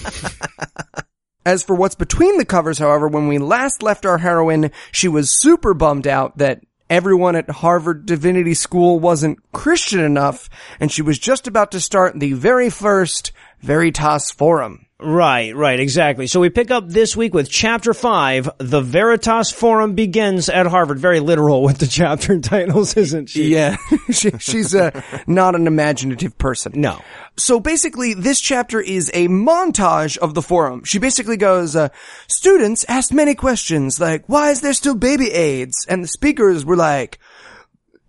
As 1.47 1.63
for 1.63 1.77
what's 1.77 1.95
between 1.95 2.39
the 2.39 2.47
covers, 2.47 2.79
however, 2.79 3.07
when 3.07 3.29
we 3.29 3.37
last 3.37 3.83
left 3.83 4.07
our 4.07 4.17
heroine, 4.17 4.71
she 4.93 5.09
was 5.09 5.39
super 5.39 5.75
bummed 5.75 6.07
out 6.07 6.39
that 6.39 6.63
everyone 6.89 7.37
at 7.37 7.51
Harvard 7.51 8.07
Divinity 8.07 8.55
School 8.55 8.99
wasn't 8.99 9.39
Christian 9.53 10.01
enough, 10.01 10.49
and 10.81 10.91
she 10.91 11.03
was 11.03 11.19
just 11.19 11.47
about 11.47 11.71
to 11.73 11.81
start 11.81 12.19
the 12.19 12.33
very 12.33 12.71
first 12.71 13.31
Veritas 13.61 14.31
Forum. 14.31 14.84
Right, 15.01 15.55
right, 15.57 15.81
exactly. 15.81 16.29
So 16.29 16.39
we 16.39 16.51
pick 16.51 16.71
up 16.71 16.89
this 16.89 17.17
week 17.17 17.35
with 17.35 17.51
chapter 17.51 17.93
five, 17.93 18.49
The 18.59 18.81
Veritas 18.81 19.51
Forum 19.51 19.95
Begins 19.95 20.49
at 20.49 20.67
Harvard. 20.67 21.01
Very 21.01 21.19
literal 21.19 21.63
with 21.63 21.79
the 21.79 21.87
chapter 21.91 22.39
titles, 22.39 22.97
isn't 22.97 23.29
she? 23.29 23.49
Yeah, 23.53 23.77
she, 24.13 24.31
she's 24.39 24.73
uh, 24.73 25.03
not 25.27 25.57
an 25.57 25.67
imaginative 25.67 26.39
person. 26.39 26.81
No. 26.81 27.03
So 27.37 27.59
basically, 27.59 28.15
this 28.15 28.41
chapter 28.41 28.81
is 28.81 29.11
a 29.13 29.27
montage 29.27 30.17
of 30.17 30.35
the 30.35 30.43
forum. 30.43 30.85
She 30.85 31.01
basically 31.01 31.37
goes, 31.37 31.75
uh, 31.75 31.89
students 32.29 32.85
asked 32.89 33.13
many 33.13 33.35
questions 33.35 33.99
like, 33.99 34.25
why 34.29 34.51
is 34.51 34.61
there 34.61 34.73
still 34.73 34.95
baby 34.95 35.33
AIDS? 35.33 35.87
And 35.89 36.05
the 36.05 36.09
speakers 36.09 36.65
were 36.65 36.77
like, 36.77 37.19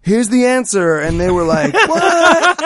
here's 0.04 0.30
the 0.30 0.46
answer. 0.46 1.00
And 1.00 1.20
they 1.20 1.32
were 1.32 1.46
like, 1.46 1.74
what? 1.88 2.58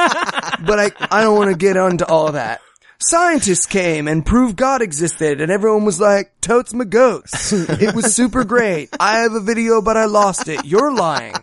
but 0.65 0.79
I, 0.79 0.91
I 1.09 1.21
don't 1.21 1.37
want 1.37 1.51
to 1.51 1.57
get 1.57 1.77
into 1.77 2.05
all 2.05 2.33
that. 2.33 2.59
Scientists 3.01 3.65
came 3.65 4.09
and 4.09 4.25
proved 4.25 4.57
God 4.57 4.81
existed 4.81 5.39
and 5.39 5.49
everyone 5.49 5.85
was 5.85 6.01
like, 6.01 6.33
totes 6.41 6.73
my 6.73 6.83
goats. 6.83 7.53
It 7.79 7.95
was 7.95 8.13
super 8.13 8.43
great. 8.43 8.89
I 8.99 9.19
have 9.19 9.33
a 9.33 9.39
video, 9.39 9.81
but 9.81 9.95
I 9.95 10.05
lost 10.05 10.49
it. 10.49 10.65
You're 10.65 10.93
lying. 10.93 11.33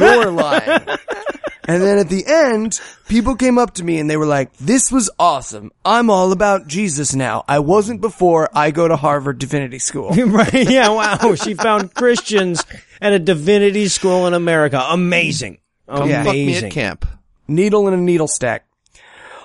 You're 0.00 0.32
lying. 0.32 0.80
And 1.68 1.82
then 1.82 1.98
at 1.98 2.08
the 2.08 2.24
end, 2.26 2.80
people 3.08 3.36
came 3.36 3.58
up 3.58 3.74
to 3.74 3.84
me 3.84 4.00
and 4.00 4.10
they 4.10 4.16
were 4.16 4.26
like, 4.26 4.52
this 4.56 4.90
was 4.90 5.08
awesome. 5.20 5.70
I'm 5.84 6.10
all 6.10 6.32
about 6.32 6.66
Jesus 6.66 7.14
now. 7.14 7.44
I 7.46 7.60
wasn't 7.60 8.00
before 8.00 8.48
I 8.52 8.72
go 8.72 8.88
to 8.88 8.96
Harvard 8.96 9.38
Divinity 9.38 9.78
School. 9.78 10.10
right, 10.26 10.68
yeah, 10.68 10.88
wow. 10.88 11.36
She 11.36 11.54
found 11.54 11.94
Christians 11.94 12.64
at 13.00 13.12
a 13.12 13.20
divinity 13.20 13.86
school 13.86 14.26
in 14.26 14.34
America. 14.34 14.84
Amazing. 14.88 15.58
Come 15.86 16.08
fuck 16.10 16.34
me 16.34 16.42
Amazing. 16.42 16.64
at 16.68 16.72
camp. 16.72 17.06
Needle 17.46 17.86
in 17.86 17.94
a 17.94 17.98
needle 17.98 18.28
stack. 18.28 18.66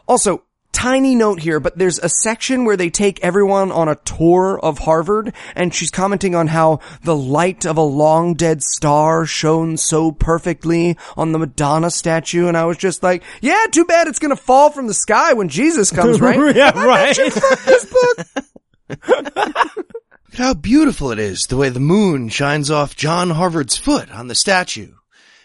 Also, 0.07 0.43
tiny 0.73 1.15
note 1.15 1.39
here, 1.39 1.61
but 1.61 1.77
there's 1.77 1.99
a 1.99 2.09
section 2.09 2.65
where 2.65 2.75
they 2.75 2.89
take 2.89 3.23
everyone 3.23 3.71
on 3.71 3.87
a 3.87 3.95
tour 3.95 4.59
of 4.61 4.79
Harvard, 4.79 5.33
and 5.55 5.73
she's 5.73 5.91
commenting 5.91 6.35
on 6.35 6.47
how 6.47 6.79
the 7.03 7.15
light 7.15 7.65
of 7.65 7.77
a 7.77 7.81
long 7.81 8.33
dead 8.33 8.61
star 8.61 9.25
shone 9.25 9.77
so 9.77 10.11
perfectly 10.11 10.97
on 11.15 11.31
the 11.31 11.39
Madonna 11.39 11.89
statue, 11.89 12.47
and 12.47 12.57
I 12.57 12.65
was 12.65 12.77
just 12.77 13.01
like, 13.03 13.23
yeah, 13.41 13.65
too 13.71 13.85
bad 13.85 14.07
it's 14.07 14.19
gonna 14.19 14.35
fall 14.35 14.69
from 14.71 14.87
the 14.87 14.93
sky 14.93 15.33
when 15.33 15.47
Jesus 15.47 15.91
comes, 15.91 16.19
right? 16.21 16.55
yeah, 16.55 16.71
right. 16.83 17.17
Look 19.07 20.39
at 20.39 20.39
how 20.39 20.53
beautiful 20.55 21.11
it 21.11 21.19
is, 21.19 21.43
the 21.43 21.57
way 21.57 21.69
the 21.69 21.79
moon 21.79 22.27
shines 22.29 22.71
off 22.71 22.95
John 22.95 23.29
Harvard's 23.29 23.77
foot 23.77 24.11
on 24.11 24.27
the 24.27 24.35
statue. 24.35 24.93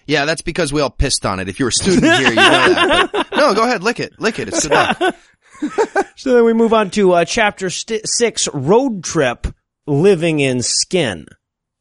Yeah, 0.09 0.25
that's 0.25 0.43
because 0.43 0.73
we 0.73 0.81
all 0.81 0.91
pissed 0.91 1.25
on 1.25 1.39
it. 1.39 1.49
If 1.49 1.61
you're 1.61 1.69
a 1.69 1.73
student 1.73 2.03
here, 2.03 2.31
you 2.31 2.35
know 2.35 2.35
that. 2.35 3.11
But- 3.13 3.31
no, 3.37 3.55
go 3.55 3.63
ahead, 3.63 3.83
lick 3.85 4.01
it, 4.01 4.19
lick 4.19 4.39
it. 4.41 4.49
It's 4.49 4.67
good 4.67 4.73
luck. 4.73 5.15
So 6.17 6.35
then 6.35 6.45
we 6.45 6.53
move 6.53 6.73
on 6.73 6.91
to 6.91 7.13
uh, 7.13 7.25
chapter 7.25 7.69
st- 7.71 8.03
six, 8.05 8.49
road 8.53 9.03
trip, 9.05 9.47
living 9.87 10.41
in 10.41 10.63
skin. 10.63 11.27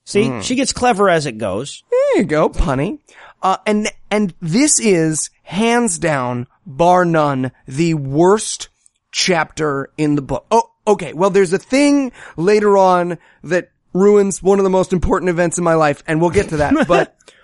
See, 0.06 0.42
she 0.42 0.56
gets 0.56 0.74
clever 0.74 1.10
as 1.10 1.26
it 1.26 1.38
goes. 1.38 1.84
There 1.92 2.18
you 2.22 2.24
go, 2.26 2.50
punny. 2.50 3.00
Uh, 3.42 3.58
and, 3.66 3.92
and 4.10 4.34
this 4.42 4.80
is 4.80 5.30
hands 5.44 5.98
down, 6.00 6.48
bar 6.66 7.04
none, 7.06 7.52
the 7.68 7.94
worst 7.96 8.70
chapter 9.12 9.90
in 9.98 10.16
the 10.16 10.22
book. 10.22 10.46
Oh, 10.52 10.72
okay. 10.88 11.14
Well, 11.14 11.30
there's 11.30 11.54
a 11.54 11.60
thing 11.60 12.12
later 12.36 12.78
on 12.78 13.18
that 13.44 13.70
ruins 13.94 14.42
one 14.42 14.60
of 14.60 14.64
the 14.64 14.70
most 14.70 14.94
important 14.94 15.30
events 15.30 15.58
in 15.58 15.64
my 15.64 15.74
life, 15.76 16.04
and 16.08 16.22
we'll 16.22 16.30
get 16.30 16.50
to 16.50 16.58
that, 16.58 16.88
but 16.88 17.16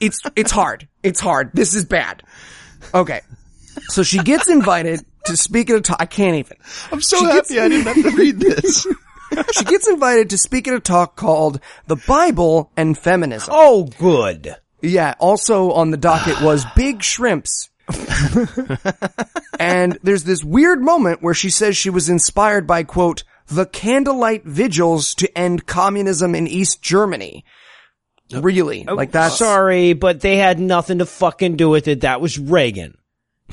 it's, 0.00 0.20
it's 0.36 0.50
hard. 0.50 0.88
It's 1.02 1.20
hard. 1.20 1.50
This 1.54 1.74
is 1.74 1.84
bad. 1.84 2.22
Okay. 2.94 3.20
So 3.88 4.02
she 4.02 4.18
gets 4.18 4.48
invited 4.48 5.00
to 5.26 5.36
speak 5.36 5.70
at 5.70 5.76
a 5.76 5.80
talk. 5.80 5.96
I 6.00 6.06
can't 6.06 6.36
even. 6.36 6.56
I'm 6.90 7.00
so 7.00 7.18
She 7.18 7.24
gets- 7.26 7.48
happy 7.50 7.60
I 7.60 7.68
didn't 7.68 7.86
have 7.94 8.12
to 8.12 8.16
read 8.16 8.38
this. 8.40 8.86
She 9.52 9.64
gets 9.66 9.86
invited 9.86 10.30
to 10.30 10.38
speak 10.38 10.68
at 10.68 10.74
a 10.74 10.80
talk 10.80 11.14
called 11.14 11.60
The 11.86 11.96
Bible 11.96 12.72
and 12.78 12.96
Feminism. 12.96 13.50
Oh, 13.52 13.84
good. 13.98 14.56
Yeah, 14.80 15.16
also 15.18 15.72
on 15.72 15.90
the 15.90 15.98
docket 15.98 16.40
was 16.40 16.64
big 16.74 17.02
shrimps. 17.02 17.68
and 19.60 19.98
there's 20.02 20.24
this 20.24 20.42
weird 20.42 20.80
moment 20.80 21.22
where 21.22 21.34
she 21.34 21.50
says 21.50 21.76
she 21.76 21.90
was 21.90 22.08
inspired 22.08 22.66
by 22.66 22.84
quote, 22.84 23.24
the 23.48 23.66
candlelight 23.66 24.44
vigils 24.44 25.14
to 25.14 25.38
end 25.38 25.66
communism 25.66 26.34
in 26.34 26.46
East 26.46 26.80
Germany. 26.82 27.44
Really? 28.32 28.84
Like 28.84 29.12
that's 29.12 29.38
Sorry, 29.38 29.94
but 29.94 30.20
they 30.20 30.36
had 30.36 30.60
nothing 30.60 30.98
to 30.98 31.06
fucking 31.06 31.56
do 31.56 31.68
with 31.68 31.88
it. 31.88 32.02
That 32.02 32.20
was 32.20 32.38
Reagan 32.38 32.98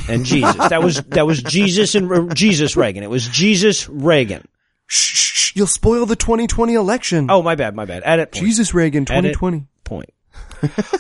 and 0.08 0.26
Jesus. 0.26 0.56
that 0.56 0.84
was 0.84 1.02
that 1.10 1.26
was 1.26 1.42
Jesus 1.42 1.96
and 1.96 2.36
Jesus 2.36 2.76
Reagan. 2.76 3.04
It 3.04 3.10
was 3.10 3.28
Jesus 3.28 3.88
Reagan. 3.90 4.48
Shh, 4.88 5.16
shh, 5.16 5.34
shh, 5.34 5.56
you'll 5.56 5.68
spoil 5.68 6.06
the 6.06 6.16
2020 6.16 6.74
election. 6.74 7.28
Oh, 7.30 7.42
my 7.42 7.56
bad, 7.56 7.76
my 7.76 7.86
bad. 7.86 8.04
Edit. 8.06 8.32
Point. 8.32 8.46
Jesus 8.46 8.74
Reagan 8.74 9.04
Edit 9.10 9.34
2020. 9.34 9.68
Point. 9.84 10.10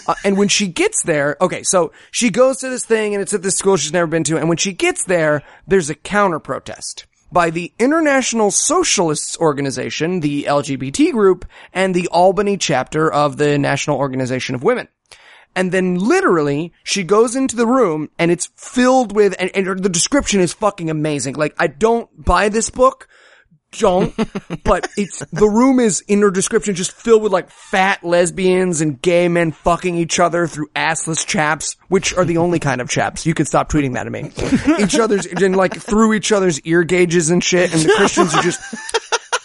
Uh, 0.08 0.14
and 0.24 0.38
when 0.38 0.48
she 0.48 0.68
gets 0.68 1.02
there, 1.04 1.38
okay, 1.42 1.64
so 1.64 1.92
she 2.12 2.30
goes 2.30 2.58
to 2.58 2.70
this 2.70 2.86
thing 2.86 3.16
and 3.16 3.22
it's 3.22 3.34
at 3.34 3.42
this 3.42 3.56
school 3.56 3.78
she's 3.78 3.94
never 3.94 4.06
been 4.06 4.24
to. 4.24 4.38
And 4.38 4.48
when 4.48 4.58
she 4.58 4.74
gets 4.74 5.06
there, 5.06 5.42
there's 5.66 5.90
a 5.90 5.96
counter 5.96 6.40
protest 6.40 7.08
by 7.36 7.50
the 7.50 7.74
International 7.78 8.50
Socialists 8.50 9.38
Organization, 9.39 10.21
the 10.21 10.45
LGBT 10.45 11.12
group, 11.12 11.43
and 11.74 11.93
the 11.93 12.08
Albany 12.08 12.56
chapter 12.56 13.12
of 13.12 13.36
the 13.36 13.58
National 13.58 13.98
Organization 13.98 14.56
of 14.56 14.63
Women. 14.63 14.88
And 15.54 15.74
then 15.74 15.95
literally, 15.95 16.71
she 16.86 17.04
goes 17.04 17.36
into 17.36 17.58
the 17.58 17.67
room 17.67 18.10
and 18.17 18.32
it's 18.32 18.50
filled 18.56 19.13
with, 19.13 19.36
and, 19.38 19.52
and 19.54 19.84
the 19.84 19.89
description 19.89 20.39
is 20.39 20.54
fucking 20.54 20.89
amazing. 20.89 21.36
Like, 21.36 21.54
I 21.60 21.67
don't 21.67 22.10
buy 22.23 22.48
this 22.48 22.69
book. 22.69 23.10
Don't, 23.80 24.15
but 24.63 24.88
it's, 24.98 25.19
the 25.32 25.48
room 25.48 25.80
is 25.80 26.02
in 26.02 26.21
her 26.21 26.32
description 26.32 26.76
just 26.76 26.92
filled 26.92 27.23
with 27.23 27.32
like 27.32 27.50
fat 27.50 28.04
lesbians 28.04 28.82
and 28.82 29.02
gay 29.02 29.28
men 29.28 29.52
fucking 29.52 29.96
each 29.96 30.19
other 30.19 30.48
through 30.48 30.67
assless 30.76 31.26
chaps, 31.26 31.76
which 31.88 32.13
are 32.13 32.26
the 32.26 32.38
only 32.38 32.60
kind 32.60 32.82
of 32.82 32.90
chaps. 32.90 33.26
You 33.26 33.34
could 33.34 33.48
stop 33.48 33.69
tweeting 33.69 33.94
that 33.94 34.04
to 34.04 34.10
me. 34.10 34.32
each 34.84 35.00
other's, 35.00 35.26
and 35.26 35.56
like 35.56 35.76
through 35.76 36.13
each 36.13 36.32
other's 36.32 36.60
ear 36.62 36.84
gauges 36.84 37.30
and 37.30 37.44
shit, 37.44 37.73
and 37.73 37.82
the 37.82 37.94
Christians 37.96 38.34
are 38.34 38.42
just, 38.42 38.62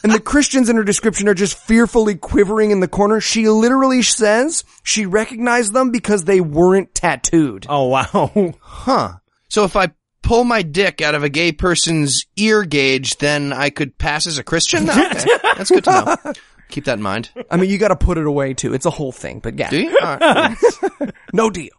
and 0.02 0.12
the 0.12 0.20
Christians 0.20 0.68
in 0.68 0.76
her 0.76 0.84
description 0.84 1.28
are 1.28 1.34
just 1.34 1.56
fearfully 1.56 2.14
quivering 2.14 2.70
in 2.70 2.80
the 2.80 2.88
corner. 2.88 3.20
She 3.20 3.48
literally 3.48 4.02
says 4.02 4.64
she 4.82 5.06
recognized 5.06 5.72
them 5.72 5.90
because 5.90 6.24
they 6.24 6.40
weren't 6.40 6.94
tattooed. 6.94 7.66
Oh 7.68 7.86
wow. 7.86 8.54
Huh. 8.60 9.14
So 9.48 9.64
if 9.64 9.76
I 9.76 9.90
pull 10.22 10.44
my 10.44 10.62
dick 10.62 11.00
out 11.00 11.14
of 11.14 11.24
a 11.24 11.28
gay 11.28 11.52
person's 11.52 12.24
ear 12.36 12.64
gauge, 12.64 13.16
then 13.18 13.52
I 13.52 13.70
could 13.70 13.98
pass 13.98 14.26
as 14.26 14.38
a 14.38 14.44
Christian? 14.44 14.88
Okay. 14.88 15.26
That's 15.56 15.70
good 15.70 15.84
to 15.84 15.90
know. 16.24 16.32
Keep 16.68 16.84
that 16.84 16.98
in 16.98 17.02
mind. 17.02 17.30
I 17.50 17.56
mean, 17.56 17.70
you 17.70 17.78
got 17.78 17.88
to 17.88 17.96
put 17.96 18.16
it 18.16 18.26
away 18.26 18.54
too. 18.54 18.74
It's 18.74 18.86
a 18.86 18.90
whole 18.90 19.12
thing, 19.12 19.40
but 19.40 19.58
yeah. 19.58 19.70
Do 19.70 19.80
you? 19.80 19.98
All 20.00 20.16
right. 20.16 20.56
no 21.32 21.50
deal. 21.50 21.72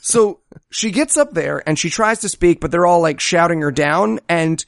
so 0.00 0.40
she 0.70 0.90
gets 0.90 1.16
up 1.16 1.32
there 1.32 1.62
and 1.68 1.78
she 1.78 1.90
tries 1.90 2.20
to 2.20 2.28
speak, 2.28 2.60
but 2.60 2.70
they're 2.70 2.86
all 2.86 3.00
like 3.00 3.20
shouting 3.20 3.60
her 3.60 3.70
down. 3.70 4.18
And 4.28 4.64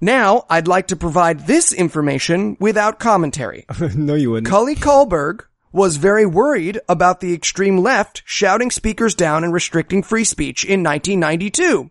now 0.00 0.44
I'd 0.50 0.68
like 0.68 0.88
to 0.88 0.96
provide 0.96 1.46
this 1.46 1.72
information 1.72 2.56
without 2.60 2.98
commentary. 2.98 3.66
no, 3.94 4.14
you 4.14 4.32
wouldn't. 4.32 4.48
Cully 4.48 4.74
Kullberg 4.74 5.44
was 5.72 5.96
very 5.96 6.26
worried 6.26 6.80
about 6.88 7.20
the 7.20 7.34
extreme 7.34 7.78
left 7.78 8.22
shouting 8.24 8.70
speakers 8.70 9.14
down 9.14 9.44
and 9.44 9.52
restricting 9.52 10.02
free 10.02 10.24
speech 10.24 10.64
in 10.64 10.82
1992. 10.82 11.90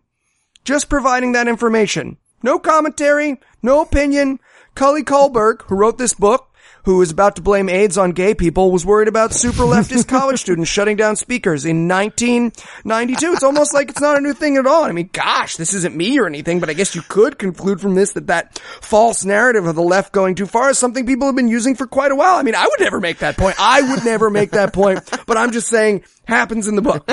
Just 0.64 0.88
providing 0.88 1.32
that 1.32 1.48
information. 1.48 2.16
No 2.42 2.58
commentary, 2.58 3.40
no 3.62 3.80
opinion. 3.80 4.38
Cully 4.74 5.02
Kullberg, 5.02 5.62
who 5.62 5.76
wrote 5.76 5.98
this 5.98 6.14
book, 6.14 6.47
who 6.84 6.98
was 6.98 7.10
about 7.10 7.36
to 7.36 7.42
blame 7.42 7.68
AIDS 7.68 7.98
on 7.98 8.12
gay 8.12 8.34
people, 8.34 8.70
was 8.70 8.84
worried 8.86 9.08
about 9.08 9.32
super 9.32 9.62
leftist 9.62 10.08
college 10.08 10.40
students 10.40 10.70
shutting 10.70 10.96
down 10.96 11.16
speakers 11.16 11.64
in 11.64 11.88
1992. 11.88 13.32
It's 13.32 13.42
almost 13.42 13.74
like 13.74 13.90
it's 13.90 14.00
not 14.00 14.16
a 14.16 14.20
new 14.20 14.32
thing 14.32 14.56
at 14.56 14.66
all. 14.66 14.84
I 14.84 14.92
mean, 14.92 15.10
gosh, 15.12 15.56
this 15.56 15.74
isn't 15.74 15.94
me 15.94 16.18
or 16.18 16.26
anything, 16.26 16.60
but 16.60 16.70
I 16.70 16.74
guess 16.74 16.94
you 16.94 17.02
could 17.02 17.38
conclude 17.38 17.80
from 17.80 17.94
this 17.94 18.12
that 18.12 18.28
that 18.28 18.58
false 18.58 19.24
narrative 19.24 19.66
of 19.66 19.74
the 19.74 19.82
left 19.82 20.12
going 20.12 20.34
too 20.34 20.46
far 20.46 20.70
is 20.70 20.78
something 20.78 21.06
people 21.06 21.26
have 21.26 21.36
been 21.36 21.48
using 21.48 21.74
for 21.74 21.86
quite 21.86 22.12
a 22.12 22.16
while. 22.16 22.36
I 22.36 22.42
mean, 22.42 22.54
I 22.54 22.66
would 22.66 22.80
never 22.80 23.00
make 23.00 23.18
that 23.18 23.36
point. 23.36 23.56
I 23.58 23.82
would 23.82 24.04
never 24.04 24.30
make 24.30 24.50
that 24.52 24.72
point, 24.72 25.00
but 25.26 25.36
I'm 25.36 25.52
just 25.52 25.68
saying 25.68 26.04
happens 26.24 26.68
in 26.68 26.76
the 26.76 26.82
book. 26.82 27.08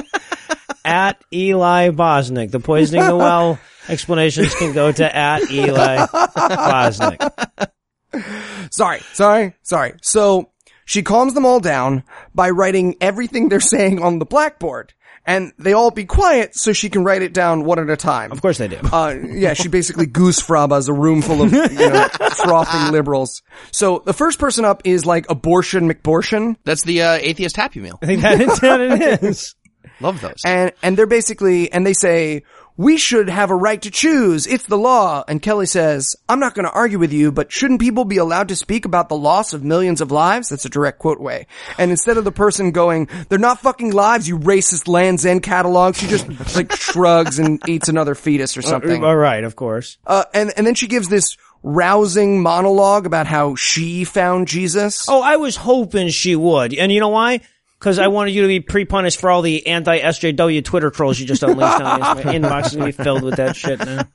At 0.84 1.24
Eli 1.34 1.90
Bosnick. 1.90 2.52
The 2.52 2.60
poisoning 2.60 3.06
the 3.08 3.16
well 3.16 3.60
explanations 3.90 4.54
can 4.56 4.74
go 4.74 4.92
to 4.92 5.16
at 5.16 5.50
Eli 5.50 6.06
Bosnick. 6.06 7.20
Sorry, 8.76 9.00
sorry, 9.14 9.54
sorry. 9.62 9.94
So 10.02 10.52
she 10.84 11.02
calms 11.02 11.34
them 11.34 11.46
all 11.46 11.62
down 11.62 12.04
by 12.34 12.50
writing 12.50 12.96
everything 13.00 13.48
they're 13.48 13.62
saying 13.62 14.04
on 14.04 14.20
the 14.20 14.26
blackboard. 14.26 14.94
And 15.26 15.54
they 15.58 15.72
all 15.72 15.92
be 15.92 16.04
quiet 16.04 16.56
so 16.56 16.74
she 16.74 16.90
can 16.90 17.06
write 17.06 17.22
it 17.22 17.34
down 17.34 17.64
one 17.64 17.80
at 17.80 17.90
a 17.90 17.96
time. 17.96 18.34
Of 18.34 18.42
course 18.42 18.58
they 18.58 18.68
do. 18.68 18.78
Uh, 18.92 19.16
yeah, 19.24 19.54
she 19.54 19.70
basically 19.70 20.06
goose 20.06 20.40
frabas 20.40 20.90
a 20.90 20.94
room 20.94 21.22
full 21.22 21.42
of, 21.42 21.54
you 21.54 21.60
know, 21.60 22.08
frothing 22.44 22.92
liberals. 22.92 23.42
So 23.72 24.04
the 24.06 24.14
first 24.14 24.38
person 24.38 24.66
up 24.66 24.82
is 24.84 25.06
like 25.06 25.26
abortion 25.30 25.90
McBortion. 25.90 26.58
That's 26.66 26.84
the 26.84 27.02
uh, 27.02 27.14
atheist 27.14 27.56
happy 27.56 27.80
meal. 27.80 27.98
I 28.04 28.06
think 28.06 28.22
that 28.22 28.42
is 28.42 28.62
what 28.62 28.82
it 28.82 29.24
is. 29.24 29.56
Love 30.02 30.20
those. 30.20 30.42
And, 30.46 30.74
and 30.84 30.98
they're 30.98 31.08
basically, 31.08 31.72
and 31.72 31.88
they 31.88 31.94
say, 31.94 32.44
we 32.78 32.98
should 32.98 33.30
have 33.30 33.52
a 33.52 33.56
right 33.56 33.82
to 33.82 33.92
choose. 33.92 34.48
It's 34.48 34.66
the 34.66 34.78
law. 34.78 35.24
And 35.28 35.42
Kelly 35.42 35.66
says, 35.66 36.16
I'm 36.28 36.40
not 36.40 36.56
going 36.56 36.66
to 36.66 36.72
argue 36.72 37.00
with 37.00 37.14
you, 37.14 37.32
but 37.32 37.52
shouldn't 37.52 37.80
people 37.80 38.06
be 38.06 38.18
allowed 38.18 38.50
to 38.50 38.56
speak 38.56 38.86
about 38.86 39.10
the 39.10 39.18
loss 39.18 39.54
of 39.54 39.64
millions 39.64 40.02
of 40.02 40.12
lives? 40.12 40.50
That's 40.50 40.66
a 40.66 40.70
direct 40.70 41.00
quote 41.00 41.20
way. 41.20 41.48
And 41.78 41.92
instead 41.92 42.18
of 42.18 42.26
the 42.26 42.32
person 42.32 42.72
going, 42.72 43.08
they're 43.30 43.40
not 43.40 43.62
fucking 43.62 43.92
lives, 43.92 44.28
you 44.28 44.38
racist 44.38 44.88
Land's 44.88 45.26
End 45.26 45.44
catalog, 45.44 45.96
she 45.96 46.08
just 46.08 46.28
like 46.56 46.72
shrugs 46.76 47.40
and 47.40 47.62
eats 47.68 47.88
another 47.88 48.16
fetus 48.16 48.58
or 48.58 48.62
something. 48.62 49.04
All 49.04 49.16
right, 49.16 49.44
of 49.44 49.56
course. 49.56 49.98
Uh, 50.06 50.26
and, 50.34 50.52
and 50.58 50.68
then 50.68 50.76
she 50.76 50.88
gives 50.88 51.08
this 51.08 51.38
rousing 51.64 52.42
monologue 52.42 53.06
about 53.06 53.26
how 53.26 53.56
she 53.56 54.04
found 54.04 54.48
Jesus. 54.48 55.08
Oh, 55.10 55.22
I 55.22 55.38
was 55.38 55.56
hoping 55.56 56.10
she 56.10 56.36
would. 56.36 56.74
And 56.74 56.92
you 56.92 57.00
know 57.00 57.10
why? 57.10 57.42
Because 57.86 58.00
I 58.00 58.08
wanted 58.08 58.32
you 58.32 58.42
to 58.42 58.48
be 58.48 58.62
pre-punished 58.62 59.20
for 59.20 59.30
all 59.30 59.44
the 59.44 59.68
anti-SJW 59.68 60.66
Twitter 60.66 60.90
trolls 60.90 61.20
you 61.20 61.28
just 61.28 61.44
unleashed 61.44 61.80
on 61.80 62.00
me. 62.00 62.24
My 62.24 62.34
inbox 62.34 62.66
is 62.66 62.76
going 62.76 62.92
to 62.92 62.98
be 62.98 63.04
filled 63.04 63.22
with 63.22 63.36
that 63.36 63.56
shit 63.56 63.78
now. 63.78 64.08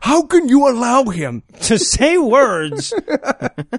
How 0.00 0.22
can 0.22 0.48
you 0.48 0.66
allow 0.66 1.04
him 1.04 1.42
to 1.64 1.78
say 1.78 2.16
words 2.16 2.88
that 2.88 3.76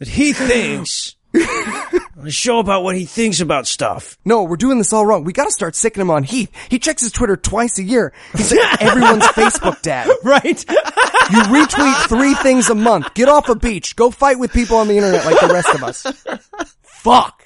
he 0.00 0.32
thinks 0.32 1.14
a 1.34 2.30
show 2.30 2.58
about 2.58 2.82
what 2.82 2.96
he 2.96 3.04
thinks 3.04 3.40
about 3.40 3.66
stuff. 3.66 4.16
No, 4.24 4.44
we're 4.44 4.56
doing 4.56 4.78
this 4.78 4.94
all 4.94 5.04
wrong. 5.04 5.24
We 5.24 5.34
gotta 5.34 5.50
start 5.50 5.76
sicking 5.76 6.00
him 6.00 6.10
on 6.10 6.24
Heath. 6.24 6.50
He 6.70 6.78
checks 6.78 7.02
his 7.02 7.12
Twitter 7.12 7.36
twice 7.36 7.78
a 7.78 7.82
year. 7.82 8.14
He's 8.32 8.50
like 8.50 8.80
everyone's 8.82 9.26
Facebook 9.26 9.82
dad. 9.82 10.08
Right? 10.24 10.64
You 10.68 11.42
retweet 11.42 12.08
three 12.08 12.32
things 12.36 12.70
a 12.70 12.74
month. 12.74 13.12
Get 13.12 13.28
off 13.28 13.50
a 13.50 13.54
beach. 13.54 13.94
Go 13.94 14.10
fight 14.10 14.38
with 14.38 14.54
people 14.54 14.78
on 14.78 14.88
the 14.88 14.96
internet 14.96 15.26
like 15.26 15.38
the 15.38 15.52
rest 15.52 15.74
of 15.74 15.84
us. 15.84 16.06
Fuck. 16.82 17.39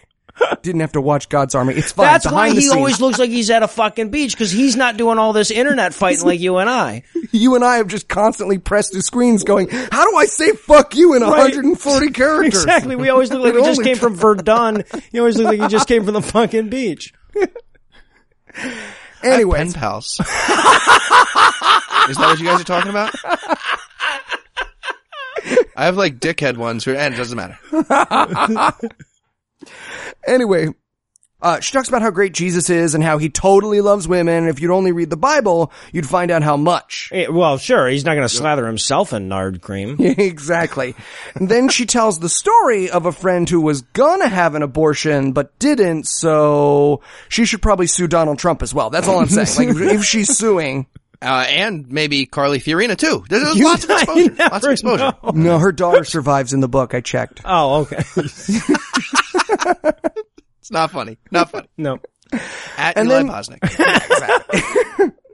Didn't 0.63 0.81
have 0.81 0.93
to 0.93 1.01
watch 1.01 1.29
God's 1.29 1.55
Army. 1.55 1.75
It's 1.75 1.93
fine. 1.93 2.07
That's 2.07 2.25
why 2.27 2.31
Behind 2.49 2.53
the 2.53 2.55
he 2.57 2.61
scenes. 2.63 2.77
always 2.77 3.01
looks 3.01 3.19
like 3.21 3.31
he's 3.31 3.51
at 3.51 3.63
a 3.63 3.69
fucking 3.69 4.11
beach 4.11 4.33
because 4.33 4.51
he's 4.51 4.75
not 4.75 4.97
doing 4.97 5.17
all 5.19 5.33
this 5.33 5.51
internet 5.53 5.95
fighting 6.01 6.25
like 6.25 6.41
you 6.41 6.57
and 6.57 6.69
I. 6.69 7.05
You 7.31 7.55
and 7.55 7.65
I 7.65 7.77
have 7.77 7.87
just 7.87 8.09
constantly 8.09 8.59
pressed 8.59 8.93
to 8.95 9.03
screens 9.03 9.45
going, 9.45 9.69
how 9.71 10.11
do 10.11 10.17
I 10.17 10.27
say 10.27 10.51
fuck 10.53 10.97
you 10.97 11.15
in 11.15 11.23
Right. 11.23 11.31
140 11.31 12.11
characters? 12.13 12.65
Exactly. 12.65 12.97
We 12.97 13.11
always 13.11 13.31
look 13.31 13.43
like 13.43 13.55
we 13.55 13.63
just 13.63 13.83
came 13.85 13.97
from 13.97 14.17
Verdun. 14.17 14.83
You 15.13 15.21
always 15.21 15.37
look 15.37 15.47
like 15.47 15.61
you 15.61 15.69
just 15.69 15.87
came 15.95 16.05
from 16.05 16.15
the 16.15 16.23
fucking 16.23 16.69
beach. 16.69 17.13
Anyway, 19.23 19.59
pen 19.59 19.73
pals. 19.73 20.19
Is 20.21 20.27
that 22.17 22.27
what 22.27 22.39
you 22.39 22.45
guys 22.47 22.61
are 22.61 22.65
talking 22.65 22.91
about? 22.91 23.15
I 25.77 25.85
have 25.87 25.97
like 25.97 26.19
dickhead 26.19 26.57
ones, 26.57 26.85
who, 26.85 26.95
and 26.95 27.15
it 27.15 27.17
doesn't 27.17 27.37
matter. 27.37 27.59
Anyway, 30.27 30.69
uh, 31.43 31.61
she 31.61 31.73
talks 31.73 31.89
about 31.89 32.01
how 32.01 32.11
great 32.11 32.33
Jesus 32.33 32.71
is 32.71 32.95
and 32.95 33.05
how 33.05 33.19
he 33.19 33.29
totally 33.29 33.83
loves 33.83 34.09
women. 34.09 34.49
If 34.49 34.61
you'd 34.61 34.71
only 34.71 34.93
read 34.93 35.11
the 35.11 35.17
Bible, 35.17 35.73
you'd 35.93 36.09
find 36.09 36.31
out 36.31 36.43
how 36.43 36.57
much. 36.57 37.11
Eh, 37.13 37.27
Well, 37.29 37.59
sure. 37.59 37.87
He's 37.87 38.05
not 38.05 38.15
going 38.15 38.27
to 38.27 38.35
slather 38.35 38.67
himself 38.67 39.13
in 39.13 39.29
nard 39.29 39.61
cream. 39.61 39.97
exactly. 40.01 40.95
And 41.35 41.49
then 41.51 41.69
she 41.69 41.85
tells 41.85 42.19
the 42.19 42.31
story 42.31 42.89
of 42.89 43.05
a 43.05 43.13
friend 43.13 43.47
who 43.49 43.61
was 43.61 43.83
gonna 43.83 44.29
have 44.29 44.55
an 44.55 44.63
abortion 44.63 45.33
but 45.33 45.59
didn't, 45.59 46.07
so 46.07 47.03
she 47.29 47.45
should 47.45 47.61
probably 47.61 47.89
sue 47.89 48.07
Donald 48.07 48.39
Trump 48.39 48.63
as 48.63 48.73
well. 48.73 48.89
That's 48.89 49.07
all 49.09 49.21
I'm 49.21 49.29
saying. 49.29 49.69
Like, 49.69 49.77
if, 49.77 49.93
if 50.01 50.05
she's 50.05 50.37
suing, 50.37 50.87
Uh, 51.23 51.47
and 51.49 51.89
maybe 51.91 52.27
Carly 52.27 52.59
Fiorina 52.59 52.99
too. 52.99 53.25
There's 53.31 53.57
You 53.57 53.65
lots 53.65 53.85
of 53.85 53.91
exposure. 53.93 54.35
Lots 54.39 54.67
of 54.67 54.73
exposure. 54.73 55.13
know. 55.23 55.31
no, 55.33 55.59
her 55.59 55.73
daughter 55.73 56.05
survives 56.05 56.53
in 56.53 56.61
the 56.61 56.69
book. 56.69 56.93
I 56.93 57.01
checked. 57.01 57.41
Oh, 57.47 57.87
okay. 57.91 58.03
It's 60.61 60.71
not 60.71 60.91
funny. 60.93 61.19
Not 61.31 61.51
funny. 61.51 61.69
no. 61.77 61.99
At 62.79 62.97
And 62.97 63.07
Eli 63.07 63.23
then- 63.25 63.29
Bosnick. 63.29 65.13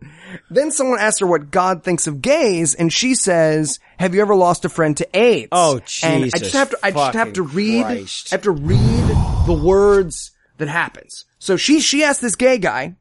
Then 0.52 0.70
someone 0.72 0.98
asked 1.00 1.20
her 1.20 1.26
what 1.26 1.50
God 1.50 1.82
thinks 1.84 2.06
of 2.06 2.20
gays, 2.22 2.74
and 2.74 2.92
she 2.92 3.14
says, 3.14 3.78
"Have 3.98 4.14
you 4.14 4.20
ever 4.20 4.34
lost 4.34 4.64
a 4.64 4.68
friend 4.68 4.96
to 4.96 5.16
AIDS?" 5.16 5.48
Oh, 5.52 5.80
And 6.02 6.24
I 6.24 6.24
Jesus 6.24 6.40
just 6.40 6.52
have 6.54 6.70
to, 6.70 6.78
I 6.82 6.90
just 6.92 7.14
have 7.14 7.32
to 7.34 7.42
read, 7.42 7.84
Christ. 7.84 8.32
I 8.32 8.34
have 8.36 8.42
to 8.42 8.50
read 8.52 9.08
the 9.46 9.60
words 9.64 10.32
that 10.58 10.68
happens. 10.68 11.24
So 11.38 11.56
she 11.56 11.80
she 11.80 12.02
asked 12.04 12.20
this 12.20 12.34
gay 12.36 12.58
guy, 12.58 12.96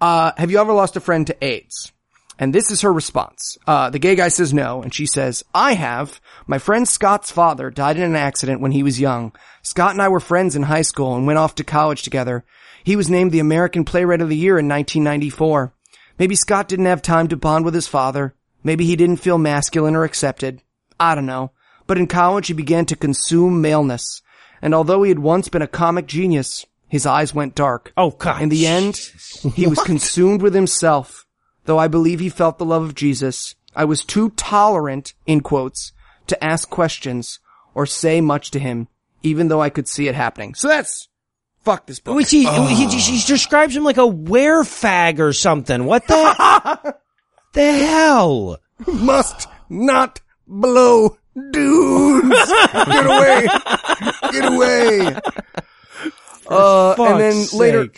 uh, 0.00 0.32
"Have 0.36 0.50
you 0.50 0.58
ever 0.60 0.72
lost 0.72 0.96
a 0.96 1.00
friend 1.00 1.26
to 1.28 1.44
AIDS?" 1.44 1.92
And 2.38 2.54
this 2.54 2.70
is 2.70 2.80
her 2.82 2.92
response. 2.92 3.58
Uh, 3.66 3.90
the 3.90 3.98
gay 3.98 4.14
guy 4.16 4.28
says 4.28 4.54
no, 4.54 4.82
and 4.82 4.94
she 4.94 5.04
says, 5.06 5.44
I 5.54 5.74
have. 5.74 6.20
My 6.46 6.58
friend 6.58 6.88
Scott's 6.88 7.30
father 7.30 7.68
died 7.70 7.98
in 7.98 8.02
an 8.02 8.16
accident 8.16 8.62
when 8.62 8.72
he 8.72 8.82
was 8.82 8.98
young. 8.98 9.32
Scott 9.62 9.92
and 9.92 10.02
I 10.02 10.08
were 10.08 10.20
friends 10.20 10.56
in 10.56 10.64
high 10.64 10.82
school 10.82 11.14
and 11.14 11.26
went 11.26 11.38
off 11.38 11.54
to 11.56 11.64
college 11.64 12.02
together. 12.02 12.44
He 12.84 12.96
was 12.96 13.10
named 13.10 13.32
the 13.32 13.40
American 13.40 13.84
Playwright 13.84 14.22
of 14.22 14.28
the 14.28 14.36
Year 14.36 14.58
in 14.58 14.68
1994. 14.68 15.74
Maybe 16.18 16.34
Scott 16.34 16.68
didn't 16.68 16.86
have 16.86 17.02
time 17.02 17.28
to 17.28 17.36
bond 17.36 17.64
with 17.64 17.74
his 17.74 17.88
father. 17.88 18.34
Maybe 18.62 18.84
he 18.84 18.96
didn't 18.96 19.16
feel 19.16 19.38
masculine 19.38 19.96
or 19.96 20.04
accepted. 20.04 20.62
I 20.98 21.14
don't 21.14 21.26
know. 21.26 21.52
But 21.86 21.98
in 21.98 22.06
college 22.06 22.48
he 22.48 22.54
began 22.54 22.86
to 22.86 22.96
consume 22.96 23.60
maleness. 23.60 24.22
And 24.62 24.74
although 24.74 25.02
he 25.02 25.08
had 25.08 25.18
once 25.18 25.48
been 25.48 25.62
a 25.62 25.66
comic 25.66 26.06
genius, 26.06 26.66
his 26.88 27.06
eyes 27.06 27.34
went 27.34 27.54
dark. 27.54 27.92
Oh, 27.96 28.10
God. 28.10 28.42
In 28.42 28.48
the 28.48 28.66
end, 28.66 28.96
he 29.54 29.66
was 29.66 29.80
consumed 29.80 30.42
with 30.42 30.54
himself. 30.54 31.26
Though 31.64 31.78
I 31.78 31.88
believe 31.88 32.20
he 32.20 32.28
felt 32.28 32.58
the 32.58 32.64
love 32.64 32.82
of 32.82 32.94
Jesus, 32.94 33.54
I 33.74 33.84
was 33.84 34.04
too 34.04 34.30
tolerant, 34.30 35.14
in 35.26 35.40
quotes, 35.40 35.92
to 36.26 36.44
ask 36.44 36.68
questions 36.68 37.38
or 37.74 37.86
say 37.86 38.20
much 38.20 38.50
to 38.50 38.58
him, 38.58 38.88
even 39.22 39.48
though 39.48 39.60
I 39.60 39.70
could 39.70 39.88
see 39.88 40.08
it 40.08 40.14
happening. 40.14 40.54
So 40.54 40.68
that's, 40.68 41.08
fuck 41.64 41.86
this 41.86 42.00
book. 42.00 42.16
Which 42.16 42.30
he, 42.30 42.44
he, 42.44 42.86
he 42.86 43.20
describes 43.26 43.76
him 43.76 43.84
like 43.84 43.98
a 43.98 44.00
werefag 44.00 45.18
or 45.18 45.32
something. 45.32 45.84
What 45.84 46.06
the? 46.06 46.94
the 47.52 47.72
hell? 47.72 48.58
Must 48.86 49.48
not 49.68 50.20
blow 50.46 51.16
dudes. 51.52 52.52
Get 52.72 53.06
away. 53.06 53.48
Get 54.32 54.52
away. 54.52 55.16
Uh, 56.48 56.94
and 56.98 57.20
then 57.20 57.32
Fuck's 57.42 57.54
later. 57.54 57.88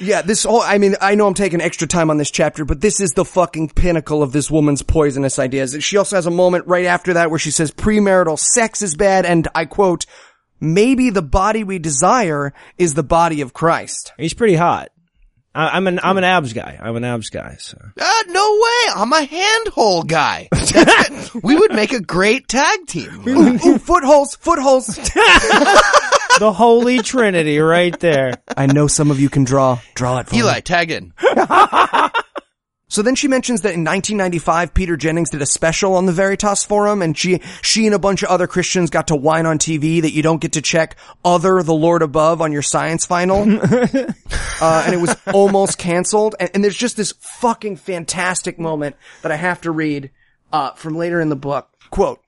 Yeah, 0.00 0.22
this 0.22 0.42
whole, 0.42 0.60
I 0.60 0.78
mean, 0.78 0.96
I 1.00 1.14
know 1.14 1.26
I'm 1.28 1.34
taking 1.34 1.60
extra 1.60 1.86
time 1.86 2.10
on 2.10 2.16
this 2.16 2.30
chapter, 2.30 2.64
but 2.64 2.80
this 2.80 3.00
is 3.00 3.12
the 3.12 3.24
fucking 3.24 3.70
pinnacle 3.70 4.22
of 4.22 4.32
this 4.32 4.50
woman's 4.50 4.82
poisonous 4.82 5.38
ideas. 5.38 5.76
She 5.84 5.96
also 5.96 6.16
has 6.16 6.26
a 6.26 6.32
moment 6.32 6.66
right 6.66 6.86
after 6.86 7.14
that 7.14 7.30
where 7.30 7.38
she 7.38 7.52
says 7.52 7.70
premarital 7.70 8.38
sex 8.38 8.82
is 8.82 8.96
bad, 8.96 9.24
and 9.24 9.46
I 9.54 9.66
quote, 9.66 10.04
maybe 10.64 11.10
the 11.10 11.22
body 11.22 11.64
we 11.64 11.78
desire 11.78 12.52
is 12.78 12.94
the 12.94 13.02
body 13.02 13.40
of 13.42 13.52
Christ. 13.52 14.12
He's 14.16 14.34
pretty 14.34 14.54
hot. 14.54 14.88
I, 15.54 15.76
I'm 15.76 15.86
an 15.86 16.00
I'm 16.02 16.16
an 16.18 16.24
abs 16.24 16.52
guy. 16.52 16.78
I'm 16.82 16.96
an 16.96 17.04
abs 17.04 17.30
guy. 17.30 17.56
So 17.60 17.78
Uh, 18.00 18.22
no 18.28 18.52
way. 18.60 18.92
I'm 18.96 19.12
a 19.12 19.26
handhole 19.26 20.06
guy. 20.06 20.48
We 21.42 21.56
would 21.56 21.72
make 21.74 21.92
a 21.92 22.00
great 22.00 22.46
tag 22.48 22.86
team. 22.86 23.24
Ooh, 23.26 23.54
ooh, 23.66 23.78
footholes, 23.78 24.36
footholes. 24.36 24.86
the 26.38 26.52
Holy 26.54 26.98
Trinity, 27.00 27.58
right 27.58 27.98
there. 27.98 28.34
I 28.56 28.66
know 28.66 28.86
some 28.86 29.10
of 29.10 29.18
you 29.20 29.28
can 29.28 29.42
draw. 29.44 29.80
Draw 29.94 30.18
it 30.20 30.28
for 30.28 30.36
Eli, 30.36 30.54
me. 30.56 30.60
tag 30.62 30.90
in. 30.92 31.12
So 32.94 33.02
then 33.02 33.16
she 33.16 33.26
mentions 33.26 33.62
that 33.62 33.74
in 33.74 33.80
1995, 33.80 34.72
Peter 34.72 34.96
Jennings 34.96 35.30
did 35.30 35.42
a 35.42 35.46
special 35.46 35.96
on 35.96 36.06
the 36.06 36.12
Veritas 36.12 36.62
forum, 36.62 37.02
and 37.02 37.18
she, 37.18 37.40
she 37.60 37.86
and 37.86 37.94
a 37.96 37.98
bunch 37.98 38.22
of 38.22 38.28
other 38.28 38.46
Christians 38.46 38.88
got 38.88 39.08
to 39.08 39.16
whine 39.16 39.46
on 39.46 39.58
TV 39.58 40.00
that 40.02 40.12
you 40.12 40.22
don't 40.22 40.40
get 40.40 40.52
to 40.52 40.62
check 40.62 40.94
other 41.24 41.60
the 41.64 41.74
Lord 41.74 42.02
above 42.02 42.40
on 42.40 42.52
your 42.52 42.62
science 42.62 43.04
final. 43.04 43.40
uh, 43.40 44.82
and 44.86 44.94
it 44.94 45.00
was 45.00 45.16
almost 45.32 45.76
canceled. 45.76 46.36
And, 46.38 46.52
and 46.54 46.62
there's 46.62 46.76
just 46.76 46.96
this 46.96 47.14
fucking 47.18 47.78
fantastic 47.78 48.60
moment 48.60 48.94
that 49.22 49.32
I 49.32 49.36
have 49.36 49.62
to 49.62 49.72
read, 49.72 50.12
uh, 50.52 50.70
from 50.74 50.94
later 50.94 51.20
in 51.20 51.30
the 51.30 51.34
book. 51.34 51.68
Quote, 51.90 52.20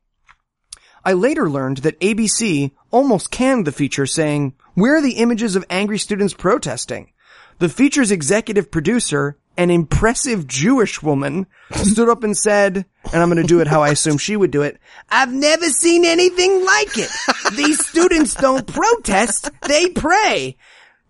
I 1.04 1.12
later 1.12 1.48
learned 1.48 1.76
that 1.78 2.00
ABC 2.00 2.72
almost 2.90 3.30
canned 3.30 3.68
the 3.68 3.70
feature 3.70 4.04
saying, 4.04 4.54
where 4.74 4.96
are 4.96 5.00
the 5.00 5.18
images 5.18 5.54
of 5.54 5.64
angry 5.70 5.98
students 5.98 6.34
protesting? 6.34 7.12
The 7.60 7.68
feature's 7.68 8.10
executive 8.10 8.72
producer, 8.72 9.38
an 9.56 9.70
impressive 9.70 10.46
Jewish 10.46 11.02
woman, 11.02 11.46
stood 11.72 12.08
up 12.08 12.24
and 12.24 12.36
said, 12.36 12.84
and 13.12 13.22
I'm 13.22 13.30
going 13.30 13.42
to 13.42 13.48
do 13.48 13.60
it 13.60 13.66
how 13.66 13.82
I 13.82 13.88
assume 13.90 14.18
she 14.18 14.36
would 14.36 14.50
do 14.50 14.62
it, 14.62 14.78
I've 15.08 15.32
never 15.32 15.68
seen 15.68 16.04
anything 16.04 16.64
like 16.64 16.98
it. 16.98 17.10
These 17.56 17.84
students 17.86 18.34
don't 18.34 18.66
protest, 18.66 19.50
they 19.62 19.88
pray. 19.88 20.56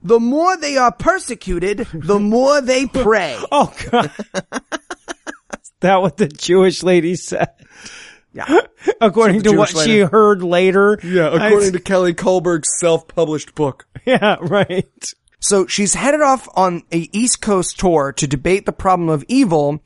The 0.02 0.20
more 0.20 0.56
they 0.56 0.76
are 0.76 0.92
persecuted, 0.92 1.88
the 1.92 2.20
more 2.20 2.60
they 2.60 2.86
pray. 2.86 3.36
Oh 3.50 3.74
God. 3.90 4.12
Is 5.62 5.72
that 5.80 6.00
what 6.00 6.16
the 6.16 6.28
Jewish 6.28 6.82
lady 6.82 7.16
said? 7.16 7.48
Yeah. 8.32 8.60
According 9.00 9.40
So 9.40 9.44
the 9.44 9.50
to 9.52 9.56
what 9.58 9.70
Jewish 9.70 9.84
she 9.84 9.98
heard 10.00 10.42
later. 10.42 10.98
Yeah, 11.02 11.34
according 11.34 11.72
to 11.72 11.80
Kelly 11.80 12.14
Kullberg's 12.14 12.68
self-published 12.78 13.54
book. 13.54 13.86
Yeah, 14.04 14.36
right. 14.40 15.14
So 15.38 15.66
she's 15.66 15.94
headed 15.94 16.22
off 16.22 16.48
on 16.54 16.82
a 16.92 17.08
East 17.12 17.40
Coast 17.40 17.78
tour 17.78 18.12
to 18.12 18.26
debate 18.26 18.66
the 18.66 18.72
problem 18.72 19.08
of 19.08 19.24
evil, 19.28 19.82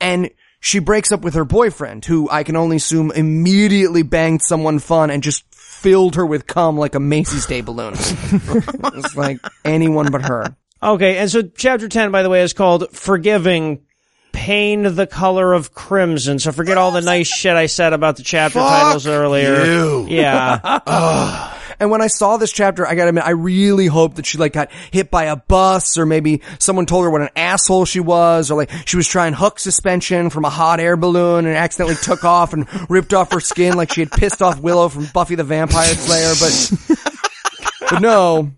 and 0.00 0.30
she 0.60 0.78
breaks 0.78 1.12
up 1.12 1.20
with 1.20 1.34
her 1.34 1.44
boyfriend, 1.44 2.04
who 2.06 2.28
I 2.30 2.42
can 2.42 2.56
only 2.56 2.76
assume 2.76 3.10
immediately 3.10 4.02
banged 4.02 4.42
someone 4.42 4.78
fun 4.78 5.10
and 5.10 5.22
just 5.22 5.44
filled 5.54 6.14
her 6.16 6.24
with 6.24 6.46
cum 6.46 6.78
like 6.78 6.94
a 6.94 7.00
Macy's 7.00 7.46
Day 7.46 7.60
balloon. 7.60 7.92
it's 7.96 9.14
like 9.14 9.38
anyone 9.64 10.10
but 10.10 10.22
her. 10.22 10.56
Okay, 10.82 11.18
and 11.18 11.30
so 11.30 11.42
chapter 11.42 11.88
10, 11.88 12.10
by 12.10 12.22
the 12.22 12.30
way, 12.30 12.42
is 12.42 12.52
called 12.54 12.90
Forgiving 12.92 13.84
Pain 14.32 14.94
the 14.94 15.06
Color 15.06 15.52
of 15.52 15.72
Crimson. 15.72 16.38
So 16.38 16.52
forget 16.52 16.76
all 16.76 16.90
the 16.90 17.00
nice 17.00 17.28
shit 17.28 17.54
I 17.56 17.66
said 17.66 17.92
about 17.92 18.16
the 18.16 18.22
chapter 18.22 18.58
Fuck 18.58 18.68
titles 18.68 19.06
earlier. 19.06 19.64
you. 19.64 20.06
Yeah. 20.08 21.50
And 21.78 21.90
when 21.90 22.02
I 22.02 22.06
saw 22.06 22.36
this 22.36 22.52
chapter, 22.52 22.86
I 22.86 22.94
gotta 22.94 23.08
admit, 23.08 23.24
I 23.24 23.30
really 23.30 23.86
hoped 23.86 24.16
that 24.16 24.26
she 24.26 24.38
like 24.38 24.52
got 24.52 24.70
hit 24.90 25.10
by 25.10 25.24
a 25.24 25.36
bus 25.36 25.98
or 25.98 26.06
maybe 26.06 26.42
someone 26.58 26.86
told 26.86 27.04
her 27.04 27.10
what 27.10 27.22
an 27.22 27.30
asshole 27.36 27.84
she 27.84 28.00
was 28.00 28.50
or 28.50 28.56
like 28.56 28.70
she 28.86 28.96
was 28.96 29.08
trying 29.08 29.32
hook 29.32 29.58
suspension 29.58 30.30
from 30.30 30.44
a 30.44 30.50
hot 30.50 30.80
air 30.80 30.96
balloon 30.96 31.46
and 31.46 31.56
accidentally 31.56 31.96
took 31.96 32.24
off 32.24 32.52
and 32.52 32.66
ripped 32.90 33.12
off 33.12 33.32
her 33.32 33.40
skin 33.40 33.76
like 33.76 33.92
she 33.92 34.00
had 34.00 34.10
pissed 34.10 34.42
off 34.42 34.60
Willow 34.60 34.88
from 34.88 35.06
Buffy 35.12 35.34
the 35.34 35.44
Vampire 35.44 35.94
Slayer. 35.94 36.34
But, 36.40 37.90
but 37.90 38.00
no, 38.00 38.52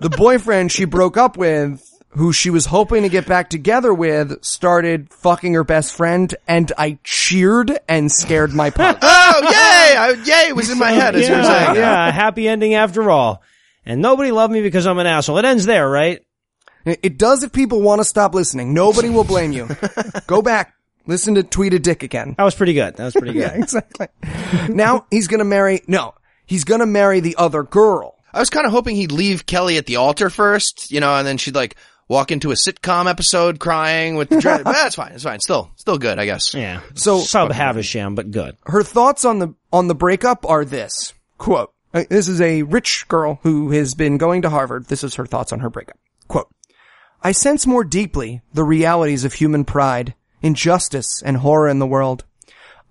the 0.00 0.10
boyfriend 0.10 0.72
she 0.72 0.84
broke 0.84 1.16
up 1.16 1.36
with 1.36 1.89
who 2.10 2.32
she 2.32 2.50
was 2.50 2.66
hoping 2.66 3.02
to 3.02 3.08
get 3.08 3.26
back 3.26 3.50
together 3.50 3.94
with 3.94 4.42
started 4.44 5.10
fucking 5.10 5.54
her 5.54 5.64
best 5.64 5.94
friend 5.94 6.34
and 6.48 6.72
I 6.76 6.98
cheered 7.04 7.78
and 7.88 8.10
scared 8.10 8.52
my 8.52 8.70
punk. 8.70 8.98
Oh, 9.00 9.40
yay! 9.42 9.96
I, 9.96 10.16
yay! 10.24 10.48
It 10.48 10.56
was 10.56 10.70
in 10.70 10.78
my 10.78 10.90
head 10.90 11.14
as 11.14 11.28
you 11.28 11.34
were 11.34 11.42
yeah, 11.42 11.64
saying 11.64 11.76
yeah, 11.76 12.10
happy 12.10 12.48
ending 12.48 12.74
after 12.74 13.10
all. 13.10 13.42
And 13.86 14.02
nobody 14.02 14.30
loved 14.30 14.52
me 14.52 14.60
because 14.60 14.86
I'm 14.86 14.98
an 14.98 15.06
asshole. 15.06 15.38
It 15.38 15.44
ends 15.44 15.66
there, 15.66 15.88
right? 15.88 16.24
It 16.84 17.00
it 17.02 17.18
does 17.18 17.42
if 17.42 17.52
people 17.52 17.80
want 17.80 18.00
to 18.00 18.04
stop 18.04 18.34
listening. 18.34 18.74
Nobody 18.74 19.08
will 19.08 19.24
blame 19.24 19.52
you. 19.52 19.68
Go 20.26 20.42
back. 20.42 20.74
Listen 21.06 21.34
to 21.36 21.42
Tweet 21.42 21.74
a 21.74 21.78
Dick 21.78 22.02
again. 22.02 22.34
That 22.36 22.44
was 22.44 22.54
pretty 22.54 22.74
good. 22.74 22.96
That 22.96 23.04
was 23.04 23.14
pretty 23.14 23.32
good. 23.34 23.40
Yeah, 23.40 23.54
exactly. 23.54 24.08
now 24.68 25.06
he's 25.10 25.28
gonna 25.28 25.44
marry, 25.44 25.82
no, 25.86 26.14
he's 26.46 26.64
gonna 26.64 26.86
marry 26.86 27.20
the 27.20 27.36
other 27.36 27.62
girl. 27.62 28.16
I 28.32 28.38
was 28.38 28.50
kind 28.50 28.66
of 28.66 28.72
hoping 28.72 28.96
he'd 28.96 29.12
leave 29.12 29.46
Kelly 29.46 29.76
at 29.76 29.86
the 29.86 29.96
altar 29.96 30.30
first, 30.30 30.90
you 30.90 31.00
know, 31.00 31.14
and 31.16 31.26
then 31.26 31.36
she'd 31.36 31.54
like 31.54 31.76
walk 32.10 32.32
into 32.32 32.50
a 32.50 32.54
sitcom 32.54 33.08
episode 33.08 33.60
crying 33.60 34.16
with 34.16 34.28
the 34.28 34.40
dread. 34.40 34.62
that's 34.64 34.96
fine. 34.96 35.12
It's 35.12 35.22
fine. 35.22 35.38
Still, 35.38 35.70
still 35.76 35.96
good, 35.96 36.18
I 36.18 36.26
guess. 36.26 36.52
Yeah. 36.52 36.80
So- 36.94 37.20
sub 37.20 37.52
Havisham, 37.52 38.16
but 38.16 38.32
good. 38.32 38.56
Her 38.64 38.82
thoughts 38.82 39.24
on 39.24 39.38
the, 39.38 39.54
on 39.72 39.86
the 39.86 39.94
breakup 39.94 40.44
are 40.44 40.64
this, 40.64 41.14
quote, 41.38 41.72
uh, 41.94 42.04
this 42.10 42.26
is 42.26 42.40
a 42.40 42.64
rich 42.64 43.06
girl 43.06 43.38
who 43.44 43.70
has 43.70 43.94
been 43.94 44.18
going 44.18 44.42
to 44.42 44.50
Harvard. 44.50 44.86
This 44.86 45.04
is 45.04 45.14
her 45.14 45.24
thoughts 45.24 45.52
on 45.52 45.60
her 45.60 45.70
breakup. 45.70 45.98
Quote, 46.26 46.48
I 47.22 47.30
sense 47.30 47.64
more 47.64 47.84
deeply 47.84 48.42
the 48.52 48.64
realities 48.64 49.24
of 49.24 49.34
human 49.34 49.64
pride, 49.64 50.14
injustice, 50.42 51.22
and 51.24 51.36
horror 51.36 51.68
in 51.68 51.78
the 51.78 51.86
world. 51.86 52.24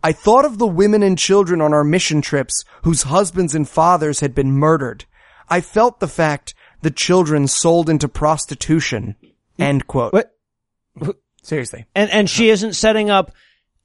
I 0.01 0.13
thought 0.13 0.45
of 0.45 0.59
the 0.59 0.67
women 0.67 1.03
and 1.03 1.17
children 1.17 1.59
on 1.59 1.73
our 1.73 1.83
mission 1.83 2.21
trips 2.21 2.63
whose 2.83 3.03
husbands 3.03 3.53
and 3.53 3.67
fathers 3.67 4.21
had 4.21 4.33
been 4.33 4.53
murdered. 4.53 5.03
I 5.49 5.59
felt 5.59 5.99
the 5.99 6.07
fact 6.07 6.53
the 6.81 6.91
children 6.91 7.47
sold 7.47 7.89
into 7.89 8.07
prostitution. 8.07 9.15
End 9.57 9.87
quote. 9.87 10.13
What? 10.13 10.35
Seriously. 11.41 11.85
And 11.95 12.09
and 12.11 12.29
she 12.29 12.49
isn't 12.49 12.73
setting 12.73 13.09
up. 13.09 13.31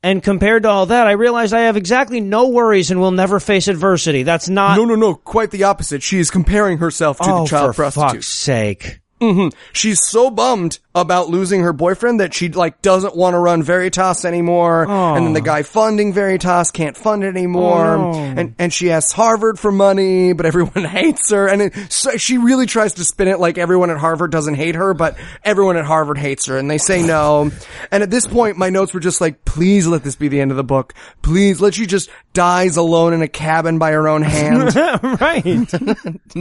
And 0.02 0.22
compared 0.22 0.64
to 0.64 0.68
all 0.68 0.86
that, 0.86 1.06
I 1.06 1.12
realize 1.12 1.54
I 1.54 1.60
have 1.60 1.78
exactly 1.78 2.20
no 2.20 2.48
worries 2.48 2.90
and 2.90 3.00
will 3.00 3.10
never 3.10 3.40
face 3.40 3.68
adversity. 3.68 4.22
That's 4.22 4.50
not. 4.50 4.76
No, 4.76 4.84
no, 4.84 4.96
no. 4.96 5.14
Quite 5.14 5.50
the 5.50 5.64
opposite. 5.64 6.02
She 6.02 6.18
is 6.18 6.30
comparing 6.30 6.76
herself 6.76 7.16
to 7.20 7.24
oh, 7.30 7.44
the 7.44 7.48
child 7.48 7.74
for 7.74 7.82
prostitute. 7.84 8.10
fuck's 8.10 8.28
sake! 8.28 9.00
hmm 9.20 9.48
She's 9.72 10.04
so 10.04 10.28
bummed 10.30 10.78
about 10.94 11.28
losing 11.28 11.62
her 11.62 11.72
boyfriend 11.72 12.20
that 12.20 12.32
she 12.32 12.48
like 12.48 12.80
doesn't 12.80 13.16
want 13.16 13.34
to 13.34 13.38
run 13.38 13.62
Veritas 13.62 14.24
anymore. 14.24 14.86
Oh. 14.88 15.14
And 15.14 15.26
then 15.26 15.32
the 15.32 15.40
guy 15.40 15.64
funding 15.64 16.12
Veritas 16.12 16.70
can't 16.70 16.96
fund 16.96 17.24
it 17.24 17.28
anymore. 17.28 17.96
Oh, 17.96 18.12
no. 18.12 18.40
And 18.40 18.54
and 18.58 18.72
she 18.72 18.92
asks 18.92 19.12
Harvard 19.12 19.58
for 19.58 19.72
money, 19.72 20.32
but 20.32 20.46
everyone 20.54 20.84
hates 20.84 21.30
her. 21.30 21.48
And 21.48 21.62
it, 21.62 21.92
so 21.92 22.16
she 22.16 22.38
really 22.38 22.66
tries 22.66 22.94
to 22.94 23.04
spin 23.04 23.28
it 23.28 23.40
like 23.40 23.58
everyone 23.58 23.90
at 23.90 23.98
Harvard 23.98 24.30
doesn't 24.30 24.54
hate 24.54 24.76
her, 24.76 24.94
but 24.94 25.16
everyone 25.42 25.76
at 25.76 25.84
Harvard 25.84 26.18
hates 26.18 26.46
her. 26.46 26.58
And 26.58 26.70
they 26.70 26.78
say 26.78 27.02
no. 27.02 27.50
And 27.90 28.02
at 28.02 28.10
this 28.10 28.26
point, 28.26 28.56
my 28.56 28.70
notes 28.70 28.94
were 28.94 29.00
just 29.00 29.20
like, 29.20 29.44
please 29.44 29.86
let 29.86 30.04
this 30.04 30.16
be 30.16 30.28
the 30.28 30.40
end 30.40 30.52
of 30.52 30.56
the 30.56 30.64
book. 30.64 30.94
Please 31.22 31.60
let 31.60 31.74
she 31.74 31.86
just 31.86 32.08
dies 32.32 32.76
alone 32.76 33.12
in 33.12 33.22
a 33.22 33.28
cabin 33.28 33.78
by 33.78 33.92
her 33.92 34.08
own 34.08 34.22
hand. 34.22 34.74
right. 35.20 35.68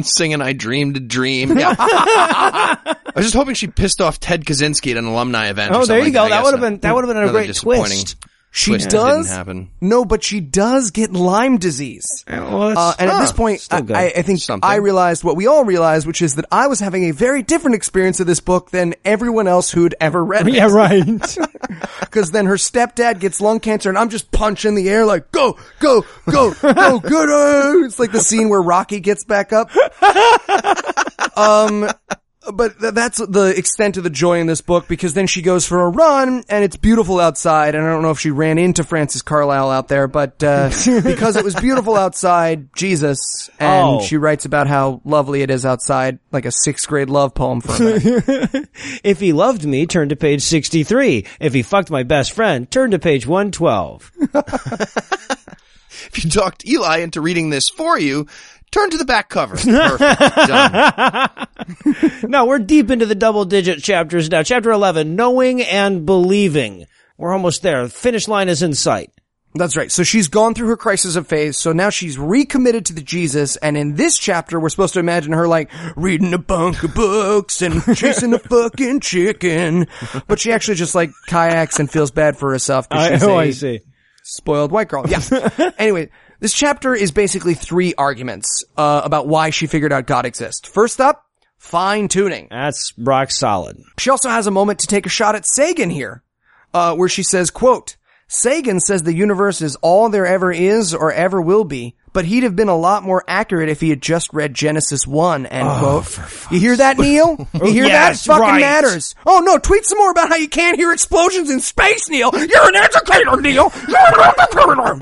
Singing 0.06 0.42
I 0.42 0.54
Dreamed 0.54 0.98
a 0.98 1.00
Dream. 1.00 1.58
Yeah. 1.58 2.84
I 3.16 3.20
was 3.20 3.26
just 3.28 3.36
hoping 3.36 3.56
she 3.56 3.68
pissed 3.68 4.02
off 4.02 4.20
Ted 4.20 4.44
Kaczynski 4.46 4.92
at 4.92 4.98
an 4.98 5.06
alumni 5.06 5.50
event. 5.50 5.72
or 5.74 5.82
Oh, 5.82 5.86
there 5.86 6.00
you 6.00 6.12
go. 6.12 6.24
like 6.24 6.32
I 6.32 6.36
That 6.36 6.36
guess 6.38 6.46
would 6.46 6.54
have 6.54 6.62
been 6.62 6.80
that 6.80 6.96
would 6.96 7.06
have 7.06 7.14
been 7.16 7.24
a 7.24 7.32
great 7.32 7.56
twist. 7.56 8.16
She 8.56 8.70
twist 8.70 8.90
does. 8.92 9.26
Didn't 9.26 9.36
happen. 9.38 9.72
No, 9.82 10.06
but 10.06 10.24
she 10.24 10.40
does 10.40 10.92
get 10.92 11.12
Lyme 11.12 11.58
disease. 11.58 12.24
Well, 12.28 12.78
Uh, 12.78 12.94
and 13.00 13.10
at 13.10 13.20
this 13.20 13.32
point, 13.32 13.68
I. 13.72 13.78
I, 14.16 14.22
think 14.22 14.42
Something. 14.42 14.70
I 14.70 14.76
realized 14.76 15.24
what 15.24 15.36
we 15.36 15.48
all 15.48 15.64
realized, 15.66 16.06
which 16.06 16.22
is 16.22 16.36
that 16.36 16.46
I 16.52 16.68
was 16.68 16.80
having 16.80 17.06
a 17.06 17.12
very 17.12 17.42
different 17.42 17.74
experience 17.74 18.20
of 18.20 18.28
this 18.28 18.40
book 18.42 18.70
than 18.70 18.94
everyone 19.04 19.48
else 19.48 19.72
who'd 19.72 19.96
ever 20.00 20.24
read 20.24 20.48
it. 20.48 20.54
yeah, 20.54 20.68
right. 20.72 21.04
Because 22.02 22.30
then 22.30 22.46
her 22.46 22.58
stepdad 22.58 23.20
gets 23.20 23.42
lung 23.42 23.60
cancer, 23.60 23.90
and 23.90 23.98
I'm 23.98 24.10
just 24.10 24.32
punching 24.32 24.76
the 24.76 24.88
air 24.88 25.04
like, 25.04 25.32
go, 25.32 25.58
go, 25.80 26.06
go, 26.30 26.54
go, 26.54 27.00
good. 27.00 27.30
uh," 27.30 27.86
It's 27.86 27.98
like 27.98 28.12
the 28.12 28.20
scene 28.22 28.50
where 28.50 28.62
Rocky 28.62 29.00
gets 29.00 29.24
back 29.24 29.52
up. 29.52 29.72
Um, 31.36 31.90
but 32.54 32.80
th- 32.80 32.94
that's 32.94 33.20
the 33.20 33.54
extent 33.58 33.98
of 33.98 34.04
the 34.04 34.10
joy 34.10 34.40
in 34.40 34.48
this 34.48 34.62
book 34.62 34.88
because 34.88 35.14
then 35.14 35.28
she 35.28 35.42
goes 35.42 35.66
for 35.66 35.82
a 35.82 35.90
run 35.90 36.44
and 36.50 36.64
it's 36.64 36.76
beautiful 36.76 37.20
outside. 37.20 37.76
And 37.76 37.86
I 37.86 37.90
don't 37.92 38.02
know 38.02 38.12
if 38.12 38.20
she 38.20 38.32
ran 38.32 38.58
into 38.58 38.84
Francis 38.84 39.22
Carlyle 39.22 39.70
out 39.70 39.88
there, 39.88 40.08
but, 40.08 40.44
uh, 40.44 40.70
because 41.04 41.36
it 41.36 41.44
was 41.44 41.56
beautiful 41.56 41.96
outside, 41.96 42.74
Jesus, 42.76 43.50
and 43.60 43.84
Oh. 44.00 44.02
she 44.02 44.18
writes 44.18 44.46
about 44.46 44.68
how 44.68 45.02
lovely 45.06 45.42
it 45.42 45.50
is 45.52 45.66
outside, 45.66 46.20
like 46.32 46.46
a 46.46 46.52
sixth 46.52 46.88
grade 46.88 47.10
love 47.10 47.34
poem 47.34 47.62
for 47.62 47.74
a 47.76 47.80
minute. 48.00 48.70
if 49.04 49.20
he 49.20 49.32
loved 49.34 49.66
me, 49.66 49.86
turn 49.86 50.10
to 50.10 50.16
page 50.16 50.42
sixty-three. 50.42 51.26
If 51.40 51.54
he 51.54 51.62
fucked 51.64 51.92
my 51.92 52.04
best 52.04 52.32
friend, 52.34 52.70
turn 52.70 52.92
to 52.92 53.00
page 53.00 53.26
one 53.28 53.52
twelve. 53.52 54.12
If 56.08 56.24
you 56.26 56.30
talked 56.30 56.68
Eli 56.68 56.98
into 56.98 57.22
reading 57.22 57.50
this 57.50 57.70
for 57.70 57.98
you, 57.98 58.28
Turn 58.74 58.90
to 58.90 58.98
the 58.98 59.06
back 59.06 59.30
cover. 59.30 59.56
Perfect. 59.58 60.20
Done. 60.48 62.30
no, 62.32 62.46
we're 62.46 62.58
deep 62.58 62.90
into 62.90 63.06
the 63.06 63.14
double 63.14 63.46
digit 63.46 63.84
chapters 63.84 64.32
now. 64.32 64.42
Chapter 64.42 64.72
11, 64.72 65.16
knowing 65.16 65.62
and 65.62 66.08
believing. 66.08 66.88
We're 67.16 67.34
almost 67.34 67.62
there. 67.62 67.84
The 67.84 67.90
Finish 67.90 68.28
line 68.28 68.50
is 68.50 68.64
in 68.64 68.74
sight. 68.74 69.12
That's 69.54 69.78
right. 69.78 69.92
So 69.92 70.02
she's 70.02 70.28
gone 70.28 70.56
through 70.56 70.70
her 70.70 70.78
crisis 70.78 71.16
of 71.16 71.28
faith. 71.28 71.54
So 71.54 71.72
now 71.72 71.92
she's 71.92 72.18
recommitted 72.18 72.88
to 72.88 72.94
the 72.94 73.04
Jesus. 73.04 73.58
And 73.58 73.78
in 73.78 73.94
this 73.94 74.18
chapter, 74.18 74.60
we're 74.60 74.70
supposed 74.70 74.96
to 74.96 75.00
imagine 75.00 75.34
her 75.34 75.48
like 75.48 75.70
reading 75.96 76.34
a 76.34 76.40
bunk 76.40 76.82
of 76.82 76.96
books 76.96 77.62
and 77.62 77.84
chasing 77.96 78.34
a 78.34 78.40
fucking 78.40 79.02
chicken. 79.02 79.86
But 80.28 80.40
she 80.40 80.52
actually 80.52 80.76
just 80.76 80.96
like 80.96 81.12
kayaks 81.28 81.80
and 81.80 81.92
feels 81.92 82.10
bad 82.10 82.38
for 82.38 82.50
herself. 82.50 82.88
I, 82.90 83.14
she's 83.14 83.24
oh, 83.24 83.38
a 83.38 83.42
I 83.42 83.52
see. 83.52 83.82
spoiled 84.24 84.72
white 84.72 84.88
girl. 84.88 85.06
Yeah. 85.08 85.22
anyway, 85.78 86.10
this 86.44 86.54
chapter 86.54 86.94
is 86.94 87.12
basically 87.12 87.54
three 87.54 87.96
arguments, 87.96 88.66
uh, 88.76 89.00
about 89.06 89.30
why 89.30 89.50
she 89.50 89.66
figured 89.66 89.94
out 89.94 90.06
God 90.06 90.26
exists. 90.26 90.68
First 90.68 91.00
up, 91.00 91.26
fine 91.58 92.10
tuning. 92.10 92.50
That's 92.52 92.92
rock 92.98 93.32
solid. 93.32 93.78
She 93.98 94.10
also 94.10 94.28
has 94.28 94.46
a 94.46 94.52
moment 94.52 94.80
to 94.80 94.88
take 94.88 95.06
a 95.06 95.10
shot 95.10 95.36
at 95.36 95.46
Sagan 95.46 95.90
here, 95.90 96.22
uh, 96.74 96.96
where 96.96 97.08
she 97.08 97.24
says, 97.24 97.50
quote, 97.50 97.96
Sagan 98.28 98.80
says 98.80 99.04
the 99.04 99.14
universe 99.14 99.62
is 99.62 99.76
all 99.78 100.10
there 100.10 100.26
ever 100.26 100.52
is 100.52 100.94
or 100.94 101.12
ever 101.12 101.42
will 101.42 101.64
be, 101.64 101.96
but 102.14 102.26
he'd 102.26 102.44
have 102.44 102.56
been 102.56 102.70
a 102.70 102.78
lot 102.78 103.04
more 103.04 103.24
accurate 103.28 103.70
if 103.70 103.82
he 103.82 103.90
had 103.90 104.02
just 104.02 104.34
read 104.34 104.54
Genesis 104.54 105.06
1, 105.06 105.46
end 105.48 105.68
oh, 105.68 105.80
quote. 105.80 106.52
You 106.52 106.60
hear 106.60 106.76
that, 106.78 106.98
Neil? 106.98 107.48
You 107.54 107.72
hear 107.72 107.88
that? 107.88 108.18
Fucking 108.18 108.42
right. 108.42 108.62
matters. 108.62 109.16
Oh 109.26 109.40
no, 109.40 109.58
tweet 109.58 109.86
some 109.86 109.98
more 109.98 110.12
about 110.12 110.30
how 110.30 110.36
you 110.36 110.48
can't 110.48 110.78
hear 110.78 110.92
explosions 110.94 111.50
in 111.50 111.60
space, 111.60 112.10
Neil. 112.10 112.32
You're 112.34 112.70
an 112.70 112.76
educator, 112.76 113.42
Neil. 113.42 113.72
You're 113.88 113.98
an 113.98 114.34
educator. 114.40 114.98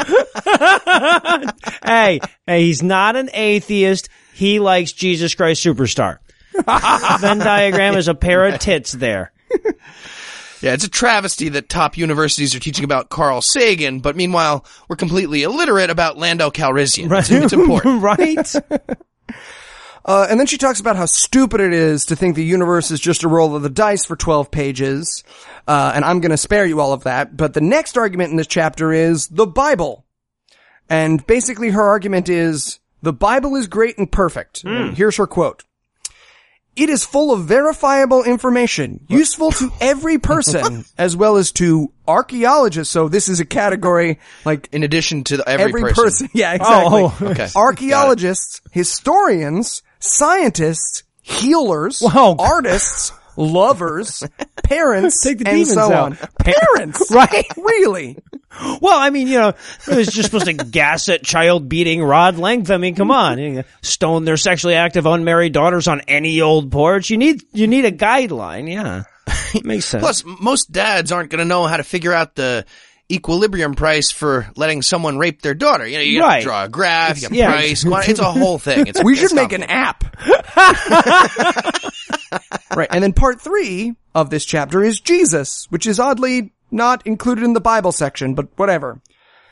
hey, 1.86 2.19
hey, 2.47 2.63
he's 2.63 2.82
not 2.82 3.15
an 3.15 3.30
atheist. 3.34 4.09
He 4.34 4.59
likes 4.59 4.91
Jesus 4.93 5.36
Christ 5.36 5.63
Superstar. 5.63 6.19
Venn 7.19 7.39
diagram 7.39 7.95
is 7.95 8.07
a 8.07 8.15
pair 8.15 8.47
of 8.47 8.59
tits 8.59 8.91
there. 8.91 9.32
Yeah, 10.62 10.74
it's 10.74 10.84
a 10.84 10.89
travesty 10.89 11.49
that 11.49 11.70
top 11.70 11.97
universities 11.97 12.55
are 12.55 12.59
teaching 12.59 12.86
about 12.86 13.09
Carl 13.09 13.41
Sagan, 13.41 13.99
but 13.99 14.16
meanwhile, 14.16 14.66
we're 14.88 14.95
completely 14.95 15.43
illiterate 15.43 15.89
about 15.89 16.18
Lando 16.18 16.51
Calrissian. 16.51 17.12
It's, 17.18 17.32
it's 17.32 17.53
important. 17.53 18.03
right? 18.03 18.53
Uh, 20.03 20.26
and 20.30 20.39
then 20.39 20.47
she 20.47 20.57
talks 20.57 20.80
about 20.80 20.95
how 20.95 21.05
stupid 21.05 21.62
it 21.62 21.74
is 21.74 22.05
to 22.05 22.16
think 22.16 22.36
the 22.36 22.43
universe 22.43 22.89
is 22.89 22.99
just 22.99 23.24
a 23.24 23.28
roll 23.28 23.55
of 23.55 23.62
the 23.62 23.70
dice 23.70 24.03
for 24.03 24.16
12 24.16 24.49
pages. 24.49 25.24
Uh, 25.68 25.91
and 25.93 26.03
I'm 26.03 26.22
gonna 26.22 26.38
spare 26.38 26.66
you 26.66 26.80
all 26.80 26.91
of 26.91 27.03
that. 27.03 27.38
But 27.38 27.53
the 27.53 27.62
next 27.62 27.97
argument 27.97 28.32
in 28.32 28.38
this 28.38 28.47
chapter 28.47 28.91
is 28.91 29.28
the 29.28 29.45
Bible. 29.45 30.03
And 30.89 31.26
basically 31.28 31.70
her 31.70 31.84
argument 31.84 32.30
is, 32.30 32.80
the 33.03 33.14
Bible 33.14 33.55
is 33.55 33.68
great 33.68 33.97
and 33.97 34.12
perfect. 34.12 34.64
Here's 34.95 35.18
her 35.18 35.28
quote. 35.28 35.64
It 36.76 36.89
is 36.89 37.03
full 37.03 37.34
of 37.34 37.45
verifiable 37.45 38.24
information, 38.24 39.05
useful 39.09 39.51
to 39.51 39.72
every 39.82 40.17
person, 40.19 40.86
as 40.97 41.17
well 41.17 41.36
as 41.38 41.51
to 41.53 41.91
archaeologists. 42.07 42.93
So 42.93 43.09
this 43.09 43.28
is 43.28 43.39
a 43.41 43.45
category 43.45 44.19
like 44.45 44.69
In 44.72 44.84
addition 44.84 45.24
to 45.26 45.38
the- 45.38 45.49
every, 45.49 45.65
every 45.65 45.82
person. 45.82 46.03
person. 46.03 46.30
Yeah, 46.34 46.53
exactly. 46.53 47.01
Oh, 47.03 47.17
okay. 47.22 47.49
Archaeologists, 47.55 48.61
historians, 48.72 49.84
scientists, 49.99 51.03
healers, 51.22 52.01
Wow. 52.01 52.36
artists, 52.39 53.11
lovers, 53.42 54.24
parents, 54.64 55.22
Take 55.24 55.39
the 55.39 55.48
and 55.48 55.56
demons 55.58 55.74
so 55.74 55.82
out. 55.92 55.92
on. 55.94 56.18
Parents, 56.39 57.12
Right. 57.12 57.46
Really? 57.58 58.18
Well, 58.82 59.00
I 59.00 59.10
mean, 59.12 59.28
you 59.28 59.39
know, 59.39 59.50
it 59.88 59.96
was 59.96 60.08
just 60.08 60.26
supposed 60.32 60.46
to 60.46 60.54
gas 60.54 61.08
at 61.10 61.24
child 61.24 61.70
beating 61.70 62.04
rod 62.04 62.38
length. 62.38 62.70
I 62.70 62.78
mean, 62.78 62.96
come 62.96 63.10
on. 63.10 63.64
Stone 63.82 64.26
their 64.26 64.38
sexually 64.38 64.76
active 64.76 65.06
unmarried 65.06 65.54
daughters 65.54 65.88
on 65.88 66.02
any 66.02 66.42
old 66.42 66.70
porch. 66.72 67.10
You 67.10 67.18
need, 67.18 67.44
you 67.54 67.68
need 67.68 67.86
a 67.86 67.92
guideline. 67.92 68.70
Yeah. 68.72 69.04
Makes 69.64 69.86
sense. 69.86 70.02
Plus, 70.02 70.24
most 70.42 70.72
dads 70.72 71.12
aren't 71.14 71.30
going 71.30 71.39
to 71.39 71.46
know 71.46 71.66
how 71.66 71.78
to 71.78 71.84
figure 71.84 72.12
out 72.14 72.36
the 72.36 72.66
equilibrium 73.10 73.74
price 73.74 74.12
for 74.12 74.48
letting 74.56 74.82
someone 74.82 75.18
rape 75.18 75.42
their 75.42 75.54
daughter. 75.54 75.86
You 75.88 75.98
know, 75.98 76.04
you 76.04 76.20
got 76.20 76.28
Right. 76.28 76.39
to 76.39 76.44
draw 76.46 76.64
a 76.66 76.70
graph, 76.70 77.22
you 77.22 77.30
Yeah. 77.32 77.52
price. 77.52 77.86
It's 77.86 78.20
a 78.20 78.32
whole 78.32 78.58
thing. 78.60 78.88
It's, 78.88 79.04
We 79.04 79.16
should 79.16 79.34
make 79.34 79.52
an 79.54 79.64
app. 79.64 80.04
Right. 82.76 82.90
And 82.92 83.04
then 83.04 83.14
part 83.14 83.42
three 83.42 83.96
of 84.16 84.30
this 84.30 84.46
chapter 84.46 84.84
is 84.84 85.00
Jesus, 85.00 85.68
which 85.70 85.88
is 85.88 86.00
oddly 86.00 86.54
not 86.72 87.06
included 87.06 87.44
in 87.44 87.54
the 87.54 87.62
Bible 87.62 87.92
section, 87.92 88.34
but 88.34 88.48
whatever. 88.58 89.02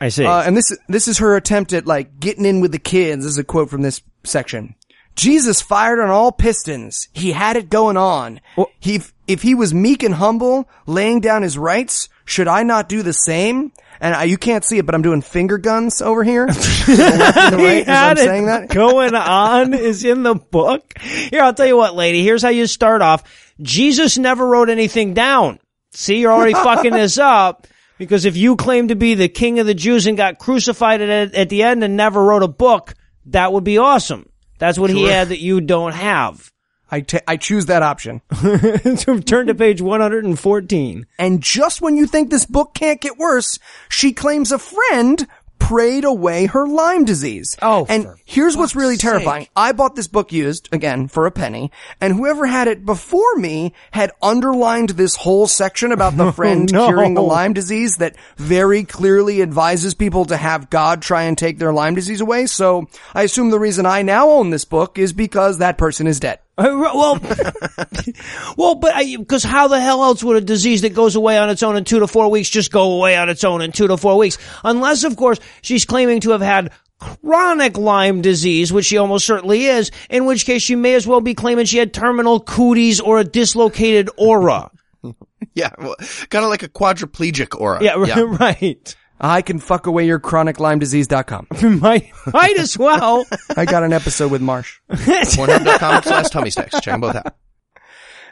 I 0.00 0.08
see. 0.08 0.24
Uh, 0.24 0.42
and 0.42 0.56
this 0.56 0.76
this 0.88 1.08
is 1.08 1.18
her 1.18 1.36
attempt 1.36 1.72
at 1.72 1.86
like 1.86 2.18
getting 2.18 2.46
in 2.46 2.60
with 2.60 2.72
the 2.72 2.78
kids. 2.78 3.24
This 3.24 3.32
is 3.32 3.38
a 3.38 3.44
quote 3.44 3.70
from 3.70 3.82
this 3.82 4.02
section. 4.24 4.74
Jesus 5.14 5.60
fired 5.60 6.00
on 6.00 6.08
all 6.08 6.32
pistons. 6.32 7.08
He 7.12 7.32
had 7.32 7.56
it 7.56 7.68
going 7.68 7.98
on. 7.98 8.40
He 8.78 9.02
if 9.26 9.42
he 9.42 9.54
was 9.54 9.74
meek 9.74 10.02
and 10.02 10.14
humble, 10.14 10.68
laying 10.86 11.20
down 11.20 11.42
his 11.42 11.58
rights, 11.58 12.08
should 12.24 12.48
I 12.48 12.62
not 12.62 12.88
do 12.88 13.02
the 13.02 13.12
same? 13.12 13.72
And 14.00 14.14
uh, 14.14 14.20
you 14.20 14.38
can't 14.38 14.64
see 14.64 14.78
it, 14.78 14.86
but 14.86 14.94
I'm 14.94 15.02
doing 15.02 15.20
finger 15.20 15.58
guns 15.58 16.00
over 16.00 16.24
here. 16.24 16.46
To 16.90 16.96
the 16.96 17.02
left 17.02 17.38
and 17.38 17.54
the 17.54 17.58
He 17.58 17.64
right 17.66 17.88
I'm 17.88 18.16
saying 18.16 18.46
that. 18.46 18.68
going 18.68 19.14
on 19.14 19.74
is 19.74 20.04
in 20.04 20.22
the 20.22 20.34
book. 20.34 20.98
Here, 20.98 21.42
I'll 21.42 21.54
tell 21.54 21.66
you 21.66 21.76
what, 21.76 21.94
lady. 21.94 22.22
Here's 22.22 22.42
how 22.42 22.48
you 22.48 22.66
start 22.66 23.02
off. 23.02 23.52
Jesus 23.60 24.16
never 24.18 24.46
wrote 24.46 24.70
anything 24.70 25.14
down. 25.14 25.60
See, 25.92 26.20
you're 26.20 26.32
already 26.32 26.54
fucking 26.54 26.92
this 26.92 27.18
up. 27.18 27.66
Because 27.98 28.24
if 28.24 28.34
you 28.34 28.56
claim 28.56 28.88
to 28.88 28.96
be 28.96 29.14
the 29.14 29.28
king 29.28 29.58
of 29.58 29.66
the 29.66 29.74
Jews 29.74 30.06
and 30.06 30.16
got 30.16 30.38
crucified 30.38 31.02
at, 31.02 31.34
at 31.34 31.48
the 31.50 31.62
end 31.62 31.84
and 31.84 31.98
never 31.98 32.24
wrote 32.24 32.42
a 32.42 32.48
book, 32.48 32.94
that 33.26 33.52
would 33.52 33.62
be 33.64 33.76
awesome. 33.76 34.26
That's 34.58 34.78
what 34.78 34.88
he 34.90 35.04
had 35.04 35.28
that 35.28 35.38
you 35.40 35.60
don't 35.60 35.92
have. 35.92 36.50
I 36.90 37.36
choose 37.36 37.66
that 37.66 37.82
option. 37.82 38.20
Turn 39.24 39.46
to 39.46 39.54
page 39.54 39.80
114. 39.80 41.06
And 41.18 41.42
just 41.42 41.80
when 41.80 41.96
you 41.96 42.06
think 42.06 42.30
this 42.30 42.46
book 42.46 42.74
can't 42.74 43.00
get 43.00 43.18
worse, 43.18 43.58
she 43.88 44.12
claims 44.12 44.52
a 44.52 44.58
friend 44.58 45.26
prayed 45.60 46.04
away 46.04 46.46
her 46.46 46.66
Lyme 46.66 47.04
disease. 47.04 47.56
Oh, 47.62 47.86
and 47.88 48.08
here's 48.24 48.56
what's 48.56 48.74
really 48.74 48.96
terrifying. 48.96 49.46
I 49.54 49.70
bought 49.70 49.94
this 49.94 50.08
book 50.08 50.32
used, 50.32 50.68
again, 50.72 51.06
for 51.06 51.26
a 51.26 51.30
penny, 51.30 51.70
and 52.00 52.14
whoever 52.14 52.46
had 52.46 52.66
it 52.66 52.84
before 52.84 53.36
me 53.36 53.74
had 53.92 54.10
underlined 54.20 54.90
this 54.90 55.14
whole 55.14 55.46
section 55.46 55.92
about 55.92 56.16
the 56.16 56.26
oh, 56.28 56.32
friend 56.32 56.72
no. 56.72 56.88
curing 56.88 57.14
the 57.14 57.22
Lyme 57.22 57.52
disease 57.52 57.96
that 57.98 58.16
very 58.36 58.82
clearly 58.82 59.42
advises 59.42 59.94
people 59.94 60.24
to 60.24 60.36
have 60.36 60.70
God 60.70 61.02
try 61.02 61.24
and 61.24 61.38
take 61.38 61.58
their 61.58 61.72
Lyme 61.72 61.94
disease 61.94 62.20
away. 62.20 62.46
So 62.46 62.88
I 63.14 63.22
assume 63.22 63.50
the 63.50 63.60
reason 63.60 63.86
I 63.86 64.02
now 64.02 64.30
own 64.30 64.50
this 64.50 64.64
book 64.64 64.98
is 64.98 65.12
because 65.12 65.58
that 65.58 65.78
person 65.78 66.08
is 66.08 66.18
dead. 66.18 66.40
Uh, 66.58 66.64
well, 66.94 67.18
well, 68.56 68.74
but 68.74 68.94
because 69.18 69.42
how 69.42 69.68
the 69.68 69.80
hell 69.80 70.02
else 70.02 70.22
would 70.22 70.36
a 70.36 70.40
disease 70.40 70.82
that 70.82 70.94
goes 70.94 71.16
away 71.16 71.38
on 71.38 71.48
its 71.48 71.62
own 71.62 71.76
in 71.76 71.84
two 71.84 72.00
to 72.00 72.06
four 72.06 72.30
weeks 72.30 72.50
just 72.50 72.70
go 72.70 72.92
away 72.92 73.16
on 73.16 73.28
its 73.28 73.44
own 73.44 73.62
in 73.62 73.72
two 73.72 73.86
to 73.88 73.96
four 73.96 74.18
weeks? 74.18 74.36
Unless, 74.64 75.04
of 75.04 75.16
course, 75.16 75.38
she's 75.62 75.84
claiming 75.84 76.20
to 76.20 76.30
have 76.30 76.42
had 76.42 76.72
chronic 76.98 77.78
Lyme 77.78 78.20
disease, 78.20 78.72
which 78.72 78.86
she 78.86 78.98
almost 78.98 79.26
certainly 79.26 79.64
is, 79.64 79.90
in 80.10 80.26
which 80.26 80.44
case 80.44 80.62
she 80.62 80.76
may 80.76 80.94
as 80.94 81.06
well 81.06 81.20
be 81.20 81.34
claiming 81.34 81.64
she 81.64 81.78
had 81.78 81.94
terminal 81.94 82.40
cooties 82.40 83.00
or 83.00 83.18
a 83.18 83.24
dislocated 83.24 84.10
aura. 84.16 84.70
Yeah, 85.54 85.70
well, 85.78 85.96
kind 86.28 86.44
of 86.44 86.50
like 86.50 86.62
a 86.62 86.68
quadriplegic 86.68 87.58
aura. 87.58 87.82
Yeah, 87.82 87.94
right. 88.40 88.94
I 89.20 89.42
can 89.42 89.58
fuck 89.58 89.86
away 89.86 90.06
your 90.06 90.18
chronic 90.18 90.58
Lyme 90.58 90.78
disease.com. 90.78 91.48
might, 91.80 92.10
might 92.32 92.58
as 92.58 92.78
well. 92.78 93.26
I 93.54 93.66
got 93.66 93.82
an 93.82 93.92
episode 93.92 94.30
with 94.32 94.40
Marsh. 94.40 94.78
Pornhub.com 94.90 96.02
slash 96.02 96.30
tummy 96.30 96.50
sticks. 96.50 96.72
Check 96.80 96.94
them 96.94 97.00
both 97.02 97.16
out. 97.16 97.36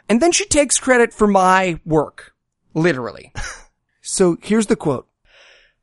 And 0.09 0.19
then 0.19 0.31
she 0.31 0.45
takes 0.45 0.79
credit 0.79 1.13
for 1.13 1.27
my 1.27 1.79
work. 1.85 2.33
Literally. 2.73 3.31
so 4.01 4.37
here's 4.41 4.65
the 4.65 4.75
quote. 4.75 5.07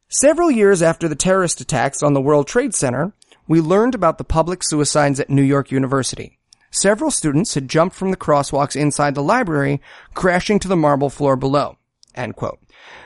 Several 0.09 0.50
years 0.50 0.82
after 0.82 1.09
the 1.09 1.14
terrorist 1.14 1.61
attacks 1.61 2.02
on 2.02 2.12
the 2.12 2.20
World 2.20 2.48
Trade 2.48 2.74
Center, 2.74 3.12
we 3.46 3.61
learned 3.61 3.94
about 3.94 4.18
the 4.18 4.24
public 4.24 4.62
suicides 4.64 5.20
at 5.20 5.30
New 5.30 5.42
York 5.42 5.70
University. 5.70 6.38
Several 6.70 7.11
students 7.11 7.54
had 7.54 7.68
jumped 7.68 7.94
from 7.94 8.11
the 8.11 8.16
crosswalks 8.16 8.76
inside 8.76 9.14
the 9.14 9.22
library, 9.22 9.80
crashing 10.14 10.59
to 10.59 10.68
the 10.68 10.76
marble 10.76 11.11
floor 11.11 11.36
below. 11.36 11.78
End 12.14 12.34
quote. 12.34 12.59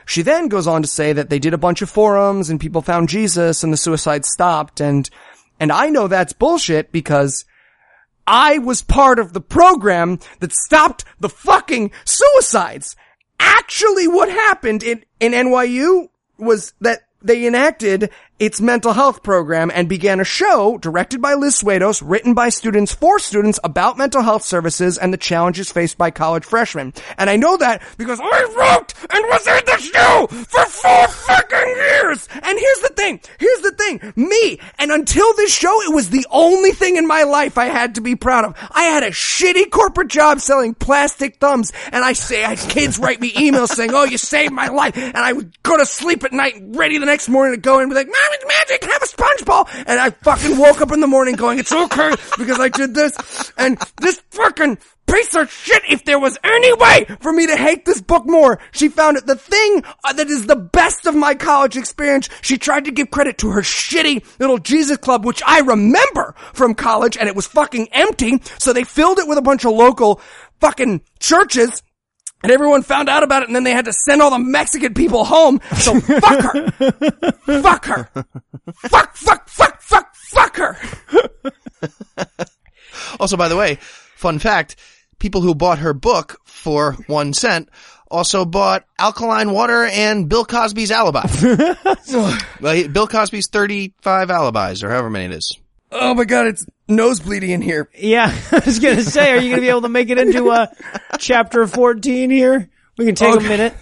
She 0.05 0.21
then 0.21 0.47
goes 0.47 0.67
on 0.67 0.81
to 0.81 0.87
say 0.87 1.13
that 1.13 1.29
they 1.29 1.39
did 1.39 1.53
a 1.53 1.57
bunch 1.57 1.81
of 1.81 1.89
forums 1.89 2.49
and 2.49 2.59
people 2.59 2.81
found 2.81 3.09
Jesus 3.09 3.63
and 3.63 3.71
the 3.71 3.77
suicide 3.77 4.25
stopped 4.25 4.81
and, 4.81 5.09
and 5.59 5.71
I 5.71 5.89
know 5.89 6.07
that's 6.07 6.33
bullshit 6.33 6.91
because 6.91 7.45
I 8.27 8.59
was 8.59 8.81
part 8.81 9.19
of 9.19 9.33
the 9.33 9.41
program 9.41 10.19
that 10.39 10.53
stopped 10.53 11.05
the 11.19 11.29
fucking 11.29 11.91
suicides. 12.05 12.95
Actually, 13.39 14.07
what 14.07 14.29
happened 14.29 14.83
in, 14.83 15.03
in 15.19 15.33
NYU 15.33 16.09
was 16.37 16.73
that 16.81 17.01
they 17.21 17.45
enacted 17.45 18.09
its 18.41 18.59
mental 18.59 18.91
health 18.91 19.21
program 19.21 19.71
and 19.71 19.87
began 19.87 20.19
a 20.19 20.23
show 20.23 20.75
directed 20.79 21.21
by 21.21 21.35
Liz 21.35 21.61
Swados, 21.61 22.01
written 22.03 22.33
by 22.33 22.49
students 22.49 22.91
for 22.91 23.19
students 23.19 23.59
about 23.63 23.99
mental 23.99 24.23
health 24.23 24.41
services 24.41 24.97
and 24.97 25.13
the 25.13 25.17
challenges 25.17 25.71
faced 25.71 25.95
by 25.95 26.09
college 26.09 26.43
freshmen. 26.43 26.91
And 27.19 27.29
I 27.29 27.35
know 27.35 27.55
that 27.57 27.83
because 27.99 28.19
I 28.19 28.41
wrote 28.57 28.95
and 29.11 29.23
was 29.27 29.45
in 29.45 29.63
the 29.63 29.77
show 29.77 30.27
for 30.27 30.65
four 30.65 31.07
fucking 31.07 31.67
years. 31.67 32.27
And 32.33 32.57
here's 32.57 32.79
the 32.79 32.93
thing. 32.95 33.21
Here's 33.37 33.61
the 33.61 33.73
thing. 33.73 34.13
Me. 34.15 34.59
And 34.79 34.91
until 34.91 35.31
this 35.35 35.53
show, 35.53 35.79
it 35.83 35.93
was 35.93 36.09
the 36.09 36.25
only 36.31 36.71
thing 36.71 36.95
in 36.95 37.05
my 37.05 37.21
life 37.21 37.59
I 37.59 37.65
had 37.65 37.93
to 37.95 38.01
be 38.01 38.15
proud 38.15 38.45
of. 38.45 38.55
I 38.71 38.85
had 38.85 39.03
a 39.03 39.11
shitty 39.11 39.69
corporate 39.69 40.07
job 40.07 40.39
selling 40.39 40.73
plastic 40.73 41.35
thumbs. 41.35 41.71
And 41.91 42.03
I 42.03 42.13
say, 42.13 42.43
I, 42.43 42.55
kids 42.55 42.97
write 42.97 43.21
me 43.21 43.31
emails 43.33 43.67
saying, 43.67 43.91
oh, 43.93 44.05
you 44.05 44.17
saved 44.17 44.51
my 44.51 44.69
life. 44.69 44.97
And 44.97 45.15
I 45.15 45.31
would 45.31 45.61
go 45.61 45.77
to 45.77 45.85
sleep 45.85 46.23
at 46.23 46.33
night 46.33 46.55
ready 46.59 46.97
the 46.97 47.05
next 47.05 47.29
morning 47.29 47.53
to 47.53 47.61
go 47.61 47.79
and 47.79 47.87
be 47.87 47.95
like, 47.95 48.07
Magic. 48.47 48.83
Have 48.83 49.03
a 49.03 49.07
sponge 49.07 49.45
ball. 49.45 49.67
And 49.87 49.99
I 49.99 50.09
fucking 50.09 50.57
woke 50.57 50.81
up 50.81 50.91
in 50.91 50.99
the 50.99 51.07
morning 51.07 51.35
going, 51.35 51.59
it's 51.59 51.71
okay 51.71 52.11
because 52.37 52.59
I 52.59 52.69
did 52.69 52.93
this. 52.93 53.51
And 53.57 53.77
this 53.97 54.21
fucking 54.31 54.77
piece 55.07 55.35
of 55.35 55.51
shit, 55.51 55.83
if 55.89 56.05
there 56.05 56.19
was 56.19 56.37
any 56.43 56.73
way 56.73 57.05
for 57.19 57.33
me 57.33 57.47
to 57.47 57.55
hate 57.55 57.85
this 57.85 58.01
book 58.01 58.25
more, 58.25 58.59
she 58.71 58.87
found 58.87 59.17
it 59.17 59.25
the 59.25 59.35
thing 59.35 59.83
uh, 60.03 60.13
that 60.13 60.29
is 60.29 60.47
the 60.47 60.55
best 60.55 61.05
of 61.05 61.15
my 61.15 61.35
college 61.35 61.75
experience. 61.75 62.29
She 62.41 62.57
tried 62.57 62.85
to 62.85 62.91
give 62.91 63.11
credit 63.11 63.37
to 63.39 63.51
her 63.51 63.61
shitty 63.61 64.23
little 64.39 64.57
Jesus 64.57 64.97
club, 64.97 65.25
which 65.25 65.41
I 65.45 65.59
remember 65.59 66.33
from 66.53 66.75
college 66.75 67.17
and 67.17 67.27
it 67.27 67.35
was 67.35 67.47
fucking 67.47 67.89
empty. 67.91 68.41
So 68.59 68.71
they 68.73 68.83
filled 68.83 69.19
it 69.19 69.27
with 69.27 69.37
a 69.37 69.41
bunch 69.41 69.65
of 69.65 69.73
local 69.73 70.21
fucking 70.59 71.01
churches 71.19 71.83
and 72.43 72.51
everyone 72.51 72.83
found 72.83 73.09
out 73.09 73.23
about 73.23 73.43
it 73.43 73.49
and 73.49 73.55
then 73.55 73.63
they 73.63 73.71
had 73.71 73.85
to 73.85 73.93
send 73.93 74.21
all 74.21 74.31
the 74.31 74.39
Mexican 74.39 74.93
people 74.93 75.23
home. 75.23 75.59
So 75.77 75.99
fuck 75.99 76.53
her. 76.53 76.71
fuck 77.61 77.85
her. 77.85 78.09
Fuck, 78.75 79.15
fuck, 79.15 79.49
fuck, 79.49 79.81
fuck, 79.81 80.15
fuck 80.15 80.57
her. 80.57 80.77
Also, 83.19 83.37
by 83.37 83.47
the 83.47 83.57
way, 83.57 83.75
fun 84.15 84.39
fact, 84.39 84.75
people 85.19 85.41
who 85.41 85.55
bought 85.55 85.79
her 85.79 85.93
book 85.93 86.39
for 86.45 86.93
one 87.07 87.33
cent 87.33 87.69
also 88.09 88.45
bought 88.45 88.85
alkaline 88.99 89.51
water 89.51 89.85
and 89.85 90.27
Bill 90.27 90.45
Cosby's 90.45 90.91
alibi. 90.91 91.25
well, 92.61 92.87
Bill 92.89 93.07
Cosby's 93.07 93.47
35 93.47 94.29
alibis 94.29 94.83
or 94.83 94.89
however 94.89 95.09
many 95.09 95.33
it 95.33 95.37
is. 95.37 95.57
Oh 95.91 96.13
my 96.13 96.25
god, 96.25 96.47
it's 96.47 96.65
nosebleeding 96.95 97.49
in 97.49 97.61
here. 97.61 97.89
Yeah, 97.97 98.35
I 98.51 98.61
was 98.65 98.79
gonna 98.79 99.03
say, 99.03 99.31
are 99.31 99.37
you 99.37 99.49
gonna 99.49 99.61
be 99.61 99.69
able 99.69 99.81
to 99.81 99.89
make 99.89 100.09
it 100.09 100.17
into 100.17 100.49
uh, 100.49 100.67
chapter 101.19 101.65
14 101.67 102.29
here? 102.29 102.69
We 102.97 103.05
can 103.05 103.15
take 103.15 103.35
a 103.35 103.39
minute. 103.39 103.73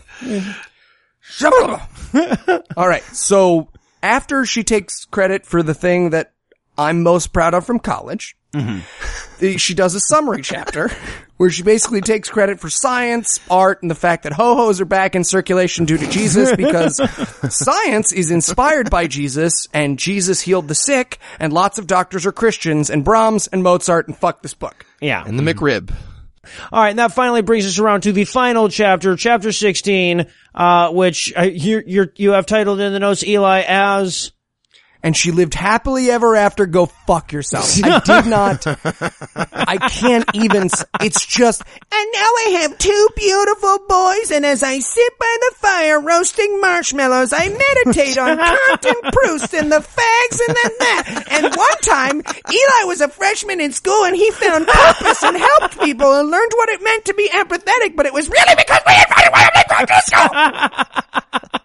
All 2.77 2.87
right. 2.87 3.03
So 3.03 3.69
after 4.01 4.45
she 4.45 4.63
takes 4.63 5.05
credit 5.05 5.45
for 5.45 5.61
the 5.63 5.73
thing 5.73 6.11
that 6.11 6.33
I'm 6.77 7.03
most 7.03 7.33
proud 7.33 7.53
of 7.53 7.65
from 7.65 7.79
college, 7.79 8.37
the- 8.51 9.57
she 9.57 9.73
does 9.73 9.95
a 9.95 9.99
summary 9.99 10.41
chapter 10.41 10.89
where 11.37 11.49
she 11.49 11.63
basically 11.63 12.01
takes 12.01 12.29
credit 12.29 12.59
for 12.59 12.69
science, 12.69 13.39
art, 13.49 13.81
and 13.81 13.89
the 13.89 13.95
fact 13.95 14.23
that 14.23 14.33
ho-hos 14.33 14.81
are 14.81 14.85
back 14.85 15.15
in 15.15 15.23
circulation 15.23 15.85
due 15.85 15.97
to 15.97 16.07
Jesus 16.09 16.53
because 16.55 16.97
science 17.49 18.11
is 18.11 18.29
inspired 18.29 18.89
by 18.89 19.07
Jesus 19.07 19.67
and 19.73 19.97
Jesus 19.97 20.41
healed 20.41 20.67
the 20.67 20.75
sick 20.75 21.19
and 21.39 21.53
lots 21.53 21.77
of 21.77 21.87
doctors 21.87 22.25
are 22.25 22.31
Christians 22.33 22.89
and 22.89 23.05
Brahms 23.05 23.47
and 23.47 23.63
Mozart 23.63 24.07
and 24.07 24.17
fuck 24.17 24.41
this 24.41 24.53
book. 24.53 24.85
Yeah. 24.99 25.23
And 25.25 25.39
the 25.39 25.43
McRib. 25.43 25.93
All 26.71 26.81
right, 26.81 26.89
and 26.89 26.99
that 26.99 27.13
finally 27.13 27.41
brings 27.41 27.65
us 27.65 27.79
around 27.79 28.01
to 28.01 28.11
the 28.11 28.25
final 28.25 28.69
chapter, 28.69 29.15
chapter 29.15 29.51
16, 29.51 30.25
uh, 30.55 30.89
which 30.91 31.33
uh, 31.37 31.43
you 31.43 31.83
you're, 31.85 32.11
you 32.15 32.31
have 32.31 32.45
titled 32.45 32.79
in 32.79 32.91
the 32.93 32.99
notes, 32.99 33.23
Eli, 33.23 33.63
as 33.67 34.31
and 35.03 35.15
she 35.15 35.31
lived 35.31 35.53
happily 35.53 36.09
ever 36.11 36.35
after. 36.35 36.65
Go 36.65 36.85
fuck 36.85 37.31
yourself. 37.31 37.69
I 37.83 37.99
did 37.99 38.25
not. 38.29 38.65
I 38.65 39.77
can't 39.89 40.25
even. 40.33 40.69
It's 41.01 41.25
just. 41.25 41.61
And 41.91 42.09
now 42.13 42.19
I 42.19 42.59
have 42.61 42.77
two 42.77 43.07
beautiful 43.15 43.79
boys, 43.87 44.31
and 44.31 44.45
as 44.45 44.63
I 44.63 44.79
sit 44.79 45.19
by 45.19 45.37
the 45.41 45.55
fire 45.57 45.99
roasting 45.99 46.59
marshmallows, 46.61 47.33
I 47.33 47.49
meditate 47.49 48.17
on 48.17 48.37
Kant 48.37 48.85
and 48.85 49.13
Proust 49.13 49.53
and 49.53 49.71
the 49.71 49.79
fags 49.79 50.39
and 50.47 50.55
the 50.55 50.69
that. 50.79 51.25
And 51.31 51.55
one 51.55 51.77
time, 51.81 52.21
Eli 52.51 52.83
was 52.85 53.01
a 53.01 53.07
freshman 53.07 53.61
in 53.61 53.71
school, 53.71 54.05
and 54.05 54.15
he 54.15 54.31
found 54.31 54.67
purpose 54.67 55.23
and 55.23 55.37
helped 55.37 55.79
people 55.79 56.13
and 56.13 56.29
learned 56.29 56.51
what 56.55 56.69
it 56.69 56.81
meant 56.83 57.05
to 57.05 57.13
be 57.13 57.29
empathetic. 57.29 57.95
But 57.95 58.05
it 58.05 58.13
was 58.13 58.29
really 58.29 58.55
because 58.55 58.81
we 58.85 58.93
invited 58.93 59.31
one 59.31 59.47
of 59.47 59.53
them 59.69 59.87
to 59.87 60.01
school. 60.05 61.59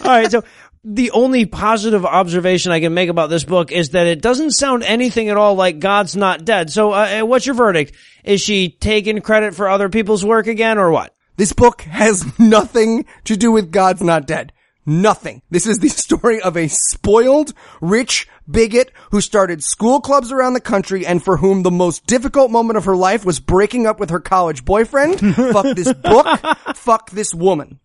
All 0.00 0.10
right, 0.10 0.30
so 0.30 0.42
the 0.84 1.10
only 1.12 1.46
positive 1.46 2.04
observation 2.04 2.70
I 2.70 2.80
can 2.80 2.92
make 2.92 3.08
about 3.08 3.30
this 3.30 3.44
book 3.44 3.72
is 3.72 3.90
that 3.90 4.06
it 4.06 4.20
doesn't 4.20 4.50
sound 4.50 4.82
anything 4.82 5.30
at 5.30 5.36
all 5.38 5.54
like 5.54 5.78
God's 5.78 6.14
not 6.14 6.44
dead. 6.44 6.70
So, 6.70 6.92
uh, 6.92 7.20
uh, 7.22 7.26
what's 7.26 7.46
your 7.46 7.54
verdict? 7.54 7.94
Is 8.22 8.42
she 8.42 8.68
taking 8.68 9.20
credit 9.22 9.54
for 9.54 9.68
other 9.68 9.88
people's 9.88 10.24
work 10.24 10.46
again, 10.46 10.76
or 10.76 10.90
what? 10.90 11.14
This 11.36 11.54
book 11.54 11.82
has 11.82 12.38
nothing 12.38 13.06
to 13.24 13.36
do 13.36 13.50
with 13.50 13.72
God's 13.72 14.02
not 14.02 14.26
dead. 14.26 14.52
Nothing. 14.84 15.40
This 15.50 15.66
is 15.66 15.78
the 15.78 15.88
story 16.04 16.42
of 16.42 16.56
a 16.56 16.68
spoiled, 16.68 17.54
rich 17.80 18.28
bigot 18.48 18.92
who 19.10 19.20
started 19.20 19.62
school 19.62 20.00
clubs 20.00 20.32
around 20.32 20.54
the 20.54 20.60
country 20.60 21.06
and 21.06 21.22
for 21.22 21.36
whom 21.36 21.62
the 21.62 21.70
most 21.70 22.06
difficult 22.06 22.50
moment 22.50 22.76
of 22.76 22.84
her 22.84 22.96
life 22.96 23.24
was 23.24 23.40
breaking 23.40 23.86
up 23.86 23.98
with 23.98 24.10
her 24.10 24.20
college 24.20 24.64
boyfriend. 24.64 25.20
fuck 25.36 25.76
this 25.76 25.92
book. 25.92 26.26
Fuck 26.76 27.10
this 27.10 27.34
woman. 27.34 27.80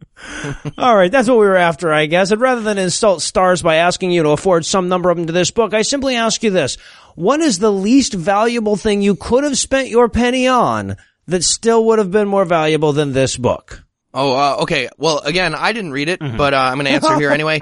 All 0.77 0.95
right, 0.95 1.11
that's 1.11 1.29
what 1.29 1.37
we 1.37 1.45
were 1.45 1.55
after, 1.55 1.93
I 1.93 2.05
guess. 2.05 2.31
And 2.31 2.41
rather 2.41 2.61
than 2.61 2.77
insult 2.77 3.21
stars 3.21 3.61
by 3.61 3.75
asking 3.75 4.11
you 4.11 4.23
to 4.23 4.29
afford 4.29 4.65
some 4.65 4.89
number 4.89 5.09
of 5.09 5.17
them 5.17 5.27
to 5.27 5.33
this 5.33 5.51
book, 5.51 5.73
I 5.73 5.81
simply 5.81 6.15
ask 6.15 6.43
you 6.43 6.49
this. 6.49 6.77
What 7.15 7.39
is 7.39 7.59
the 7.59 7.71
least 7.71 8.13
valuable 8.13 8.75
thing 8.75 9.01
you 9.01 9.15
could 9.15 9.43
have 9.43 9.57
spent 9.57 9.89
your 9.89 10.09
penny 10.09 10.47
on 10.47 10.97
that 11.27 11.43
still 11.43 11.85
would 11.85 11.99
have 11.99 12.11
been 12.11 12.27
more 12.27 12.45
valuable 12.45 12.93
than 12.93 13.13
this 13.13 13.37
book? 13.37 13.83
Oh, 14.13 14.33
uh, 14.33 14.63
okay. 14.63 14.89
Well, 14.97 15.19
again, 15.19 15.53
I 15.53 15.71
didn't 15.71 15.91
read 15.91 16.09
it, 16.09 16.19
but 16.19 16.53
uh, 16.53 16.57
I'm 16.57 16.75
going 16.75 16.85
to 16.85 16.91
answer 16.91 17.15
here 17.15 17.29
anyway. 17.31 17.61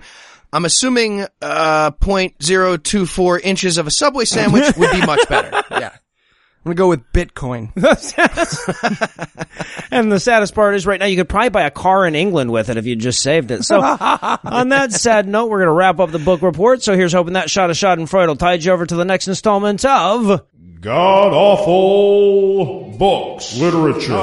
I'm 0.54 0.66
assuming 0.66 1.26
uh, 1.42 1.92
0.024 1.92 3.42
inches 3.44 3.78
of 3.78 3.88
a 3.88 3.92
Subway 3.92 4.26
sandwich 4.26 4.76
would 4.78 4.92
be 4.92 5.06
much 5.06 5.28
better. 5.30 5.64
Yeah. 5.72 5.92
I'm 6.66 6.74
gonna 6.74 6.76
go 6.76 6.90
with 6.90 7.14
Bitcoin. 7.14 7.72
And 9.92 10.12
the 10.12 10.20
saddest 10.20 10.54
part 10.54 10.76
is 10.76 10.86
right 10.86 11.00
now 11.00 11.06
you 11.06 11.16
could 11.16 11.30
probably 11.30 11.50
buy 11.50 11.62
a 11.64 11.72
car 11.72 12.06
in 12.06 12.14
England 12.14 12.52
with 12.52 12.70
it 12.70 12.78
if 12.78 12.86
you 12.86 12.96
just 12.96 13.22
saved 13.22 13.52
it. 13.52 13.64
So 13.64 13.82
on 13.82 14.70
that 14.70 14.92
sad 14.92 15.28
note, 15.28 15.50
we're 15.50 15.60
going 15.60 15.68
to 15.68 15.74
wrap 15.74 16.00
up 16.00 16.12
the 16.12 16.20
book 16.20 16.42
report. 16.42 16.84
So 16.84 16.96
here's 16.96 17.14
hoping 17.14 17.34
that 17.34 17.50
shot 17.50 17.70
of 17.70 17.78
Schadenfreude 17.78 18.28
will 18.28 18.36
tide 18.36 18.64
you 18.64 18.74
over 18.74 18.86
to 18.86 18.96
the 18.96 19.06
next 19.06 19.28
installment 19.28 19.86
of 19.86 20.44
God 20.82 21.34
awful 21.34 22.92
books, 22.98 23.58
literature. 23.58 24.14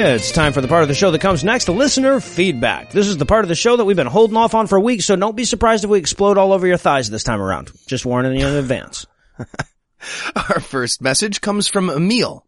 It's 0.00 0.30
time 0.30 0.52
for 0.52 0.60
the 0.60 0.68
part 0.68 0.82
of 0.82 0.88
the 0.88 0.94
show 0.94 1.10
that 1.10 1.20
comes 1.20 1.42
next, 1.42 1.68
listener 1.68 2.20
feedback. 2.20 2.92
This 2.92 3.08
is 3.08 3.16
the 3.16 3.26
part 3.26 3.44
of 3.44 3.48
the 3.48 3.56
show 3.56 3.76
that 3.76 3.84
we've 3.84 3.96
been 3.96 4.06
holding 4.06 4.36
off 4.36 4.54
on 4.54 4.68
for 4.68 4.78
weeks, 4.78 5.06
so 5.06 5.16
don't 5.16 5.34
be 5.34 5.44
surprised 5.44 5.82
if 5.82 5.90
we 5.90 5.98
explode 5.98 6.38
all 6.38 6.52
over 6.52 6.68
your 6.68 6.76
thighs 6.76 7.10
this 7.10 7.24
time 7.24 7.40
around. 7.40 7.72
Just 7.88 8.06
warning 8.06 8.38
you 8.38 8.46
in 8.46 8.54
advance. 8.54 9.08
Our 10.36 10.60
first 10.60 11.02
message 11.02 11.40
comes 11.40 11.66
from 11.66 11.90
Emil, 11.90 12.46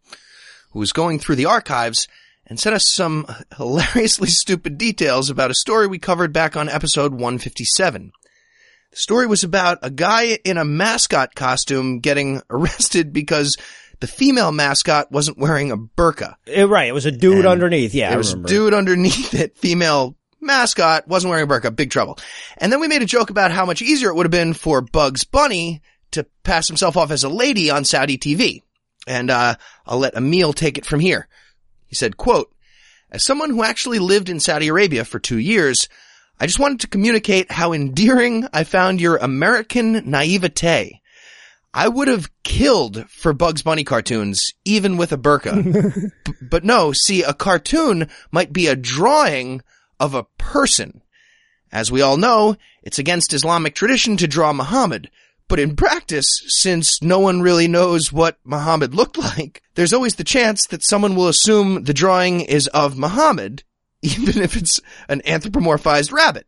who 0.70 0.78
was 0.78 0.92
going 0.92 1.18
through 1.18 1.34
the 1.34 1.46
archives 1.46 2.06
and 2.46 2.58
sent 2.58 2.76
us 2.76 2.88
some 2.88 3.26
hilariously 3.56 4.28
stupid 4.28 4.78
details 4.78 5.28
about 5.28 5.50
a 5.50 5.54
story 5.54 5.88
we 5.88 5.98
covered 5.98 6.32
back 6.32 6.56
on 6.56 6.68
episode 6.68 7.10
157. 7.10 8.12
The 8.92 8.96
story 8.96 9.26
was 9.26 9.42
about 9.42 9.78
a 9.82 9.90
guy 9.90 10.38
in 10.44 10.56
a 10.56 10.64
mascot 10.64 11.34
costume 11.34 11.98
getting 11.98 12.42
arrested 12.48 13.12
because 13.12 13.56
the 14.00 14.06
female 14.06 14.50
mascot 14.52 15.10
wasn't 15.12 15.38
wearing 15.38 15.70
a 15.70 15.76
burqa. 15.76 16.34
Eh, 16.46 16.64
right, 16.64 16.88
it 16.88 16.92
was 16.94 17.06
a 17.06 17.10
dude 17.12 17.46
underneath. 17.46 17.94
Yeah, 17.94 18.06
I 18.06 18.10
There 18.10 18.18
was 18.18 18.32
a 18.32 18.36
remember. 18.36 18.48
dude 18.48 18.74
underneath 18.74 19.34
it, 19.34 19.56
female 19.58 20.16
mascot, 20.40 21.06
wasn't 21.06 21.30
wearing 21.30 21.44
a 21.44 21.46
burqa, 21.52 21.74
big 21.74 21.90
trouble. 21.90 22.18
And 22.58 22.72
then 22.72 22.80
we 22.80 22.88
made 22.88 23.02
a 23.02 23.06
joke 23.06 23.30
about 23.30 23.52
how 23.52 23.66
much 23.66 23.82
easier 23.82 24.08
it 24.10 24.14
would 24.14 24.26
have 24.26 24.30
been 24.30 24.54
for 24.54 24.80
Bugs 24.80 25.24
Bunny 25.24 25.82
to 26.12 26.24
pass 26.44 26.66
himself 26.66 26.96
off 26.96 27.10
as 27.10 27.24
a 27.24 27.28
lady 27.28 27.70
on 27.70 27.84
Saudi 27.84 28.18
TV. 28.18 28.62
And, 29.06 29.30
uh, 29.30 29.54
I'll 29.86 29.98
let 29.98 30.14
Emil 30.14 30.52
take 30.52 30.78
it 30.78 30.86
from 30.86 31.00
here. 31.00 31.28
He 31.86 31.94
said, 31.94 32.16
quote, 32.16 32.52
as 33.10 33.24
someone 33.24 33.50
who 33.50 33.64
actually 33.64 33.98
lived 33.98 34.28
in 34.28 34.40
Saudi 34.40 34.68
Arabia 34.68 35.04
for 35.04 35.18
two 35.18 35.38
years, 35.38 35.88
I 36.38 36.46
just 36.46 36.58
wanted 36.60 36.80
to 36.80 36.86
communicate 36.88 37.50
how 37.50 37.72
endearing 37.72 38.46
I 38.52 38.64
found 38.64 39.00
your 39.00 39.16
American 39.16 40.08
naivete. 40.10 40.99
I 41.72 41.88
would 41.88 42.08
have 42.08 42.30
killed 42.42 43.08
for 43.08 43.32
Bugs 43.32 43.62
Bunny 43.62 43.84
cartoons, 43.84 44.52
even 44.64 44.96
with 44.96 45.12
a 45.12 45.16
burqa. 45.18 46.10
B- 46.24 46.32
but 46.42 46.64
no, 46.64 46.92
see, 46.92 47.22
a 47.22 47.32
cartoon 47.32 48.08
might 48.32 48.52
be 48.52 48.66
a 48.66 48.74
drawing 48.76 49.62
of 50.00 50.14
a 50.14 50.24
person. 50.38 51.02
As 51.70 51.92
we 51.92 52.00
all 52.02 52.16
know, 52.16 52.56
it's 52.82 52.98
against 52.98 53.32
Islamic 53.32 53.74
tradition 53.76 54.16
to 54.16 54.26
draw 54.26 54.52
Muhammad, 54.52 55.10
But 55.46 55.60
in 55.60 55.76
practice, 55.76 56.42
since 56.46 57.02
no 57.02 57.18
one 57.20 57.42
really 57.42 57.68
knows 57.68 58.12
what 58.12 58.38
Muhammad 58.44 58.94
looked 58.94 59.18
like, 59.36 59.62
there's 59.76 59.92
always 59.92 60.16
the 60.16 60.24
chance 60.24 60.66
that 60.68 60.82
someone 60.82 61.14
will 61.14 61.28
assume 61.28 61.84
the 61.84 61.94
drawing 61.94 62.40
is 62.40 62.66
of 62.68 62.98
Muhammad, 62.98 63.62
even 64.02 64.42
if 64.42 64.56
it's 64.56 64.80
an 65.08 65.20
anthropomorphized 65.26 66.10
rabbit. 66.10 66.46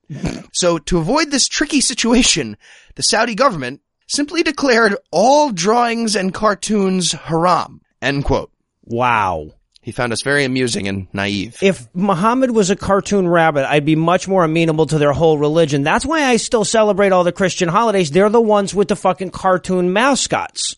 so 0.53 0.79
to 0.79 0.99
avoid 0.99 1.31
this 1.31 1.47
tricky 1.47 1.81
situation, 1.81 2.57
the 2.97 3.03
Saudi 3.05 3.35
government 3.37 3.82
simply 4.15 4.43
declared 4.43 4.97
all 5.11 5.51
drawings 5.53 6.15
and 6.17 6.35
cartoons 6.35 7.13
haram. 7.13 7.81
End 8.01 8.25
quote. 8.25 8.51
Wow. 8.85 9.53
He 9.81 9.91
found 9.91 10.13
us 10.13 10.23
very 10.23 10.45
amusing 10.45 10.87
and 10.87 11.09
naive. 11.13 11.59
If 11.61 11.89
Muhammad 11.95 12.53
was 12.53 12.71
a 12.71 12.77
cartoon 12.77 13.27
rabbit, 13.27 13.69
I'd 13.69 13.85
be 13.85 13.97
much 13.97 14.29
more 14.29 14.45
amenable 14.45 14.87
to 14.87 14.99
their 14.99 15.13
whole 15.13 15.39
religion. 15.39 15.83
That's 15.83 16.07
why 16.07 16.23
I 16.23 16.37
still 16.37 16.65
celebrate 16.65 17.11
all 17.13 17.25
the 17.25 17.33
Christian 17.33 17.69
holidays. 17.69 18.11
They're 18.13 18.29
the 18.29 18.41
ones 18.41 18.75
with 18.75 18.87
the 18.89 18.97
fucking 18.97 19.31
cartoon 19.31 19.93
mascots. 19.93 20.77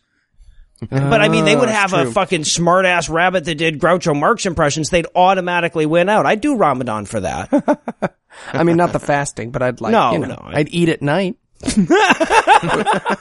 But 0.91 1.21
I 1.21 1.29
mean, 1.29 1.45
they 1.45 1.57
would 1.57 1.69
Ah, 1.69 1.73
have 1.73 1.93
a 1.93 2.11
fucking 2.11 2.45
smart 2.45 2.85
ass 2.85 3.09
rabbit 3.09 3.45
that 3.45 3.55
did 3.57 3.79
Groucho 3.79 4.19
Marx 4.19 4.45
impressions. 4.45 4.91
They'd 4.91 5.07
automatically 5.15 5.87
win 5.87 6.09
out. 6.09 6.27
I'd 6.27 6.41
do 6.41 6.57
Ramadan 6.57 7.05
for 7.07 7.21
that. 7.21 8.15
I 8.53 8.65
mean, 8.65 8.77
not 8.77 8.93
the 8.93 8.99
fasting, 8.99 9.51
but 9.51 9.63
I'd 9.63 9.81
like, 9.81 9.93
No, 9.93 10.13
you 10.13 10.19
know, 10.19 10.29
no, 10.29 10.43
I'd 10.45 10.69
eat 10.71 10.89
at 10.89 11.01
night. 11.03 11.37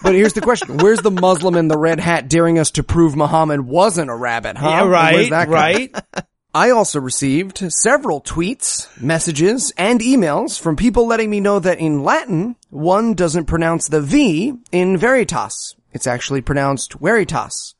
but, 0.03 0.13
here's 0.13 0.33
the 0.33 0.41
question: 0.41 0.77
Where's 0.77 1.01
the 1.01 1.11
Muslim 1.11 1.55
in 1.55 1.67
the 1.67 1.77
red 1.77 1.99
hat 1.99 2.27
daring 2.27 2.59
us 2.59 2.71
to 2.71 2.83
prove 2.83 3.15
Muhammad 3.15 3.61
wasn't 3.61 4.09
a 4.09 4.15
rabbit? 4.15 4.57
Huh? 4.57 4.69
Yeah, 4.69 4.87
right, 4.87 5.29
that 5.29 5.47
right. 5.47 5.95
I 6.55 6.69
also 6.69 6.99
received 6.99 7.63
several 7.73 8.21
tweets, 8.21 8.87
messages, 9.01 9.73
and 9.75 9.99
emails 10.01 10.59
from 10.59 10.75
people 10.75 11.07
letting 11.07 11.31
me 11.31 11.39
know 11.39 11.57
that 11.59 11.79
in 11.79 12.03
Latin, 12.03 12.55
one 12.69 13.15
doesn't 13.15 13.45
pronounce 13.45 13.87
the 13.87 14.01
V 14.01 14.53
in 14.71 14.97
veritas. 14.97 15.75
It's 15.91 16.05
actually 16.05 16.41
pronounced 16.41 16.93
veritas. 16.93 17.72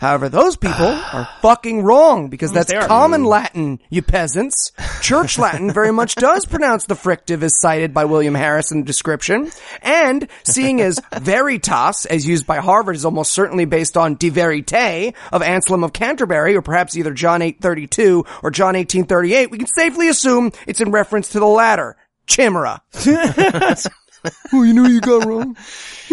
However, 0.00 0.28
those 0.28 0.56
people 0.56 0.86
are 1.12 1.28
fucking 1.42 1.82
wrong 1.82 2.28
because 2.28 2.50
mm, 2.50 2.54
that's 2.54 2.70
they 2.70 2.76
are. 2.76 2.86
common 2.86 3.22
mm. 3.22 3.28
Latin, 3.28 3.80
you 3.90 4.02
peasants. 4.02 4.72
Church 5.02 5.38
Latin 5.38 5.72
very 5.72 5.92
much 5.92 6.14
does 6.16 6.46
pronounce 6.46 6.86
the 6.86 6.94
fricative 6.94 7.42
as 7.42 7.56
cited 7.56 7.92
by 7.92 8.04
William 8.04 8.34
Harris 8.34 8.70
in 8.70 8.80
the 8.80 8.86
description. 8.86 9.50
And 9.82 10.28
seeing 10.44 10.80
as 10.80 11.00
veritas, 11.20 12.06
as 12.06 12.26
used 12.26 12.46
by 12.46 12.58
Harvard, 12.58 12.96
is 12.96 13.04
almost 13.04 13.32
certainly 13.32 13.64
based 13.64 13.96
on 13.96 14.14
De 14.14 14.30
Veritate 14.30 15.14
of 15.32 15.42
Anselm 15.42 15.84
of 15.84 15.92
Canterbury, 15.92 16.56
or 16.56 16.62
perhaps 16.62 16.96
either 16.96 17.12
John 17.12 17.42
832 17.42 18.24
or 18.42 18.50
John 18.50 18.74
1838, 18.74 19.50
we 19.50 19.58
can 19.58 19.66
safely 19.66 20.08
assume 20.08 20.52
it's 20.66 20.80
in 20.80 20.90
reference 20.90 21.30
to 21.30 21.40
the 21.40 21.46
latter. 21.46 21.96
Chimera. 22.26 22.82
Oh, 24.52 24.62
you 24.62 24.72
know 24.72 24.86
you 24.86 25.00
got 25.00 25.26
wrong? 25.26 25.56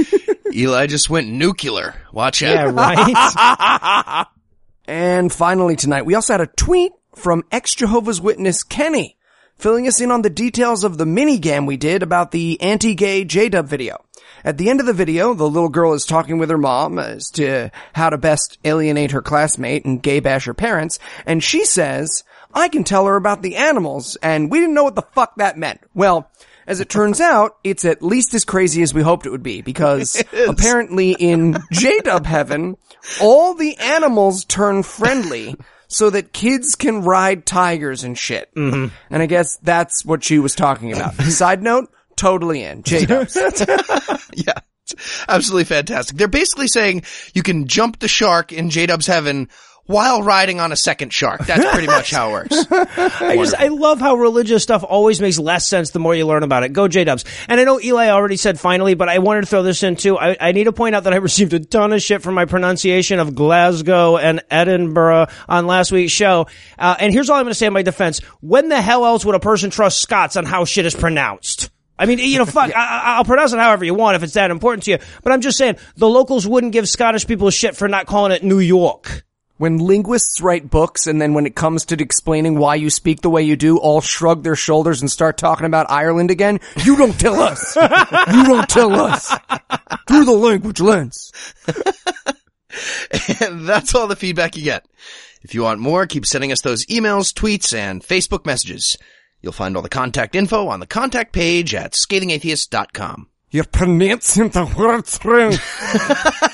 Eli 0.53 0.87
just 0.87 1.09
went 1.09 1.29
nuclear. 1.29 1.95
Watch 2.11 2.43
out. 2.43 2.53
Yeah, 2.53 2.71
right. 2.73 4.25
And 4.87 5.33
finally 5.33 5.75
tonight, 5.75 6.05
we 6.05 6.13
also 6.13 6.33
had 6.33 6.41
a 6.41 6.47
tweet 6.47 6.91
from 7.15 7.43
ex-Jehovah's 7.51 8.21
Witness 8.21 8.63
Kenny, 8.63 9.17
filling 9.57 9.87
us 9.87 9.99
in 9.99 10.11
on 10.11 10.21
the 10.21 10.29
details 10.29 10.83
of 10.83 10.97
the 10.97 11.05
minigam 11.05 11.65
we 11.65 11.77
did 11.77 12.03
about 12.03 12.31
the 12.31 12.61
anti-gay 12.61 13.25
J-dub 13.25 13.67
video. 13.67 14.05
At 14.43 14.59
the 14.59 14.69
end 14.69 14.79
of 14.79 14.85
the 14.85 14.93
video, 14.93 15.33
the 15.33 15.49
little 15.49 15.69
girl 15.69 15.93
is 15.93 16.05
talking 16.05 16.37
with 16.37 16.51
her 16.51 16.57
mom 16.57 16.99
as 16.99 17.31
to 17.31 17.71
how 17.93 18.11
to 18.11 18.17
best 18.17 18.59
alienate 18.63 19.11
her 19.11 19.23
classmate 19.23 19.85
and 19.85 20.03
gay 20.03 20.19
bash 20.19 20.45
her 20.45 20.53
parents, 20.53 20.99
and 21.25 21.43
she 21.43 21.65
says, 21.65 22.23
I 22.53 22.67
can 22.69 22.83
tell 22.83 23.05
her 23.07 23.15
about 23.15 23.41
the 23.41 23.55
animals, 23.55 24.17
and 24.17 24.51
we 24.51 24.59
didn't 24.59 24.75
know 24.75 24.83
what 24.83 24.95
the 24.95 25.01
fuck 25.01 25.35
that 25.37 25.57
meant. 25.57 25.81
Well, 25.95 26.29
as 26.67 26.79
it 26.79 26.89
turns 26.89 27.21
out, 27.21 27.57
it's 27.63 27.85
at 27.85 28.01
least 28.01 28.33
as 28.33 28.45
crazy 28.45 28.81
as 28.81 28.93
we 28.93 29.01
hoped 29.01 29.25
it 29.25 29.31
would 29.31 29.43
be 29.43 29.61
because 29.61 30.21
apparently 30.47 31.11
in 31.11 31.57
J-Dub 31.71 32.25
heaven, 32.25 32.77
all 33.21 33.53
the 33.53 33.77
animals 33.77 34.45
turn 34.45 34.83
friendly 34.83 35.55
so 35.87 36.09
that 36.09 36.33
kids 36.33 36.75
can 36.75 37.01
ride 37.01 37.45
tigers 37.45 38.03
and 38.03 38.17
shit. 38.17 38.53
Mm-hmm. 38.55 38.93
And 39.09 39.23
I 39.23 39.25
guess 39.25 39.57
that's 39.57 40.03
what 40.05 40.23
she 40.23 40.39
was 40.39 40.55
talking 40.55 40.93
about. 40.93 41.15
Side 41.23 41.61
note, 41.61 41.89
totally 42.15 42.63
in. 42.63 42.83
J-Dubs. 42.83 43.35
yeah. 44.33 44.53
Absolutely 45.27 45.63
fantastic. 45.63 46.15
They're 46.15 46.27
basically 46.27 46.67
saying 46.67 47.03
you 47.33 47.41
can 47.41 47.67
jump 47.67 47.99
the 47.99 48.07
shark 48.07 48.53
in 48.53 48.69
J-Dub's 48.69 49.07
heaven 49.07 49.49
while 49.85 50.23
riding 50.23 50.59
on 50.59 50.71
a 50.71 50.75
second 50.75 51.13
shark. 51.13 51.45
That's 51.45 51.71
pretty 51.71 51.87
much 51.87 52.11
how 52.11 52.29
it 52.29 52.31
works. 52.31 52.65
I 52.71 53.35
just, 53.35 53.55
I 53.55 53.67
love 53.67 53.99
how 53.99 54.15
religious 54.15 54.63
stuff 54.63 54.83
always 54.83 55.21
makes 55.21 55.37
less 55.37 55.67
sense 55.67 55.91
the 55.91 55.99
more 55.99 56.15
you 56.15 56.25
learn 56.25 56.43
about 56.43 56.63
it. 56.63 56.73
Go 56.73 56.87
J-Dubs. 56.87 57.25
And 57.47 57.59
I 57.59 57.63
know 57.63 57.79
Eli 57.79 58.09
already 58.09 58.37
said 58.37 58.59
finally, 58.59 58.95
but 58.95 59.09
I 59.09 59.19
wanted 59.19 59.41
to 59.41 59.47
throw 59.47 59.63
this 59.63 59.83
in 59.83 59.95
too. 59.95 60.17
I, 60.17 60.35
I 60.39 60.51
need 60.53 60.63
to 60.65 60.73
point 60.73 60.95
out 60.95 61.03
that 61.03 61.13
I 61.13 61.17
received 61.25 61.53
a 61.53 61.59
ton 61.59 61.93
of 61.93 62.01
shit 62.01 62.21
for 62.21 62.31
my 62.31 62.45
pronunciation 62.45 63.19
of 63.19 63.35
Glasgow 63.35 64.17
and 64.17 64.41
Edinburgh 64.49 65.27
on 65.47 65.67
last 65.67 65.91
week's 65.91 66.11
show. 66.11 66.47
Uh, 66.77 66.95
and 66.99 67.13
here's 67.13 67.29
all 67.29 67.37
I'm 67.37 67.43
going 67.43 67.51
to 67.51 67.55
say 67.55 67.67
in 67.67 67.73
my 67.73 67.83
defense. 67.83 68.19
When 68.41 68.69
the 68.69 68.81
hell 68.81 69.05
else 69.05 69.25
would 69.25 69.35
a 69.35 69.39
person 69.39 69.69
trust 69.69 70.01
Scots 70.01 70.35
on 70.35 70.45
how 70.45 70.65
shit 70.65 70.85
is 70.85 70.95
pronounced? 70.95 71.69
I 71.97 72.07
mean, 72.07 72.19
you 72.19 72.39
know, 72.39 72.45
fuck, 72.45 72.71
I, 72.75 73.17
I'll 73.17 73.23
pronounce 73.23 73.53
it 73.53 73.59
however 73.59 73.85
you 73.85 73.93
want 73.93 74.15
if 74.15 74.23
it's 74.23 74.33
that 74.33 74.51
important 74.51 74.83
to 74.85 74.91
you. 74.91 74.97
But 75.23 75.31
I'm 75.31 75.41
just 75.41 75.57
saying, 75.57 75.77
the 75.95 76.09
locals 76.09 76.47
wouldn't 76.47 76.73
give 76.73 76.89
Scottish 76.89 77.27
people 77.27 77.49
shit 77.51 77.75
for 77.75 77.87
not 77.87 78.07
calling 78.07 78.31
it 78.31 78.43
New 78.43 78.59
York. 78.59 79.23
When 79.57 79.77
linguists 79.77 80.41
write 80.41 80.69
books 80.69 81.07
and 81.07 81.21
then 81.21 81.33
when 81.33 81.45
it 81.45 81.55
comes 81.55 81.85
to 81.85 82.01
explaining 82.01 82.57
why 82.57 82.75
you 82.75 82.89
speak 82.89 83.21
the 83.21 83.29
way 83.29 83.43
you 83.43 83.55
do, 83.55 83.77
all 83.77 84.01
shrug 84.01 84.43
their 84.43 84.55
shoulders 84.55 85.01
and 85.01 85.09
start 85.09 85.37
talking 85.37 85.65
about 85.65 85.89
Ireland 85.89 86.31
again, 86.31 86.59
you 86.83 86.97
don't 86.97 87.17
tell 87.19 87.39
us. 87.39 87.75
you 87.75 88.43
don't 88.43 88.69
tell 88.69 88.93
us. 88.93 89.33
Through 90.07 90.25
the 90.25 90.31
language 90.33 90.81
lens. 90.81 91.31
and 93.41 93.67
that's 93.67 93.95
all 93.95 94.07
the 94.07 94.15
feedback 94.15 94.57
you 94.57 94.63
get. 94.63 94.85
If 95.41 95.53
you 95.53 95.61
want 95.61 95.79
more, 95.79 96.07
keep 96.07 96.25
sending 96.25 96.51
us 96.51 96.61
those 96.61 96.85
emails, 96.87 97.31
tweets, 97.33 97.73
and 97.77 98.01
Facebook 98.01 98.45
messages. 98.45 98.97
You'll 99.41 99.53
find 99.53 99.75
all 99.75 99.83
the 99.83 99.89
contact 99.89 100.35
info 100.35 100.67
on 100.67 100.79
the 100.79 100.87
contact 100.87 101.33
page 101.33 101.75
at 101.75 101.93
scathingatheist.com. 101.93 103.29
You're 103.51 103.63
pronouncing 103.65 104.49
the 104.49 104.65
words 104.77 105.19
wrong. 105.23 105.53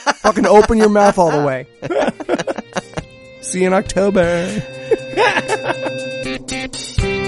Fucking 0.22 0.46
open 0.46 0.78
your 0.78 0.90
mouth 0.90 1.18
all 1.18 1.32
the 1.32 1.44
way. 1.44 1.66
See 3.42 3.62
you 3.62 3.68
in 3.68 3.74
October. 3.74 4.62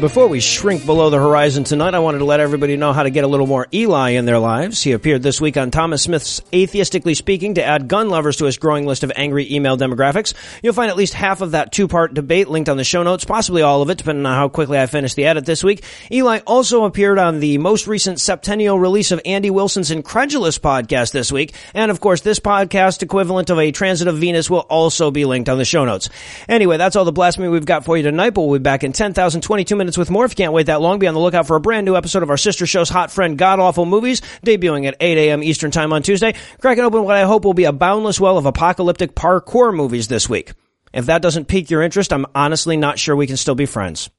Before 0.00 0.28
we 0.28 0.38
shrink 0.38 0.86
below 0.86 1.10
the 1.10 1.16
horizon 1.16 1.64
tonight, 1.64 1.92
I 1.92 1.98
wanted 1.98 2.18
to 2.18 2.24
let 2.24 2.38
everybody 2.38 2.76
know 2.76 2.92
how 2.92 3.02
to 3.02 3.10
get 3.10 3.24
a 3.24 3.26
little 3.26 3.48
more 3.48 3.66
Eli 3.74 4.10
in 4.10 4.26
their 4.26 4.38
lives. 4.38 4.80
He 4.80 4.92
appeared 4.92 5.24
this 5.24 5.40
week 5.40 5.56
on 5.56 5.72
Thomas 5.72 6.04
Smith's 6.04 6.38
Atheistically 6.52 7.16
Speaking 7.16 7.54
to 7.54 7.64
add 7.64 7.88
gun 7.88 8.08
lovers 8.08 8.36
to 8.36 8.44
his 8.44 8.58
growing 8.58 8.86
list 8.86 9.02
of 9.02 9.10
angry 9.16 9.52
email 9.52 9.76
demographics. 9.76 10.34
You'll 10.62 10.72
find 10.72 10.88
at 10.88 10.96
least 10.96 11.14
half 11.14 11.40
of 11.40 11.50
that 11.50 11.72
two-part 11.72 12.14
debate 12.14 12.46
linked 12.46 12.68
on 12.68 12.76
the 12.76 12.84
show 12.84 13.02
notes, 13.02 13.24
possibly 13.24 13.62
all 13.62 13.82
of 13.82 13.90
it, 13.90 13.98
depending 13.98 14.24
on 14.24 14.36
how 14.36 14.48
quickly 14.48 14.78
I 14.78 14.86
finish 14.86 15.14
the 15.14 15.26
edit 15.26 15.44
this 15.44 15.64
week. 15.64 15.82
Eli 16.12 16.38
also 16.46 16.84
appeared 16.84 17.18
on 17.18 17.40
the 17.40 17.58
most 17.58 17.88
recent 17.88 18.20
septennial 18.20 18.78
release 18.78 19.10
of 19.10 19.20
Andy 19.24 19.50
Wilson's 19.50 19.90
InKredulous 19.90 20.60
podcast 20.60 21.10
this 21.10 21.32
week, 21.32 21.54
and 21.74 21.90
of 21.90 21.98
course, 21.98 22.20
this 22.20 22.38
podcast 22.38 23.02
equivalent 23.02 23.50
of 23.50 23.58
a 23.58 23.72
transit 23.72 24.06
of 24.06 24.18
Venus 24.18 24.48
will 24.48 24.60
also 24.60 25.10
be 25.10 25.24
linked 25.24 25.48
on 25.48 25.58
the 25.58 25.64
show 25.64 25.84
notes. 25.84 26.08
Anyway, 26.48 26.76
that's 26.76 26.94
all 26.94 27.04
the 27.04 27.10
blasphemy 27.10 27.48
we've 27.48 27.66
got 27.66 27.84
for 27.84 27.96
you 27.96 28.04
tonight, 28.04 28.30
but 28.30 28.42
we'll 28.42 28.60
be 28.60 28.62
back 28.62 28.84
in 28.84 28.92
10,022 28.92 29.74
minutes 29.74 29.87
with 29.96 30.10
more. 30.10 30.24
If 30.24 30.32
you 30.32 30.36
can't 30.36 30.52
wait 30.52 30.66
that 30.66 30.80
long, 30.80 30.98
be 30.98 31.06
on 31.06 31.14
the 31.14 31.20
lookout 31.20 31.46
for 31.46 31.56
a 31.56 31.60
brand 31.60 31.86
new 31.86 31.96
episode 31.96 32.22
of 32.22 32.30
our 32.30 32.36
sister 32.36 32.66
show's 32.66 32.88
Hot 32.90 33.10
Friend 33.10 33.38
God 33.38 33.60
Awful 33.60 33.86
Movies, 33.86 34.20
debuting 34.44 34.86
at 34.86 34.96
8 35.00 35.16
a.m. 35.16 35.42
Eastern 35.42 35.70
Time 35.70 35.92
on 35.92 36.02
Tuesday, 36.02 36.34
cracking 36.60 36.84
open 36.84 37.04
what 37.04 37.16
I 37.16 37.22
hope 37.22 37.44
will 37.44 37.54
be 37.54 37.64
a 37.64 37.72
boundless 37.72 38.20
well 38.20 38.36
of 38.36 38.44
apocalyptic 38.44 39.14
parkour 39.14 39.74
movies 39.74 40.08
this 40.08 40.28
week. 40.28 40.52
If 40.92 41.06
that 41.06 41.22
doesn't 41.22 41.46
pique 41.46 41.70
your 41.70 41.82
interest, 41.82 42.12
I'm 42.12 42.26
honestly 42.34 42.76
not 42.76 42.98
sure 42.98 43.14
we 43.14 43.26
can 43.26 43.36
still 43.36 43.54
be 43.54 43.66
friends. 43.66 44.10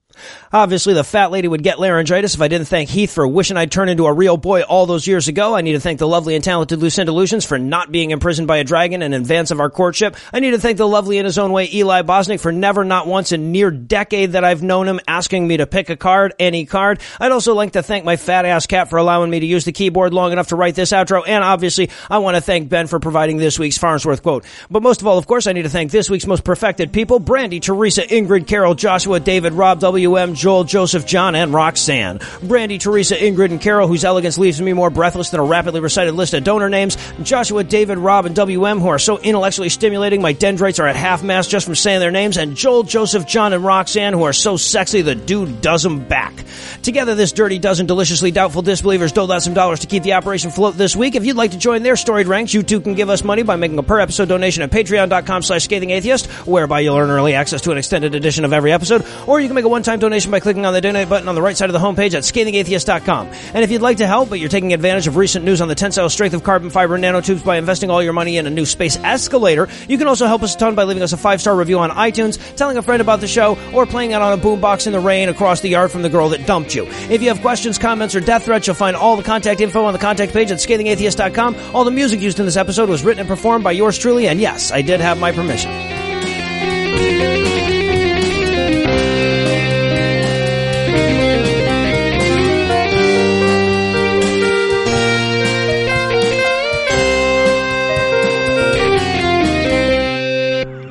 Obviously, 0.51 0.93
the 0.93 1.03
fat 1.03 1.31
lady 1.31 1.47
would 1.47 1.63
get 1.63 1.79
laryngitis 1.79 2.35
if 2.35 2.41
I 2.41 2.47
didn't 2.47 2.67
thank 2.67 2.89
Heath 2.89 3.13
for 3.13 3.27
wishing 3.27 3.57
I'd 3.57 3.71
turn 3.71 3.89
into 3.89 4.05
a 4.05 4.13
real 4.13 4.37
boy 4.37 4.61
all 4.61 4.85
those 4.85 5.07
years 5.07 5.27
ago. 5.27 5.55
I 5.55 5.61
need 5.61 5.73
to 5.73 5.79
thank 5.79 5.99
the 5.99 6.07
lovely 6.07 6.35
and 6.35 6.43
talented 6.43 6.79
Lucinda 6.79 7.11
Lugeons 7.11 7.45
for 7.45 7.57
not 7.57 7.91
being 7.91 8.11
imprisoned 8.11 8.47
by 8.47 8.57
a 8.57 8.63
dragon 8.63 9.01
in 9.01 9.13
advance 9.13 9.51
of 9.51 9.59
our 9.59 9.69
courtship. 9.69 10.15
I 10.33 10.39
need 10.39 10.51
to 10.51 10.59
thank 10.59 10.77
the 10.77 10.87
lovely 10.87 11.17
in 11.17 11.25
his 11.25 11.37
own 11.37 11.51
way 11.51 11.69
Eli 11.71 12.01
Bosnick 12.01 12.39
for 12.39 12.51
never, 12.51 12.83
not 12.83 13.07
once 13.07 13.31
in 13.31 13.51
near 13.51 13.71
decade 13.71 14.33
that 14.33 14.43
I've 14.43 14.63
known 14.63 14.87
him, 14.87 14.99
asking 15.07 15.47
me 15.47 15.57
to 15.57 15.67
pick 15.67 15.89
a 15.89 15.95
card, 15.95 16.33
any 16.39 16.65
card. 16.65 16.99
I'd 17.19 17.31
also 17.31 17.53
like 17.53 17.73
to 17.73 17.83
thank 17.83 18.05
my 18.05 18.17
fat 18.17 18.45
ass 18.45 18.65
cat 18.65 18.89
for 18.89 18.97
allowing 18.97 19.29
me 19.29 19.39
to 19.39 19.45
use 19.45 19.65
the 19.65 19.71
keyboard 19.71 20.13
long 20.13 20.31
enough 20.31 20.47
to 20.47 20.55
write 20.55 20.75
this 20.75 20.91
outro. 20.91 21.23
And 21.27 21.43
obviously, 21.43 21.89
I 22.09 22.19
want 22.19 22.35
to 22.35 22.41
thank 22.41 22.69
Ben 22.69 22.87
for 22.87 22.99
providing 22.99 23.37
this 23.37 23.59
week's 23.59 23.77
Farnsworth 23.77 24.23
quote. 24.23 24.45
But 24.69 24.83
most 24.83 25.01
of 25.01 25.07
all, 25.07 25.17
of 25.17 25.27
course, 25.27 25.47
I 25.47 25.53
need 25.53 25.63
to 25.63 25.69
thank 25.69 25.91
this 25.91 26.09
week's 26.09 26.27
most 26.27 26.43
perfected 26.43 26.91
people, 26.91 27.19
Brandy, 27.19 27.59
Teresa, 27.59 28.01
Ingrid, 28.03 28.47
Carol, 28.47 28.75
Joshua, 28.75 29.19
David, 29.19 29.53
Rob 29.53 29.79
W., 29.79 30.08
WM, 30.09 30.33
Joel, 30.33 30.63
Joseph, 30.63 31.05
John, 31.05 31.35
and 31.35 31.53
Roxanne. 31.53 32.19
Brandy, 32.41 32.79
Teresa, 32.79 33.15
Ingrid, 33.15 33.51
and 33.51 33.61
Carol, 33.61 33.87
whose 33.87 34.03
elegance 34.03 34.39
leaves 34.39 34.59
me 34.59 34.73
more 34.73 34.89
breathless 34.89 35.29
than 35.29 35.39
a 35.39 35.43
rapidly 35.43 35.81
recited 35.81 36.15
list 36.15 36.33
of 36.33 36.43
donor 36.43 36.67
names. 36.67 36.97
Joshua, 37.21 37.63
David, 37.63 37.99
Rob, 37.99 38.25
and 38.25 38.35
WM, 38.35 38.79
who 38.79 38.87
are 38.87 38.97
so 38.97 39.19
intellectually 39.19 39.69
stimulating, 39.69 40.19
my 40.19 40.33
dendrites 40.33 40.79
are 40.79 40.87
at 40.87 40.95
half 40.95 41.21
mast 41.21 41.51
just 41.51 41.67
from 41.67 41.75
saying 41.75 41.99
their 41.99 42.09
names. 42.09 42.37
And 42.37 42.55
Joel, 42.55 42.83
Joseph, 42.83 43.27
John, 43.27 43.53
and 43.53 43.63
Roxanne, 43.63 44.13
who 44.13 44.23
are 44.23 44.33
so 44.33 44.57
sexy 44.57 45.03
the 45.03 45.13
dude 45.13 45.61
does 45.61 45.83
them 45.83 46.07
back. 46.07 46.43
Together, 46.81 47.13
this 47.13 47.31
dirty 47.31 47.59
dozen 47.59 47.85
deliciously 47.85 48.31
doubtful 48.31 48.63
disbelievers 48.63 49.11
doled 49.11 49.31
out 49.31 49.43
some 49.43 49.53
dollars 49.53 49.81
to 49.81 49.87
keep 49.87 50.01
the 50.01 50.13
operation 50.13 50.49
afloat 50.49 50.75
this 50.75 50.95
week. 50.95 51.15
If 51.15 51.23
you'd 51.23 51.35
like 51.35 51.51
to 51.51 51.57
join 51.59 51.83
their 51.83 51.95
storied 51.95 52.27
ranks, 52.27 52.51
you 52.53 52.63
too 52.63 52.81
can 52.81 52.95
give 52.95 53.11
us 53.11 53.23
money 53.23 53.43
by 53.43 53.57
making 53.57 53.77
a 53.77 53.83
per 53.83 53.99
episode 53.99 54.29
donation 54.29 54.63
at 54.63 54.71
patreon.com 54.71 55.43
slash 55.43 55.65
scathing 55.65 55.91
atheist, 55.91 56.25
whereby 56.47 56.79
you'll 56.79 56.97
earn 56.97 57.11
early 57.11 57.35
access 57.35 57.61
to 57.61 57.71
an 57.71 57.77
extended 57.77 58.15
edition 58.15 58.43
of 58.43 58.53
every 58.53 58.71
episode, 58.71 59.05
or 59.27 59.39
you 59.39 59.47
can 59.47 59.55
make 59.55 59.65
a 59.65 59.69
one-time 59.99 60.09
donation 60.09 60.31
by 60.31 60.39
clicking 60.39 60.65
on 60.65 60.73
the 60.73 60.81
donate 60.81 61.09
button 61.09 61.27
on 61.27 61.35
the 61.35 61.41
right 61.41 61.57
side 61.57 61.69
of 61.69 61.73
the 61.73 61.79
homepage 61.79 62.13
at 62.13 62.23
scathingatheist.com. 62.23 63.27
And 63.53 63.63
if 63.63 63.71
you'd 63.71 63.81
like 63.81 63.97
to 63.97 64.07
help, 64.07 64.29
but 64.29 64.39
you're 64.39 64.49
taking 64.49 64.73
advantage 64.73 65.07
of 65.07 65.17
recent 65.17 65.45
news 65.45 65.61
on 65.61 65.67
the 65.67 65.75
tensile 65.75 66.09
strength 66.09 66.33
of 66.33 66.43
carbon 66.43 66.69
fiber 66.69 66.97
nanotubes 66.97 67.43
by 67.43 67.57
investing 67.57 67.89
all 67.89 68.01
your 68.01 68.13
money 68.13 68.37
in 68.37 68.47
a 68.47 68.49
new 68.49 68.65
space 68.65 68.97
escalator, 68.97 69.67
you 69.87 69.97
can 69.97 70.07
also 70.07 70.25
help 70.25 70.41
us 70.43 70.55
a 70.55 70.57
ton 70.57 70.75
by 70.75 70.83
leaving 70.83 71.03
us 71.03 71.13
a 71.13 71.17
five-star 71.17 71.55
review 71.55 71.79
on 71.79 71.89
iTunes, 71.91 72.37
telling 72.55 72.77
a 72.77 72.81
friend 72.81 73.01
about 73.01 73.19
the 73.19 73.27
show, 73.27 73.57
or 73.73 73.85
playing 73.85 74.11
it 74.11 74.21
on 74.21 74.37
a 74.37 74.41
boombox 74.41 74.87
in 74.87 74.93
the 74.93 74.99
rain 74.99 75.29
across 75.29 75.61
the 75.61 75.69
yard 75.69 75.91
from 75.91 76.01
the 76.01 76.09
girl 76.09 76.29
that 76.29 76.45
dumped 76.47 76.73
you. 76.73 76.85
If 77.09 77.21
you 77.21 77.27
have 77.29 77.41
questions, 77.41 77.77
comments, 77.77 78.15
or 78.15 78.21
death 78.21 78.45
threats, 78.45 78.67
you'll 78.67 78.75
find 78.75 78.95
all 78.95 79.17
the 79.17 79.23
contact 79.23 79.61
info 79.61 79.83
on 79.83 79.93
the 79.93 79.99
contact 79.99 80.33
page 80.33 80.51
at 80.51 80.59
scathingatheist.com. 80.59 81.55
All 81.73 81.83
the 81.83 81.91
music 81.91 82.21
used 82.21 82.39
in 82.39 82.45
this 82.45 82.57
episode 82.57 82.89
was 82.89 83.03
written 83.03 83.19
and 83.19 83.29
performed 83.29 83.63
by 83.63 83.71
yours 83.71 83.97
truly, 83.97 84.27
and 84.27 84.39
yes, 84.39 84.71
I 84.71 84.81
did 84.81 85.01
have 85.01 85.19
my 85.19 85.31
permission. 85.31 85.98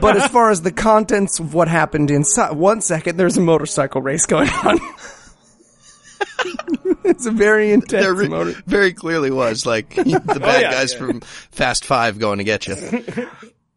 But 0.01 0.17
as 0.17 0.29
far 0.31 0.51
as 0.51 0.63
the 0.63 0.73
contents 0.73 1.39
of 1.41 1.55
what 1.55 1.69
happened 1.69 2.11
inside, 2.11 2.53
one 2.53 2.81
second 2.81 3.17
there's 3.17 3.37
a 3.37 3.41
motorcycle 3.41 4.01
race 4.03 4.27
going 4.27 4.49
on. 4.49 4.79
it's 7.05 7.27
a 7.27 7.31
very 7.31 7.73
intense 7.73 8.05
There 8.05 8.15
re- 8.15 8.29
motor. 8.29 8.53
very 8.67 8.93
clearly 8.93 9.31
was 9.31 9.67
like 9.67 9.95
the 9.95 10.17
oh, 10.17 10.39
bad 10.39 10.43
Oh, 10.43 10.59
yeah, 10.61 10.71
guys 10.73 10.93
yeah. 10.93 10.99
from 10.99 11.21
Fast 11.21 11.85
Five 11.85 12.19
going 12.19 12.39
to 12.39 12.45
get 12.45 12.67
you. 12.67 12.75